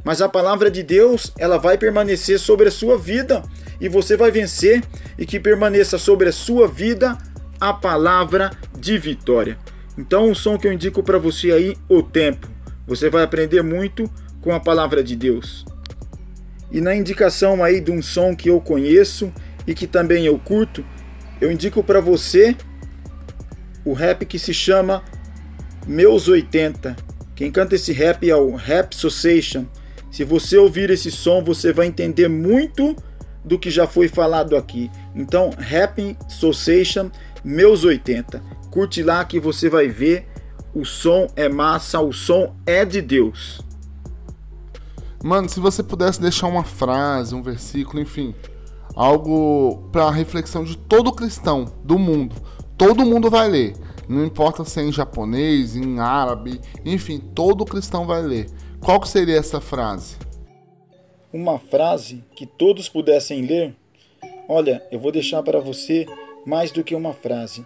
mas 0.05 0.23
a 0.23 0.29
palavra 0.29 0.71
de 0.71 0.83
Deus, 0.83 1.33
ela 1.39 1.59
vai 1.59 1.77
permanecer 1.77 2.39
sobre 2.39 2.69
a 2.69 2.71
sua 2.71 2.97
vida 2.97 3.43
e 3.81 3.89
você 3.89 4.17
vai 4.17 4.31
vencer 4.31 4.83
e 5.19 5.27
que 5.27 5.39
permaneça 5.39 5.99
sobre 5.99 6.29
a 6.29 6.33
sua 6.33 6.67
vida 6.67 7.17
a 7.61 7.73
palavra 7.73 8.51
de 8.79 8.97
vitória. 8.99 9.59
Então, 9.99 10.31
o 10.31 10.35
som 10.35 10.57
que 10.57 10.67
eu 10.67 10.73
indico 10.73 11.03
para 11.03 11.19
você 11.19 11.53
aí, 11.53 11.77
o 11.89 12.03
tempo. 12.03 12.49
Você 12.87 13.11
vai 13.11 13.23
aprender 13.23 13.63
muito 13.63 14.11
com 14.41 14.53
a 14.53 14.61
palavra 14.61 15.03
de 15.03 15.15
Deus. 15.15 15.67
E 16.71 16.81
na 16.81 16.95
indicação 16.95 17.63
aí 17.63 17.81
de 17.81 17.91
um 17.91 18.01
som 18.01 18.35
que 18.35 18.49
eu 18.49 18.61
conheço 18.61 19.33
e 19.67 19.75
que 19.75 19.87
também 19.87 20.25
eu 20.25 20.39
curto, 20.39 20.85
eu 21.41 21.53
indico 21.53 21.85
para 21.85 22.01
você 22.01 22.57
o 23.85 23.93
rap 23.93 24.25
que 24.25 24.39
se 24.39 24.55
chama 24.55 25.03
Meus 25.87 26.29
80. 26.29 26.97
Quem 27.35 27.51
canta 27.51 27.75
esse 27.75 27.93
rap 27.93 28.29
é 28.29 28.37
o 28.37 28.55
Rap 28.55 28.95
Association 28.95 29.67
se 30.11 30.25
você 30.25 30.59
ouvir 30.59 30.91
esse 30.91 31.11
som, 31.11 31.43
você 31.43 31.73
vai 31.73 31.87
entender 31.87 32.29
muito 32.29 32.97
do 33.45 33.59
que 33.59 33.71
já 33.71 33.87
foi 33.87 34.09
falado 34.09 34.57
aqui. 34.57 34.91
Então, 35.15 35.51
Happy 35.51 36.17
Association, 36.27 37.11
meus 37.45 37.85
80. 37.85 38.43
Curte 38.71 39.03
lá 39.03 39.25
que 39.25 39.39
você 39.39 39.69
vai 39.69 39.89
ver. 39.89 40.27
O 40.75 40.85
som 40.85 41.27
é 41.35 41.49
massa, 41.49 42.01
o 42.01 42.13
som 42.13 42.55
é 42.65 42.85
de 42.85 43.01
Deus. 43.01 43.61
Mano, 45.23 45.49
se 45.49 45.61
você 45.61 45.83
pudesse 45.83 46.21
deixar 46.21 46.47
uma 46.47 46.65
frase, 46.65 47.35
um 47.35 47.43
versículo, 47.43 48.01
enfim, 48.01 48.35
algo 48.95 49.89
para 49.93 50.11
reflexão 50.11 50.65
de 50.65 50.79
todo 50.79 51.13
cristão 51.13 51.67
do 51.85 51.99
mundo, 51.99 52.37
todo 52.79 53.05
mundo 53.05 53.29
vai 53.29 53.49
ler. 53.49 53.75
Não 54.09 54.25
importa 54.25 54.65
se 54.65 54.81
é 54.81 54.85
em 54.85 54.93
japonês, 54.93 55.77
em 55.77 56.01
árabe, 56.01 56.61
enfim, 56.85 57.19
todo 57.19 57.65
cristão 57.65 58.07
vai 58.07 58.23
ler. 58.23 58.47
Qual 58.81 58.99
que 58.99 59.09
seria 59.09 59.37
essa 59.37 59.61
frase? 59.61 60.17
Uma 61.31 61.59
frase 61.59 62.25
que 62.35 62.47
todos 62.47 62.89
pudessem 62.89 63.43
ler? 63.43 63.77
Olha, 64.49 64.83
eu 64.91 64.99
vou 64.99 65.13
deixar 65.13 65.43
para 65.43 65.61
você 65.61 66.07
mais 66.47 66.73
do 66.73 66.83
que 66.83 66.95
uma 66.95 67.13
frase. 67.13 67.65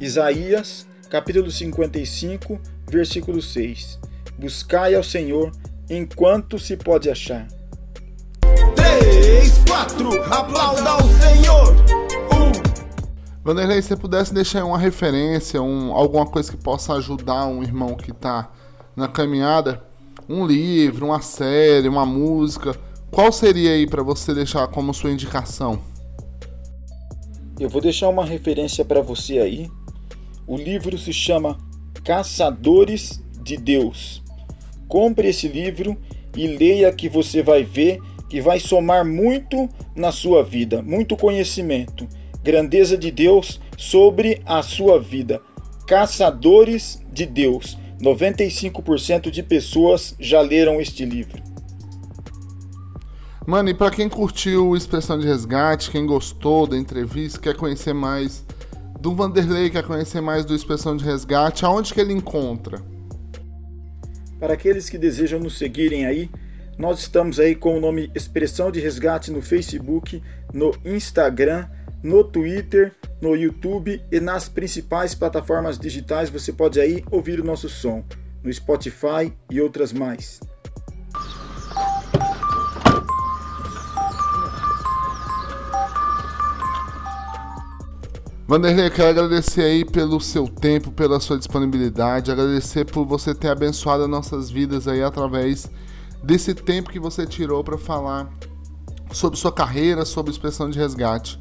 Isaías, 0.00 0.88
capítulo 1.10 1.50
55, 1.50 2.58
versículo 2.88 3.42
6. 3.42 4.00
Buscai 4.38 4.94
ao 4.94 5.02
Senhor 5.02 5.52
enquanto 5.90 6.58
se 6.58 6.74
pode 6.74 7.10
achar. 7.10 7.46
3, 8.74 9.58
4, 9.68 10.24
aplauda 10.24 10.96
o 10.96 11.08
Senhor. 11.20 11.74
1. 11.74 13.44
Vanderlei, 13.44 13.82
se 13.82 13.88
você 13.88 13.96
pudesse 13.96 14.32
deixar 14.32 14.64
uma 14.64 14.78
referência, 14.78 15.60
um, 15.60 15.92
alguma 15.92 16.24
coisa 16.26 16.50
que 16.50 16.56
possa 16.56 16.94
ajudar 16.94 17.46
um 17.46 17.62
irmão 17.62 17.94
que 17.94 18.10
está 18.10 18.50
na 18.96 19.06
caminhada, 19.06 19.85
um 20.28 20.46
livro, 20.46 21.06
uma 21.06 21.20
série, 21.20 21.88
uma 21.88 22.04
música, 22.04 22.78
qual 23.10 23.32
seria 23.32 23.72
aí 23.72 23.86
para 23.86 24.02
você 24.02 24.34
deixar 24.34 24.66
como 24.68 24.92
sua 24.92 25.10
indicação? 25.10 25.80
Eu 27.58 27.70
vou 27.70 27.80
deixar 27.80 28.08
uma 28.08 28.24
referência 28.24 28.84
para 28.84 29.00
você 29.00 29.38
aí. 29.38 29.70
O 30.46 30.56
livro 30.56 30.98
se 30.98 31.12
chama 31.12 31.56
Caçadores 32.04 33.22
de 33.42 33.56
Deus. 33.56 34.22
Compre 34.88 35.28
esse 35.28 35.48
livro 35.48 35.96
e 36.36 36.46
leia 36.46 36.92
que 36.92 37.08
você 37.08 37.42
vai 37.42 37.64
ver 37.64 38.00
que 38.28 38.40
vai 38.40 38.60
somar 38.60 39.04
muito 39.04 39.68
na 39.94 40.12
sua 40.12 40.42
vida, 40.42 40.82
muito 40.82 41.16
conhecimento, 41.16 42.06
grandeza 42.42 42.96
de 42.96 43.10
Deus 43.10 43.60
sobre 43.78 44.42
a 44.44 44.62
sua 44.62 45.00
vida. 45.00 45.40
Caçadores 45.86 47.00
de 47.12 47.24
Deus. 47.24 47.78
95% 48.00 49.30
de 49.30 49.42
pessoas 49.42 50.14
já 50.18 50.40
leram 50.40 50.80
este 50.80 51.04
livro. 51.04 51.42
Mano, 53.46 53.68
e 53.68 53.74
para 53.74 53.92
quem 53.92 54.08
curtiu 54.08 54.76
Expressão 54.76 55.18
de 55.18 55.26
Resgate, 55.26 55.90
quem 55.90 56.04
gostou 56.04 56.66
da 56.66 56.76
entrevista, 56.76 57.38
quer 57.38 57.54
conhecer 57.54 57.94
mais 57.94 58.44
do 59.00 59.14
Vanderlei, 59.14 59.70
quer 59.70 59.84
conhecer 59.84 60.20
mais 60.20 60.44
do 60.44 60.54
Expressão 60.54 60.96
de 60.96 61.04
Resgate, 61.04 61.64
aonde 61.64 61.94
que 61.94 62.00
ele 62.00 62.12
encontra? 62.12 62.82
Para 64.40 64.54
aqueles 64.54 64.90
que 64.90 64.98
desejam 64.98 65.38
nos 65.38 65.56
seguirem 65.56 66.06
aí, 66.06 66.28
nós 66.76 66.98
estamos 66.98 67.38
aí 67.38 67.54
com 67.54 67.76
o 67.76 67.80
nome 67.80 68.10
Expressão 68.14 68.70
de 68.70 68.80
Resgate 68.80 69.30
no 69.30 69.40
Facebook, 69.40 70.20
no 70.52 70.74
Instagram, 70.84 71.68
no 72.02 72.24
Twitter, 72.24 72.94
no 73.20 73.34
YouTube 73.34 74.02
e 74.10 74.20
nas 74.20 74.48
principais 74.48 75.14
plataformas 75.14 75.78
digitais. 75.78 76.30
Você 76.30 76.52
pode 76.52 76.80
aí 76.80 77.04
ouvir 77.10 77.40
o 77.40 77.44
nosso 77.44 77.68
som 77.68 78.04
no 78.42 78.52
Spotify 78.52 79.32
e 79.50 79.60
outras 79.60 79.92
mais. 79.92 80.40
Vanderlei, 88.48 88.88
quero 88.90 89.08
agradecer 89.08 89.62
aí 89.62 89.84
pelo 89.84 90.20
seu 90.20 90.46
tempo, 90.46 90.92
pela 90.92 91.18
sua 91.18 91.36
disponibilidade, 91.36 92.30
agradecer 92.30 92.84
por 92.84 93.04
você 93.04 93.34
ter 93.34 93.48
abençoado 93.48 94.06
nossas 94.06 94.48
vidas 94.48 94.86
aí 94.86 95.02
através 95.02 95.68
desse 96.22 96.54
tempo 96.54 96.90
que 96.90 97.00
você 97.00 97.26
tirou 97.26 97.64
para 97.64 97.76
falar 97.76 98.32
sobre 99.12 99.36
sua 99.36 99.50
carreira, 99.50 100.04
sobre 100.04 100.30
expressão 100.30 100.70
de 100.70 100.78
resgate. 100.78 101.40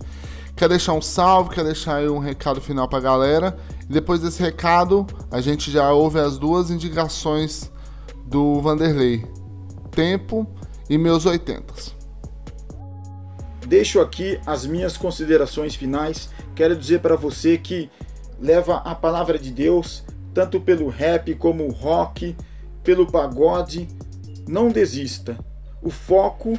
Quer 0.56 0.70
deixar 0.70 0.94
um 0.94 1.02
salve, 1.02 1.50
quer 1.50 1.64
deixar 1.64 1.98
aí 1.98 2.08
um 2.08 2.20
recado 2.20 2.62
final 2.62 2.88
para 2.88 3.00
a 3.00 3.02
galera. 3.02 3.58
E 3.90 3.94
depois 3.94 4.22
desse 4.22 4.42
recado, 4.42 5.06
a 5.30 5.42
gente 5.42 5.70
já 5.70 5.92
ouve 5.92 6.20
as 6.20 6.38
duas 6.38 6.72
indicações 6.72 7.72
do 8.26 8.62
Vanderlei: 8.62 9.26
Tempo 9.92 10.48
e 10.90 10.98
Meus 10.98 11.26
80. 11.26 11.96
Deixo 13.68 14.00
aqui 14.00 14.40
as 14.46 14.66
minhas 14.66 14.96
considerações 14.96 15.76
finais 15.76 16.30
quero 16.56 16.76
dizer 16.76 17.02
para 17.02 17.18
você 17.18 17.58
que 17.58 17.92
leva 18.40 18.78
a 18.78 18.96
palavra 18.96 19.38
de 19.38 19.52
Deus, 19.52 20.04
tanto 20.34 20.60
pelo 20.60 20.88
rap 20.88 21.36
como 21.36 21.68
o 21.68 21.72
rock, 21.72 22.36
pelo 22.84 23.06
pagode, 23.06 23.88
não 24.48 24.70
desista. 24.70 25.38
O 25.82 25.90
foco 25.90 26.58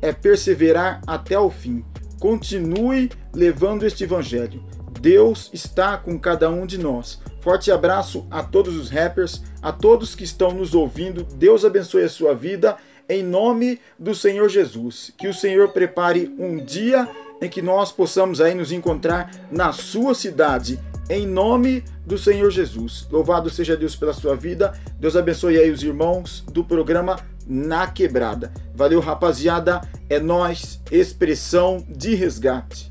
é 0.00 0.12
perseverar 0.12 1.02
até 1.06 1.38
o 1.38 1.50
fim. 1.50 1.84
Continue 2.22 3.10
levando 3.34 3.84
este 3.84 4.04
evangelho. 4.04 4.62
Deus 5.00 5.50
está 5.52 5.96
com 5.96 6.16
cada 6.16 6.48
um 6.48 6.64
de 6.64 6.78
nós. 6.78 7.20
Forte 7.40 7.72
abraço 7.72 8.24
a 8.30 8.44
todos 8.44 8.76
os 8.76 8.88
rappers, 8.88 9.42
a 9.60 9.72
todos 9.72 10.14
que 10.14 10.22
estão 10.22 10.52
nos 10.52 10.72
ouvindo. 10.72 11.24
Deus 11.34 11.64
abençoe 11.64 12.04
a 12.04 12.08
sua 12.08 12.32
vida 12.32 12.76
em 13.08 13.24
nome 13.24 13.80
do 13.98 14.14
Senhor 14.14 14.48
Jesus. 14.48 15.12
Que 15.18 15.26
o 15.26 15.34
Senhor 15.34 15.70
prepare 15.70 16.32
um 16.38 16.64
dia 16.64 17.08
em 17.40 17.48
que 17.48 17.60
nós 17.60 17.90
possamos 17.90 18.40
aí 18.40 18.54
nos 18.54 18.70
encontrar 18.70 19.28
na 19.50 19.72
sua 19.72 20.14
cidade, 20.14 20.78
em 21.10 21.26
nome 21.26 21.82
do 22.06 22.16
Senhor 22.16 22.52
Jesus. 22.52 23.04
Louvado 23.10 23.50
seja 23.50 23.76
Deus 23.76 23.96
pela 23.96 24.12
sua 24.12 24.36
vida. 24.36 24.80
Deus 24.96 25.16
abençoe 25.16 25.58
aí 25.58 25.72
os 25.72 25.82
irmãos 25.82 26.44
do 26.52 26.62
programa 26.62 27.16
Na 27.46 27.86
Quebrada. 27.86 28.52
Valeu, 28.74 29.00
rapaziada. 29.00 29.80
É 30.08 30.18
nós, 30.18 30.80
expressão 30.90 31.84
de 31.88 32.14
resgate. 32.14 32.90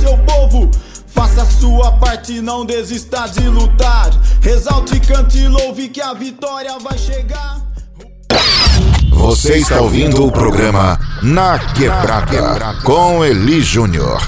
Seu 0.00 0.16
povo, 0.18 0.70
faça 1.06 1.42
a 1.42 1.46
sua 1.46 1.92
parte, 1.98 2.40
não 2.40 2.64
desista 2.64 3.26
de 3.26 3.48
lutar. 3.48 4.10
Resalte, 4.40 5.00
cante 5.00 5.38
e 5.38 5.48
louve 5.48 5.88
que 5.88 6.00
a 6.00 6.14
vitória 6.14 6.78
vai 6.78 6.96
chegar. 6.96 7.68
Você 9.10 9.58
está 9.58 9.80
ouvindo 9.80 10.24
o 10.24 10.32
programa 10.32 10.98
Na 11.22 11.58
Quebrada 11.58 12.80
com 12.84 13.24
Eli 13.24 13.60
Júnior. 13.60 14.20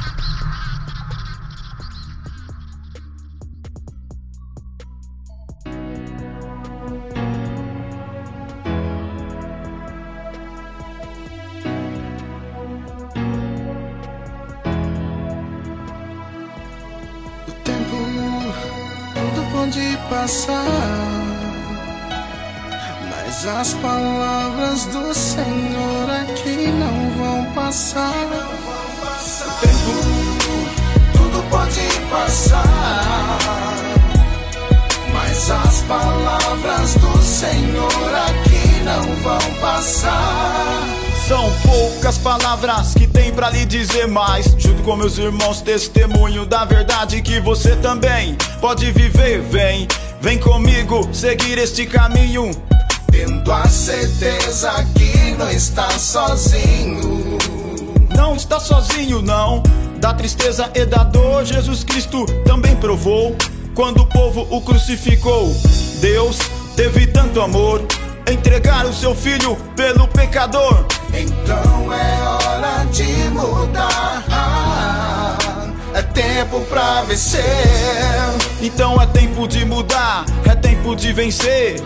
Passar. 20.31 20.65
Mas 23.11 23.47
as 23.47 23.75
palavras 23.75 24.85
do 24.87 25.13
Senhor 25.13 26.11
aqui 26.23 26.69
não 26.69 27.11
vão 27.19 27.53
passar. 27.53 28.15
O 29.41 29.61
tempo, 29.61 29.93
tudo 31.13 31.43
pode 31.51 31.81
passar. 32.09 33.39
Mas 35.13 35.51
as 35.51 35.83
palavras 35.83 36.95
do 36.95 37.19
Senhor 37.23 38.15
aqui 38.29 38.85
não 38.85 39.03
vão 39.23 39.55
passar. 39.61 41.01
São 41.27 41.53
poucas 41.63 42.19
palavras 42.19 42.95
que 42.95 43.07
tem 43.07 43.33
para 43.33 43.51
lhe 43.51 43.65
dizer 43.65 44.07
mais. 44.07 44.47
Junto 44.59 44.83
com 44.83 44.97
meus 44.97 45.19
irmãos, 45.19 45.61
testemunho 45.61 46.47
da 46.47 46.65
verdade 46.65 47.21
que 47.21 47.41
você 47.41 47.75
também 47.77 48.37
pode 48.61 48.91
viver. 48.93 49.41
Vem, 49.43 49.87
vem 50.21 50.39
comigo 50.39 51.09
seguir 51.13 51.59
este 51.59 51.87
caminho 51.87 52.51
tendo 53.11 53.53
a 53.53 53.67
certeza 53.69 54.73
que 54.95 55.33
não 55.33 55.51
está 55.51 55.91
sozinho. 55.91 57.39
Não 58.15 58.37
está 58.37 58.61
sozinho, 58.61 59.21
não. 59.21 59.63
Da 59.99 60.15
tristeza 60.15 60.71
e 60.75 60.85
da 60.85 61.05
dor, 61.05 61.45
Jesus 61.45 61.85
Cristo 61.85 62.25
também 62.45 62.77
provou. 62.77 63.37
Quando 63.75 64.03
o 64.03 64.07
povo 64.07 64.47
o 64.51 64.61
crucificou, 64.61 65.55
Deus 66.01 66.39
teve 66.77 67.07
tanto 67.07 67.41
amor, 67.41 67.83
entregar 68.31 68.87
o 68.87 68.93
seu 68.93 69.15
filho 69.15 69.57
pelo 69.75 70.07
pecador. 70.09 70.87
Então 71.13 71.93
é 71.93 72.23
hora 72.23 72.85
de 72.93 73.29
mudar. 73.31 74.60
É 75.95 76.03
tempo 76.03 76.61
pra 76.63 77.03
vencer. 77.03 77.45
Então 78.61 79.01
é 79.01 79.07
tempo 79.07 79.49
de 79.49 79.65
mudar, 79.65 80.25
é 80.45 80.55
tempo 80.55 80.95
de 80.95 81.13
vencer. 81.13 81.83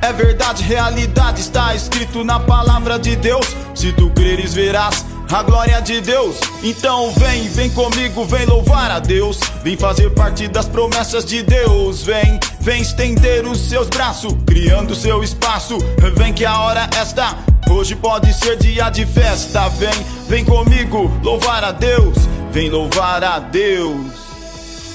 É 0.00 0.12
verdade, 0.12 0.62
realidade 0.62 1.40
está 1.40 1.74
escrito 1.74 2.24
na 2.24 2.38
palavra 2.40 2.98
de 2.98 3.16
Deus. 3.16 3.56
Se 3.74 3.92
tu 3.92 4.10
creres, 4.10 4.52
verás 4.54 5.04
a 5.32 5.42
glória 5.42 5.80
de 5.80 6.00
Deus. 6.00 6.36
Então 6.62 7.12
vem, 7.12 7.48
vem 7.48 7.70
comigo, 7.70 8.24
vem 8.24 8.44
louvar 8.44 8.90
a 8.90 8.98
Deus. 8.98 9.40
Vem 9.62 9.76
fazer 9.76 10.10
parte 10.10 10.46
das 10.46 10.66
promessas 10.66 11.24
de 11.24 11.42
Deus. 11.42 12.02
Vem, 12.02 12.38
vem 12.60 12.82
estender 12.82 13.46
os 13.46 13.58
seus 13.68 13.88
braços, 13.88 14.34
criando 14.46 14.94
seu 14.94 15.22
espaço. 15.22 15.78
Vem 16.16 16.32
que 16.32 16.44
a 16.44 16.60
hora 16.60 16.88
está. 17.02 17.38
Hoje 17.70 17.96
pode 17.96 18.32
ser 18.34 18.56
dia 18.56 18.90
de 18.90 19.06
festa. 19.06 19.68
Vem, 19.70 20.06
vem 20.28 20.44
comigo, 20.44 21.10
louvar 21.22 21.64
a 21.64 21.72
Deus. 21.72 22.16
Vem 22.52 22.68
louvar 22.68 23.24
a 23.24 23.38
Deus. 23.38 24.12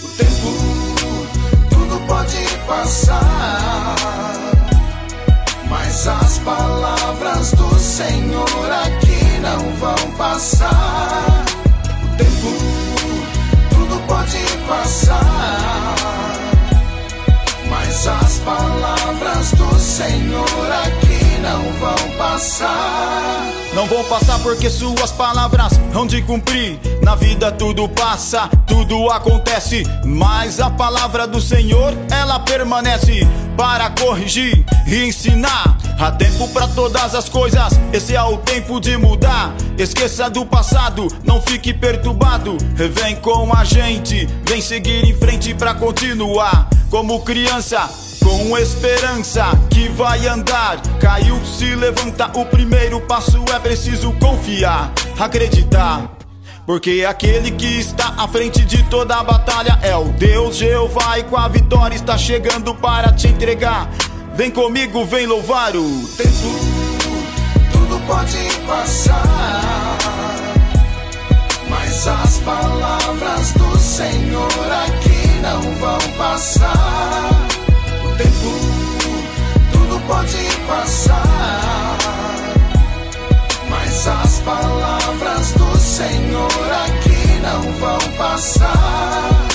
O 0.03 0.07
tempo, 0.15 0.51
tudo 1.71 1.99
pode 2.05 2.37
passar. 2.67 3.95
Mas 5.67 6.07
as 6.07 6.37
palavras 6.37 7.51
do 7.53 7.79
Senhor 7.79 8.71
aqui 8.85 9.39
não 9.41 9.73
vão 9.77 10.11
passar. 10.17 11.45
O 12.03 12.15
tempo, 12.15 12.53
tudo 13.71 14.03
pode 14.05 14.37
passar. 14.67 15.95
Mas 17.71 18.07
as 18.07 18.37
palavras 18.37 19.51
do 19.53 19.79
Senhor 19.79 20.71
aqui 20.85 21.41
não 21.41 21.73
vão 21.79 22.17
passar. 22.19 23.56
Não 23.73 23.85
vão 23.85 24.03
passar 24.05 24.39
porque 24.39 24.69
suas 24.69 25.11
palavras 25.11 25.79
hão 25.93 26.05
de 26.05 26.21
cumprir. 26.21 26.79
Na 27.01 27.15
vida 27.15 27.51
tudo 27.51 27.87
passa, 27.87 28.49
tudo 28.65 29.09
acontece, 29.09 29.83
mas 30.03 30.59
a 30.59 30.69
palavra 30.69 31.27
do 31.27 31.39
Senhor 31.39 31.93
ela 32.09 32.39
permanece 32.39 33.27
para 33.55 33.89
corrigir 33.89 34.65
e 34.85 35.05
ensinar. 35.05 35.77
Há 35.99 36.11
tempo 36.11 36.47
para 36.49 36.67
todas 36.67 37.15
as 37.15 37.27
coisas, 37.27 37.73
esse 37.91 38.15
é 38.15 38.21
o 38.21 38.37
tempo 38.37 38.79
de 38.79 38.95
mudar. 38.97 39.53
Esqueça 39.77 40.29
do 40.29 40.45
passado, 40.45 41.07
não 41.23 41.41
fique 41.41 41.73
perturbado. 41.73 42.57
Vem 42.75 43.15
com 43.15 43.51
a 43.51 43.63
gente, 43.63 44.27
vem 44.47 44.61
seguir 44.61 45.03
em 45.05 45.15
frente 45.15 45.53
para 45.55 45.73
continuar. 45.73 46.69
Como 46.89 47.21
criança, 47.21 47.89
com 48.27 48.57
esperança 48.57 49.45
que 49.69 49.87
vai 49.87 50.27
andar. 50.27 50.81
Caiu, 50.99 51.39
se 51.45 51.73
levanta. 51.75 52.29
O 52.37 52.45
primeiro 52.45 52.99
passo 52.99 53.43
é 53.55 53.59
preciso 53.59 54.11
confiar, 54.13 54.91
acreditar. 55.17 56.11
Porque 56.65 57.05
aquele 57.07 57.51
que 57.51 57.79
está 57.79 58.15
à 58.17 58.27
frente 58.27 58.65
de 58.65 58.83
toda 58.83 59.15
a 59.15 59.23
batalha 59.23 59.79
é 59.81 59.95
o 59.95 60.09
Deus 60.09 60.57
Jeová 60.57 61.17
e 61.17 61.23
com 61.23 61.37
a 61.37 61.47
vitória 61.47 61.95
está 61.95 62.17
chegando 62.17 62.75
para 62.75 63.13
te 63.13 63.27
entregar. 63.27 63.89
Vem 64.35 64.51
comigo, 64.51 65.05
vem 65.05 65.25
louvar 65.25 65.73
o 65.77 66.07
tempo, 66.17 66.59
tudo 67.71 67.99
pode 68.05 68.37
passar. 68.67 69.97
Mas 71.69 72.07
as 72.07 72.37
palavras 72.39 73.53
do 73.53 73.77
Senhor 73.79 74.71
aqui 74.85 75.39
não 75.41 75.61
vão 75.75 75.99
passar. 76.17 77.46
Tempo, 78.17 78.51
tudo 79.71 79.99
pode 80.07 80.37
passar. 80.67 81.97
Mas 83.69 84.07
as 84.07 84.39
palavras 84.39 85.51
do 85.53 85.77
Senhor 85.77 86.71
aqui 86.85 87.41
não 87.41 87.73
vão 87.73 87.99
passar. 88.17 89.47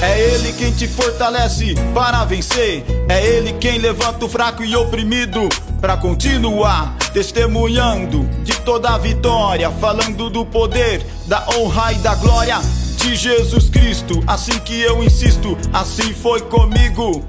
É 0.00 0.20
Ele 0.20 0.52
quem 0.52 0.72
te 0.72 0.86
fortalece 0.86 1.74
para 1.94 2.24
vencer. 2.24 2.84
É 3.08 3.24
Ele 3.24 3.52
quem 3.54 3.78
levanta 3.78 4.24
o 4.24 4.28
fraco 4.28 4.62
e 4.62 4.74
oprimido 4.76 5.48
para 5.80 5.96
continuar 5.96 6.96
testemunhando 7.12 8.24
de 8.44 8.52
toda 8.60 8.90
a 8.90 8.98
vitória, 8.98 9.70
falando 9.70 10.28
do 10.28 10.44
poder, 10.44 11.04
da 11.26 11.44
honra 11.56 11.92
e 11.92 11.96
da 11.96 12.14
glória 12.14 12.58
de 12.96 13.16
Jesus 13.16 13.70
Cristo. 13.70 14.22
Assim 14.26 14.58
que 14.60 14.80
eu 14.80 15.02
insisto, 15.02 15.56
assim 15.72 16.12
foi 16.12 16.40
comigo. 16.42 17.24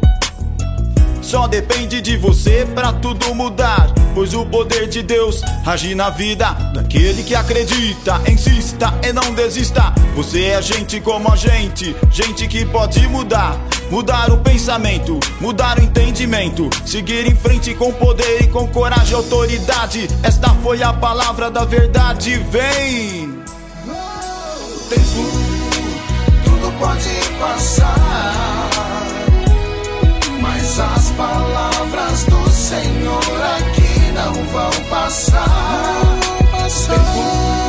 Só 1.21 1.47
depende 1.47 2.01
de 2.01 2.17
você 2.17 2.67
pra 2.73 2.93
tudo 2.93 3.33
mudar. 3.35 3.93
Pois 4.13 4.33
o 4.33 4.45
poder 4.45 4.87
de 4.87 5.01
Deus 5.01 5.41
age 5.65 5.95
na 5.95 6.09
vida 6.09 6.51
daquele 6.73 7.23
que 7.23 7.35
acredita. 7.35 8.21
Insista 8.29 8.93
e 9.07 9.13
não 9.13 9.33
desista. 9.33 9.93
Você 10.15 10.45
é 10.45 10.61
gente 10.61 10.99
como 10.99 11.31
a 11.31 11.35
gente, 11.35 11.95
gente 12.11 12.47
que 12.47 12.65
pode 12.65 13.07
mudar. 13.07 13.59
Mudar 13.89 14.31
o 14.31 14.37
pensamento, 14.37 15.19
mudar 15.39 15.79
o 15.79 15.83
entendimento. 15.83 16.69
Seguir 16.85 17.25
em 17.25 17.35
frente 17.35 17.73
com 17.73 17.91
poder 17.91 18.43
e 18.43 18.47
com 18.47 18.67
coragem 18.67 19.11
e 19.11 19.15
autoridade. 19.15 20.07
Esta 20.21 20.49
foi 20.55 20.83
a 20.83 20.93
palavra 20.93 21.49
da 21.49 21.65
verdade. 21.65 22.37
Vem! 22.51 23.39
tempo, 24.89 25.21
tudo 26.43 26.71
pode 26.79 27.39
passar. 27.39 28.58
As 30.77 31.09
palavras 31.11 32.25
do 32.25 32.49
Senhor 32.51 33.23
aqui 33.57 34.11
não 34.13 34.33
vão 34.45 34.69
passar. 34.87 36.19
Tempo, 36.87 37.01
tudo 37.11 37.68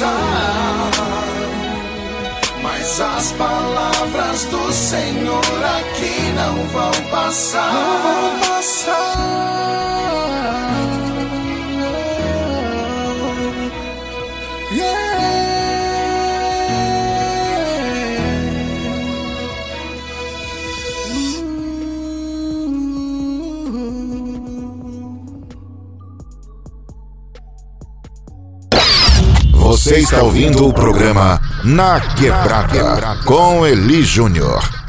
passar. 0.00 0.90
Mas 2.62 3.00
as 3.00 3.32
palavras 3.32 4.44
do 4.46 4.72
Senhor 4.72 5.44
aqui 5.78 6.32
não 6.34 6.66
vão 6.68 6.90
passar. 7.10 7.72
Não 7.72 7.98
vão 8.02 8.40
passar. 8.40 9.40
Você 29.80 29.96
está 30.00 30.22
ouvindo 30.22 30.68
o 30.68 30.74
programa 30.74 31.40
Na 31.64 31.98
Quebrada 31.98 33.16
com 33.24 33.66
Eli 33.66 34.02
Júnior. 34.02 34.79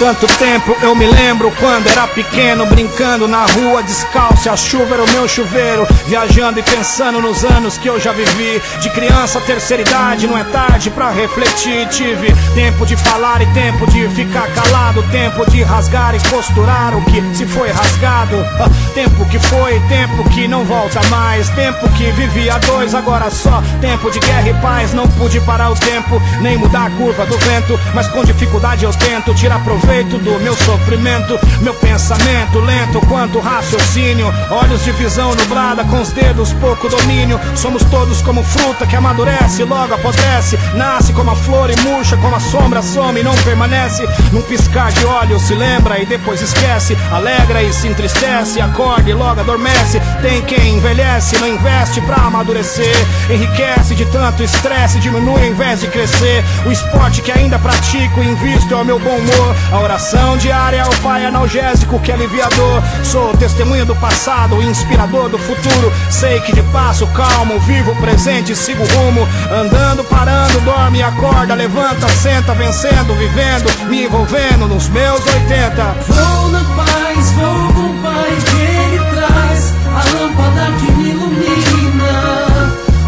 Tanto 0.00 0.26
tempo 0.38 0.74
eu 0.80 0.94
me 0.94 1.04
lembro 1.06 1.52
quando 1.60 1.86
era 1.86 2.06
pequeno, 2.06 2.64
brincando 2.64 3.28
na 3.28 3.44
rua 3.44 3.82
descalço. 3.82 4.48
A 4.48 4.56
chuva 4.56 4.94
era 4.94 5.04
o 5.04 5.10
meu 5.10 5.28
chuveiro, 5.28 5.86
viajando 6.06 6.58
e 6.58 6.62
pensando 6.62 7.20
nos 7.20 7.44
anos 7.44 7.76
que 7.76 7.86
eu 7.86 8.00
já 8.00 8.10
vivi. 8.10 8.62
De 8.80 8.88
criança, 8.88 9.38
terceira 9.42 9.82
idade, 9.82 10.26
não 10.26 10.38
é 10.38 10.44
tarde 10.44 10.88
pra 10.88 11.10
refletir. 11.10 11.86
Tive 11.88 12.34
tempo 12.54 12.86
de 12.86 12.96
falar 12.96 13.42
e 13.42 13.46
tempo 13.48 13.86
de 13.88 14.08
ficar 14.08 14.48
calado, 14.54 15.02
tempo 15.10 15.48
de 15.50 15.62
rasgar 15.62 16.14
e 16.14 16.28
costurar 16.30 16.96
o 16.96 17.04
que 17.04 17.36
se 17.36 17.44
foi 17.44 17.70
rasgado. 17.70 18.36
Ah, 18.58 18.70
Tempo 18.94 19.24
que 19.26 19.38
foi, 19.38 19.78
tempo 19.80 20.28
que 20.30 20.48
não 20.48 20.64
volta 20.64 21.00
mais. 21.10 21.50
Tempo 21.50 21.86
que 21.90 22.10
vivia 22.12 22.58
dois, 22.60 22.94
agora 22.94 23.30
só. 23.30 23.62
Tempo 23.82 24.10
de 24.10 24.18
guerra 24.18 24.48
e 24.48 24.54
paz, 24.54 24.94
não 24.94 25.06
pude 25.06 25.38
parar 25.42 25.70
o 25.70 25.74
tempo, 25.74 26.20
nem 26.40 26.56
mudar 26.56 26.86
a 26.86 26.90
curva 26.90 27.26
do 27.26 27.36
vento. 27.36 27.78
Mas 27.94 28.08
com 28.08 28.24
dificuldade 28.24 28.84
eu 28.84 28.92
tento 28.92 29.34
tirar 29.34 29.62
proveito 29.62 29.89
do 29.90 30.38
meu 30.40 30.54
sofrimento. 30.54 31.36
Meu 31.60 31.74
pensamento 31.74 32.60
lento 32.60 33.00
quanto 33.08 33.40
raciocínio. 33.40 34.32
Olhos 34.48 34.84
de 34.84 34.92
visão 34.92 35.34
nublada, 35.34 35.82
com 35.84 36.00
os 36.00 36.12
dedos 36.12 36.52
pouco 36.54 36.88
domínio. 36.88 37.40
Somos 37.56 37.82
todos 37.84 38.22
como 38.22 38.44
fruta 38.44 38.86
que 38.86 38.94
amadurece, 38.94 39.64
logo 39.64 39.92
apodrece. 39.92 40.56
Nasce 40.76 41.12
como 41.12 41.32
a 41.32 41.36
flor 41.36 41.70
e 41.70 41.80
murcha, 41.80 42.16
como 42.18 42.36
a 42.36 42.40
sombra 42.40 42.82
some 42.82 43.18
e 43.18 43.24
não 43.24 43.34
permanece. 43.38 44.08
Num 44.32 44.42
piscar 44.42 44.92
de 44.92 45.04
olhos 45.04 45.42
se 45.42 45.54
lembra 45.54 45.98
e 45.98 46.06
depois 46.06 46.40
esquece. 46.40 46.96
Alegra 47.10 47.60
e 47.60 47.72
se 47.72 47.88
entristece, 47.88 48.60
acorda 48.60 49.10
e 49.10 49.12
logo 49.12 49.40
adormece. 49.40 50.00
Tem 50.22 50.40
quem 50.42 50.76
envelhece, 50.76 51.36
não 51.38 51.48
investe 51.48 52.00
pra 52.02 52.26
amadurecer. 52.26 52.94
Enriquece 53.28 53.96
de 53.96 54.04
tanto 54.06 54.44
estresse, 54.44 55.00
diminui 55.00 55.40
ao 55.40 55.48
invés 55.48 55.80
de 55.80 55.88
crescer. 55.88 56.44
O 56.64 56.70
esporte 56.70 57.22
que 57.22 57.32
ainda 57.32 57.58
pratico 57.58 58.22
invisto 58.22 58.72
é 58.72 58.76
o 58.76 58.84
meu 58.84 59.00
bom 59.00 59.16
humor. 59.16 59.56
Oração 59.82 60.36
diária 60.36 60.76
é 60.76 60.84
o 60.84 61.00
pai 61.00 61.24
analgésico 61.24 61.98
que 62.00 62.10
é 62.10 62.14
aliviador. 62.14 62.82
Sou 63.02 63.34
testemunha 63.36 63.84
do 63.84 63.96
passado, 63.96 64.62
inspirador 64.62 65.30
do 65.30 65.38
futuro. 65.38 65.90
Sei 66.10 66.38
que 66.40 66.52
de 66.52 66.62
passo 66.64 67.06
calmo, 67.08 67.58
vivo 67.60 67.96
presente, 67.96 68.54
sigo 68.54 68.84
rumo. 68.84 69.26
Andando, 69.50 70.04
parando, 70.04 70.60
dorme 70.60 71.02
acorda, 71.02 71.54
levanta, 71.54 72.06
senta, 72.08 72.52
vencendo, 72.54 73.14
vivendo, 73.14 73.88
me 73.88 74.04
envolvendo 74.04 74.68
nos 74.68 74.86
meus 74.90 75.20
80. 75.26 75.82
Vou 76.08 76.48
na 76.50 76.64
paz, 76.76 77.32
vou 77.32 77.72
com 77.72 77.90
o 77.90 78.02
Pai 78.02 78.36
que 78.50 78.56
Ele 78.60 78.98
traz 79.14 79.74
a 79.86 80.22
lâmpada 80.22 80.72
que 80.78 80.92
me 80.92 81.10
ilumina. 81.10 82.50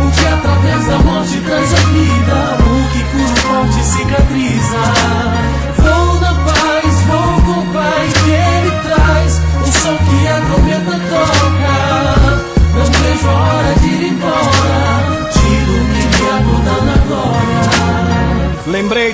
O 0.01 0.11
que 0.11 0.27
através 0.27 0.87
da 0.87 0.99
morte 1.01 1.39
traz 1.47 1.73
a 1.75 1.77
vida, 1.77 2.57
o 2.61 2.89
que 2.93 3.05
cura 3.13 3.61
o 3.61 3.85
cicatriza. 3.85 5.02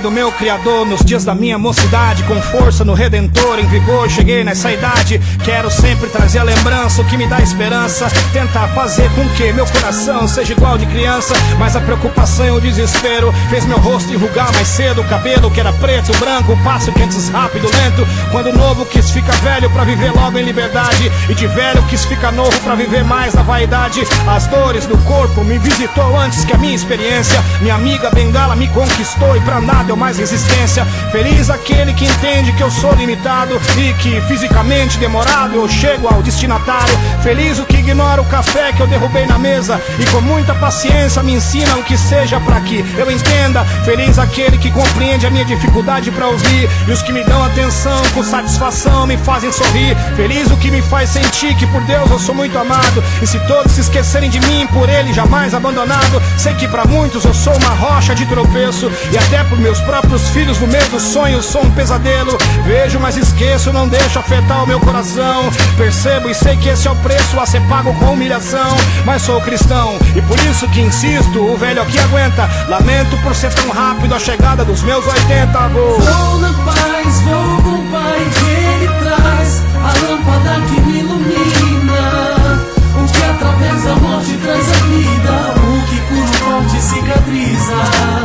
Do 0.09 0.13
meu 0.13 0.33
criador 0.33 0.87
nos 0.87 1.05
dias 1.05 1.23
da 1.23 1.35
minha 1.35 1.59
mocidade, 1.59 2.23
com 2.23 2.41
força 2.41 2.83
no 2.83 2.95
redentor, 2.95 3.59
em 3.59 3.67
vigor, 3.67 4.09
cheguei 4.09 4.43
nessa 4.43 4.73
idade. 4.73 5.21
Quero 5.45 5.71
sempre 5.71 6.09
trazer 6.09 6.39
a 6.39 6.45
lembrança, 6.45 7.03
o 7.03 7.05
que 7.05 7.17
me 7.19 7.27
dá 7.27 7.41
esperança. 7.41 8.11
Tentar 8.33 8.69
fazer 8.69 9.11
com 9.11 9.29
que 9.31 9.53
meu 9.53 9.67
coração 9.67 10.27
seja 10.27 10.55
igual 10.55 10.79
de 10.79 10.87
criança. 10.87 11.35
Mas 11.59 11.77
a 11.77 11.81
preocupação 11.81 12.47
e 12.47 12.51
o 12.53 12.61
desespero 12.61 13.35
fez 13.51 13.67
meu 13.67 13.77
rosto 13.79 14.11
enrugar 14.11 14.51
mais 14.55 14.69
cedo. 14.69 15.03
O 15.03 15.09
cabelo 15.09 15.51
que 15.51 15.61
era 15.61 15.75
preto, 15.75 16.17
branco, 16.17 16.59
passo 16.65 16.91
que 16.91 17.03
antes 17.03 17.29
rápido, 17.29 17.69
lento. 17.71 18.07
Quando 18.33 18.57
novo 18.57 18.87
quis 18.87 19.11
ficar 19.11 19.37
velho 19.37 19.69
pra 19.69 19.85
viver 19.85 20.11
logo 20.13 20.39
em 20.39 20.45
liberdade. 20.45 21.13
E 21.29 21.35
de 21.35 21.47
velho 21.49 21.83
quis 21.83 22.07
ficar 22.07 22.33
novo 22.33 22.59
pra 22.61 22.75
viver 22.75 23.05
mais 23.05 23.35
na 23.35 23.43
vaidade. 23.43 24.01
As 24.27 24.47
dores 24.47 24.87
do 24.87 24.97
corpo 25.05 25.45
me 25.45 25.59
visitou 25.59 26.19
antes 26.19 26.47
que 26.47 26.55
a 26.55 26.59
minha 26.59 26.75
experiência. 26.75 27.45
Minha 27.61 27.75
amiga 27.75 28.09
Bengala 28.09 28.57
me 28.57 28.69
conquistou 28.69 29.37
e 29.37 29.41
pra 29.41 29.61
nada 29.61 29.93
eu 29.93 29.98
mais 29.99 30.19
resistência. 30.19 30.85
Feliz 31.11 31.51
aquele 31.51 31.93
que 31.93 32.07
entende 32.07 32.53
que 32.53 32.63
eu 32.63 32.71
sou 32.71 32.95
limitado 32.95 33.61
e 33.77 33.93
que 33.95 34.21
fisicamente 34.23 34.97
demorado 34.99 35.55
eu 35.55 35.69
chego 35.69 36.09
ao 36.09 36.23
destinatário. 36.23 36.97
Feliz 37.23 37.59
o 37.59 37.65
que 37.65 37.77
ignora 37.77 38.23
o 38.23 38.25
café 38.27 38.73
que 38.73 38.81
eu 38.81 38.87
derrubei 38.87 39.27
na 39.27 39.39
mesa 39.39 39.81
e 39.99 40.07
com 40.07 40.21
muita 40.21 40.55
paciência 40.55 41.23
me 41.23 41.35
ensina 41.35 41.77
o 41.77 41.83
que 41.83 41.99
seja 41.99 42.39
para 42.41 42.61
que 42.61 42.85
eu 42.97 43.11
entenda. 43.11 43.65
Feliz 43.85 44.19
aquele 44.19 44.57
que 44.57 44.71
compreende 44.71 45.27
a 45.27 45.31
minha 45.31 45.45
dificuldade 45.45 46.11
para 46.11 46.29
ouvir 46.29 46.69
e 46.87 46.93
os 46.93 47.03
que 47.03 47.13
me 47.13 47.25
dão 47.25 47.45
atenção 47.45 48.03
com 48.15 48.23
satisfação 48.23 49.07
me 49.07 49.17
fazem 49.17 49.51
sorrir. 49.51 49.97
Feliz 50.17 50.51
o 50.51 50.57
que 50.57 50.71
me 50.71 50.81
faz 50.83 51.11
sentir 51.11 51.55
que 51.57 51.67
por 51.67 51.83
Deus 51.83 52.11
eu 52.11 52.19
sou 52.19 52.35
muito 52.35 52.57
amado 52.57 53.03
e 53.21 53.27
se 53.27 53.39
todos 53.41 53.73
se 53.73 53.81
esquecerem 53.81 54.31
de 54.31 54.41
mim, 54.41 54.67
por 54.69 54.89
Ele 54.89 55.13
jamais 55.13 55.55
abandonado. 55.55 56.23
Sei 56.37 56.55
que 56.55 56.69
para 56.69 56.85
muitos 56.85 57.25
eu 57.25 57.35
sou 57.35 57.55
uma 57.57 57.71
rocha 57.71 58.15
de 58.15 58.25
tropeço 58.27 58.91
e 59.11 59.19
até 59.19 59.43
por 59.45 59.59
meus 59.59 59.81
próprios 59.89 60.29
filhos 60.29 60.61
no 60.61 60.67
meio 60.67 60.87
dos 60.91 61.03
sonhos 61.03 61.47
sou 61.47 61.65
um 61.65 61.71
pesadelo. 61.71 62.37
Vejo, 62.65 63.01
mas 63.01 63.17
esqueço, 63.17 63.73
não 63.73 63.89
deixo 63.89 64.19
afetar 64.19 64.63
o 64.63 64.67
meu 64.67 64.79
coração. 64.79 65.51
Percebo 65.79 66.29
e 66.29 66.35
sei 66.35 66.59
que 66.59 66.69
esse 66.69 66.87
é 66.87 66.91
o 66.91 66.97
preço 66.97 67.41
a 67.41 67.47
ser 67.47 67.63
pago 67.63 67.95
com 67.95 68.13
humilhação. 68.13 68.77
Mas 69.07 69.23
sou 69.23 69.41
cristão 69.41 69.99
e 70.15 70.21
por 70.21 70.39
isso 70.41 70.69
que 70.69 70.83
insisto, 70.83 71.43
o 71.43 71.57
velho 71.57 71.81
aqui 71.81 71.99
aguenta. 71.99 72.47
Lamento 72.69 73.17
por 73.23 73.35
ser 73.35 73.51
tão 73.55 73.71
rápido 73.71 74.15
a 74.15 74.19
chegada 74.19 74.63
dos 74.63 74.83
meus 74.83 75.07
80 75.07 75.69
vou. 75.69 75.99
Vou 75.99 76.39
na 76.39 76.53
paz, 76.53 77.21
vou 77.23 77.63
com 77.63 77.81
o 77.81 77.91
Pai 77.91 78.31
que 78.35 78.85
Ele 78.85 78.89
traz 78.89 79.63
a 79.75 80.07
lâmpada 80.07 80.67
que 80.67 80.81
me 80.83 80.99
ilumina. 80.99 82.63
O 82.95 83.11
que 83.11 83.23
através 83.25 83.85
da 83.85 83.97
morte 83.97 84.37
traz 84.45 84.69
a 84.69 84.87
vida, 84.87 85.55
o 85.57 85.87
que 85.89 86.01
cura 86.09 86.21
o 86.21 86.33
forte 86.35 86.83
cicatriza. 86.83 88.18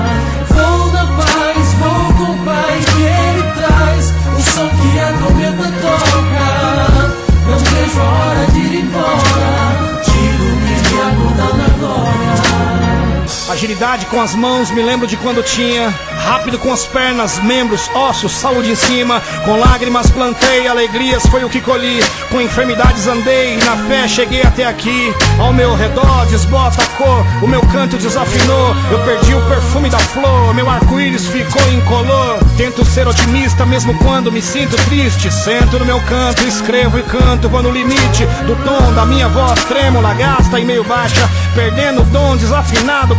Agilidade 13.64 14.06
com 14.08 14.20
as 14.20 14.36
mãos, 14.36 14.70
me 14.72 14.82
lembro 14.82 15.08
de 15.08 15.16
quando 15.16 15.42
tinha. 15.42 15.90
Rápido 16.22 16.60
com 16.60 16.74
as 16.74 16.86
pernas, 16.86 17.40
membros, 17.40 17.90
ossos, 17.96 18.34
saúde 18.34 18.72
em 18.72 18.76
cima. 18.76 19.22
Com 19.46 19.58
lágrimas 19.58 20.10
plantei, 20.12 20.68
alegrias 20.68 21.26
foi 21.28 21.46
o 21.46 21.50
que 21.50 21.62
colhi. 21.62 22.04
Com 22.30 22.42
enfermidades 22.42 23.08
andei, 23.08 23.56
na 23.60 23.78
fé 23.88 24.06
cheguei 24.06 24.42
até 24.42 24.66
aqui. 24.66 25.14
Ao 25.40 25.54
meu 25.54 25.76
redor 25.76 26.26
desbota 26.26 26.82
a 26.82 26.86
cor, 26.98 27.26
o 27.42 27.48
meu 27.48 27.62
canto 27.68 27.96
desafinou. 27.96 28.76
Eu 28.92 29.00
perdi 29.06 29.34
o 29.34 29.42
perfume 29.48 29.90
da 29.90 30.00
flor, 30.00 30.54
meu 30.54 30.70
arco-íris 30.70 31.28
ficou 31.28 31.66
incolor. 31.72 32.40
Tento 32.58 32.84
ser 32.84 33.08
otimista 33.08 33.66
mesmo 33.66 33.98
quando 34.00 34.30
me 34.30 34.42
sinto 34.42 34.76
triste. 34.90 35.32
Sento 35.32 35.80
no 35.80 35.86
meu 35.86 36.02
canto, 36.02 36.46
escrevo 36.46 37.00
e 37.00 37.04
canto. 37.04 37.48
Vou 37.48 37.64
no 37.64 37.72
limite 37.72 38.26
do 38.46 38.58
tom 38.66 38.92
da 38.92 39.06
minha 39.06 39.30
voz 39.30 39.64
trêmula, 39.64 40.14
gasta 40.16 40.60
e 40.60 40.66
meio 40.66 40.84
baixa. 40.84 41.30
Perdendo 41.56 42.02
o 42.02 42.06
dom 42.06 42.36
desafinado, 42.36 43.16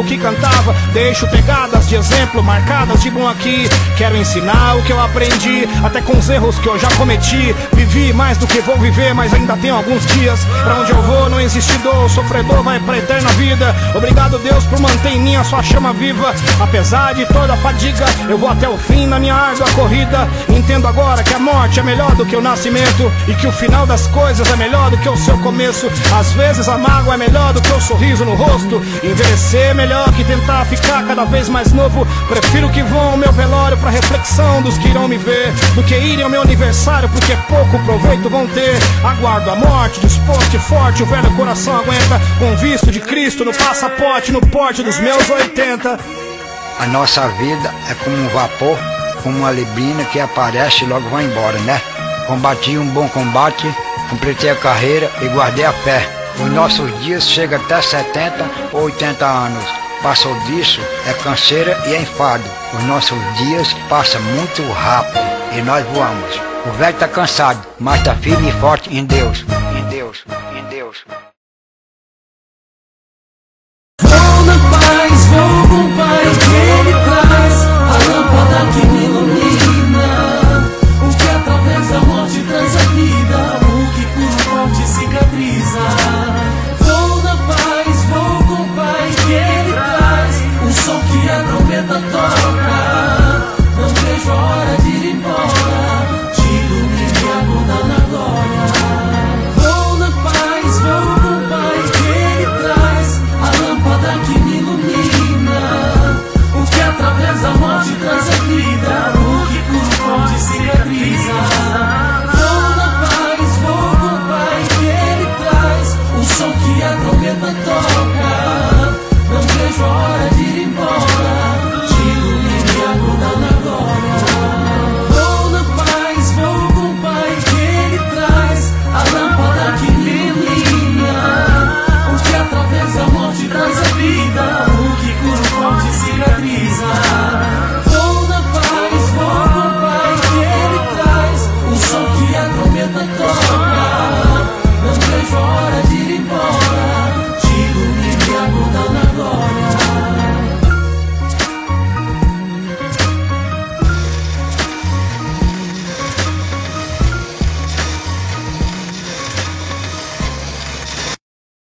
o 0.00 0.04
que 0.04 0.16
cantava. 0.16 0.74
Deixo 0.92 1.26
pegadas 1.28 1.88
de 1.88 1.94
exemplo 1.94 2.42
marcadas 2.42 3.04
bom 3.10 3.28
aqui. 3.28 3.68
Quero 3.96 4.16
ensinar 4.16 4.76
o 4.76 4.82
que 4.82 4.92
eu 4.92 5.00
aprendi, 5.00 5.68
até 5.84 6.00
com 6.00 6.16
os 6.16 6.28
erros 6.28 6.58
que 6.58 6.68
eu 6.68 6.78
já 6.78 6.88
cometi. 6.92 7.54
Vivi 7.72 8.12
mais 8.12 8.38
do 8.38 8.46
que 8.46 8.60
vou 8.60 8.78
viver, 8.78 9.14
mas 9.14 9.32
ainda 9.34 9.56
tenho 9.56 9.74
alguns 9.74 10.04
dias. 10.06 10.40
Pra 10.62 10.80
onde 10.80 10.90
eu 10.92 11.02
vou 11.02 11.28
não 11.28 11.40
existe 11.40 11.76
dor, 11.78 12.08
sofredor 12.08 12.62
vai 12.62 12.78
pra 12.80 12.98
eterna 12.98 13.30
vida. 13.30 13.74
Obrigado, 13.94 14.38
Deus, 14.38 14.64
por 14.64 14.80
manter 14.80 15.10
em 15.10 15.20
mim 15.20 15.36
a 15.36 15.44
sua 15.44 15.62
chama 15.62 15.92
viva. 15.92 16.34
Apesar 16.60 17.14
de 17.14 17.26
toda 17.26 17.54
a 17.54 17.56
fadiga, 17.56 18.04
eu 18.28 18.38
vou 18.38 18.48
até 18.48 18.68
o 18.68 18.78
fim 18.78 19.06
na 19.06 19.18
minha 19.18 19.34
árdua 19.34 19.66
corrida. 19.74 20.28
Entendo 20.48 20.86
agora 20.86 21.22
que 21.22 21.34
a 21.34 21.38
morte 21.38 21.80
é 21.80 21.82
melhor 21.82 22.14
do 22.14 22.24
que 22.24 22.36
o 22.36 22.42
nascimento 22.42 23.12
e 23.28 23.34
que 23.34 23.46
o 23.46 23.52
final 23.52 23.86
das 23.86 24.06
coisas 24.08 24.50
é 24.50 24.56
melhor 24.56 24.90
do 24.90 24.98
que 24.98 25.08
o 25.08 25.16
seu 25.16 25.36
começo. 25.38 25.90
Às 26.18 26.32
vezes 26.32 26.68
a 26.68 26.78
mágoa 26.78 27.14
é 27.14 27.16
melhor 27.16 27.52
do 27.52 27.60
que 27.60 27.72
o 27.72 27.80
sorriso 27.80 28.24
no 28.24 28.34
rosto. 28.34 28.80
Envelhecer 29.02 29.59
é 29.60 29.74
melhor 29.74 30.12
que 30.12 30.24
tentar 30.24 30.64
ficar 30.64 31.06
cada 31.06 31.24
vez 31.24 31.48
mais 31.48 31.72
novo. 31.72 32.06
Prefiro 32.28 32.70
que 32.70 32.82
vão 32.82 33.12
ao 33.12 33.16
meu 33.16 33.32
velório 33.32 33.76
pra 33.78 33.90
reflexão 33.90 34.62
dos 34.62 34.78
que 34.78 34.88
irão 34.88 35.08
me 35.08 35.16
ver 35.16 35.52
do 35.74 35.82
que 35.82 35.94
irem 35.94 36.22
ao 36.22 36.30
meu 36.30 36.42
aniversário 36.42 37.08
porque 37.08 37.36
pouco 37.48 37.78
proveito 37.84 38.28
vão 38.28 38.46
ter. 38.48 38.76
Aguardo 39.04 39.50
a 39.50 39.56
morte, 39.56 40.00
disposto 40.00 40.54
e 40.54 40.58
forte, 40.58 41.02
o 41.02 41.06
velho 41.06 41.34
coração 41.36 41.76
aguenta. 41.76 42.20
Com 42.38 42.56
visto 42.56 42.90
de 42.90 43.00
Cristo 43.00 43.44
no 43.44 43.52
passaporte, 43.52 44.32
no 44.32 44.40
porte 44.40 44.82
dos 44.82 44.98
meus 44.98 45.28
80. 45.28 45.98
A 46.78 46.86
nossa 46.86 47.28
vida 47.28 47.74
é 47.90 47.94
como 48.02 48.16
um 48.16 48.28
vapor, 48.28 48.78
como 49.22 49.38
uma 49.38 49.52
neblina 49.52 50.04
que 50.04 50.18
aparece 50.18 50.84
e 50.84 50.88
logo 50.88 51.08
vai 51.10 51.24
embora, 51.24 51.58
né? 51.60 51.80
Combati 52.26 52.78
um 52.78 52.86
bom 52.86 53.08
combate, 53.08 53.66
completei 54.08 54.50
a 54.50 54.56
carreira 54.56 55.10
e 55.20 55.28
guardei 55.28 55.64
a 55.64 55.72
fé. 55.72 56.19
Os 56.42 56.50
nossos 56.52 57.04
dias 57.04 57.28
chegam 57.28 57.60
até 57.60 57.80
70 57.82 58.50
ou 58.72 58.82
80 58.84 59.24
anos. 59.24 59.64
Passou 60.02 60.34
disso 60.40 60.80
é 61.06 61.12
canseira 61.12 61.78
e 61.86 61.94
é 61.94 62.00
enfado. 62.00 62.42
Os 62.72 62.84
nossos 62.84 63.18
dias 63.36 63.74
passam 63.88 64.20
muito 64.22 64.62
rápido 64.72 65.20
e 65.56 65.60
nós 65.62 65.84
voamos. 65.86 66.40
O 66.66 66.72
velho 66.72 66.96
tá 66.96 67.08
cansado, 67.08 67.66
mas 67.78 68.02
tá 68.02 68.14
firme 68.14 68.48
e 68.48 68.52
forte 68.52 68.94
em 68.94 69.04
Deus. 69.04 69.44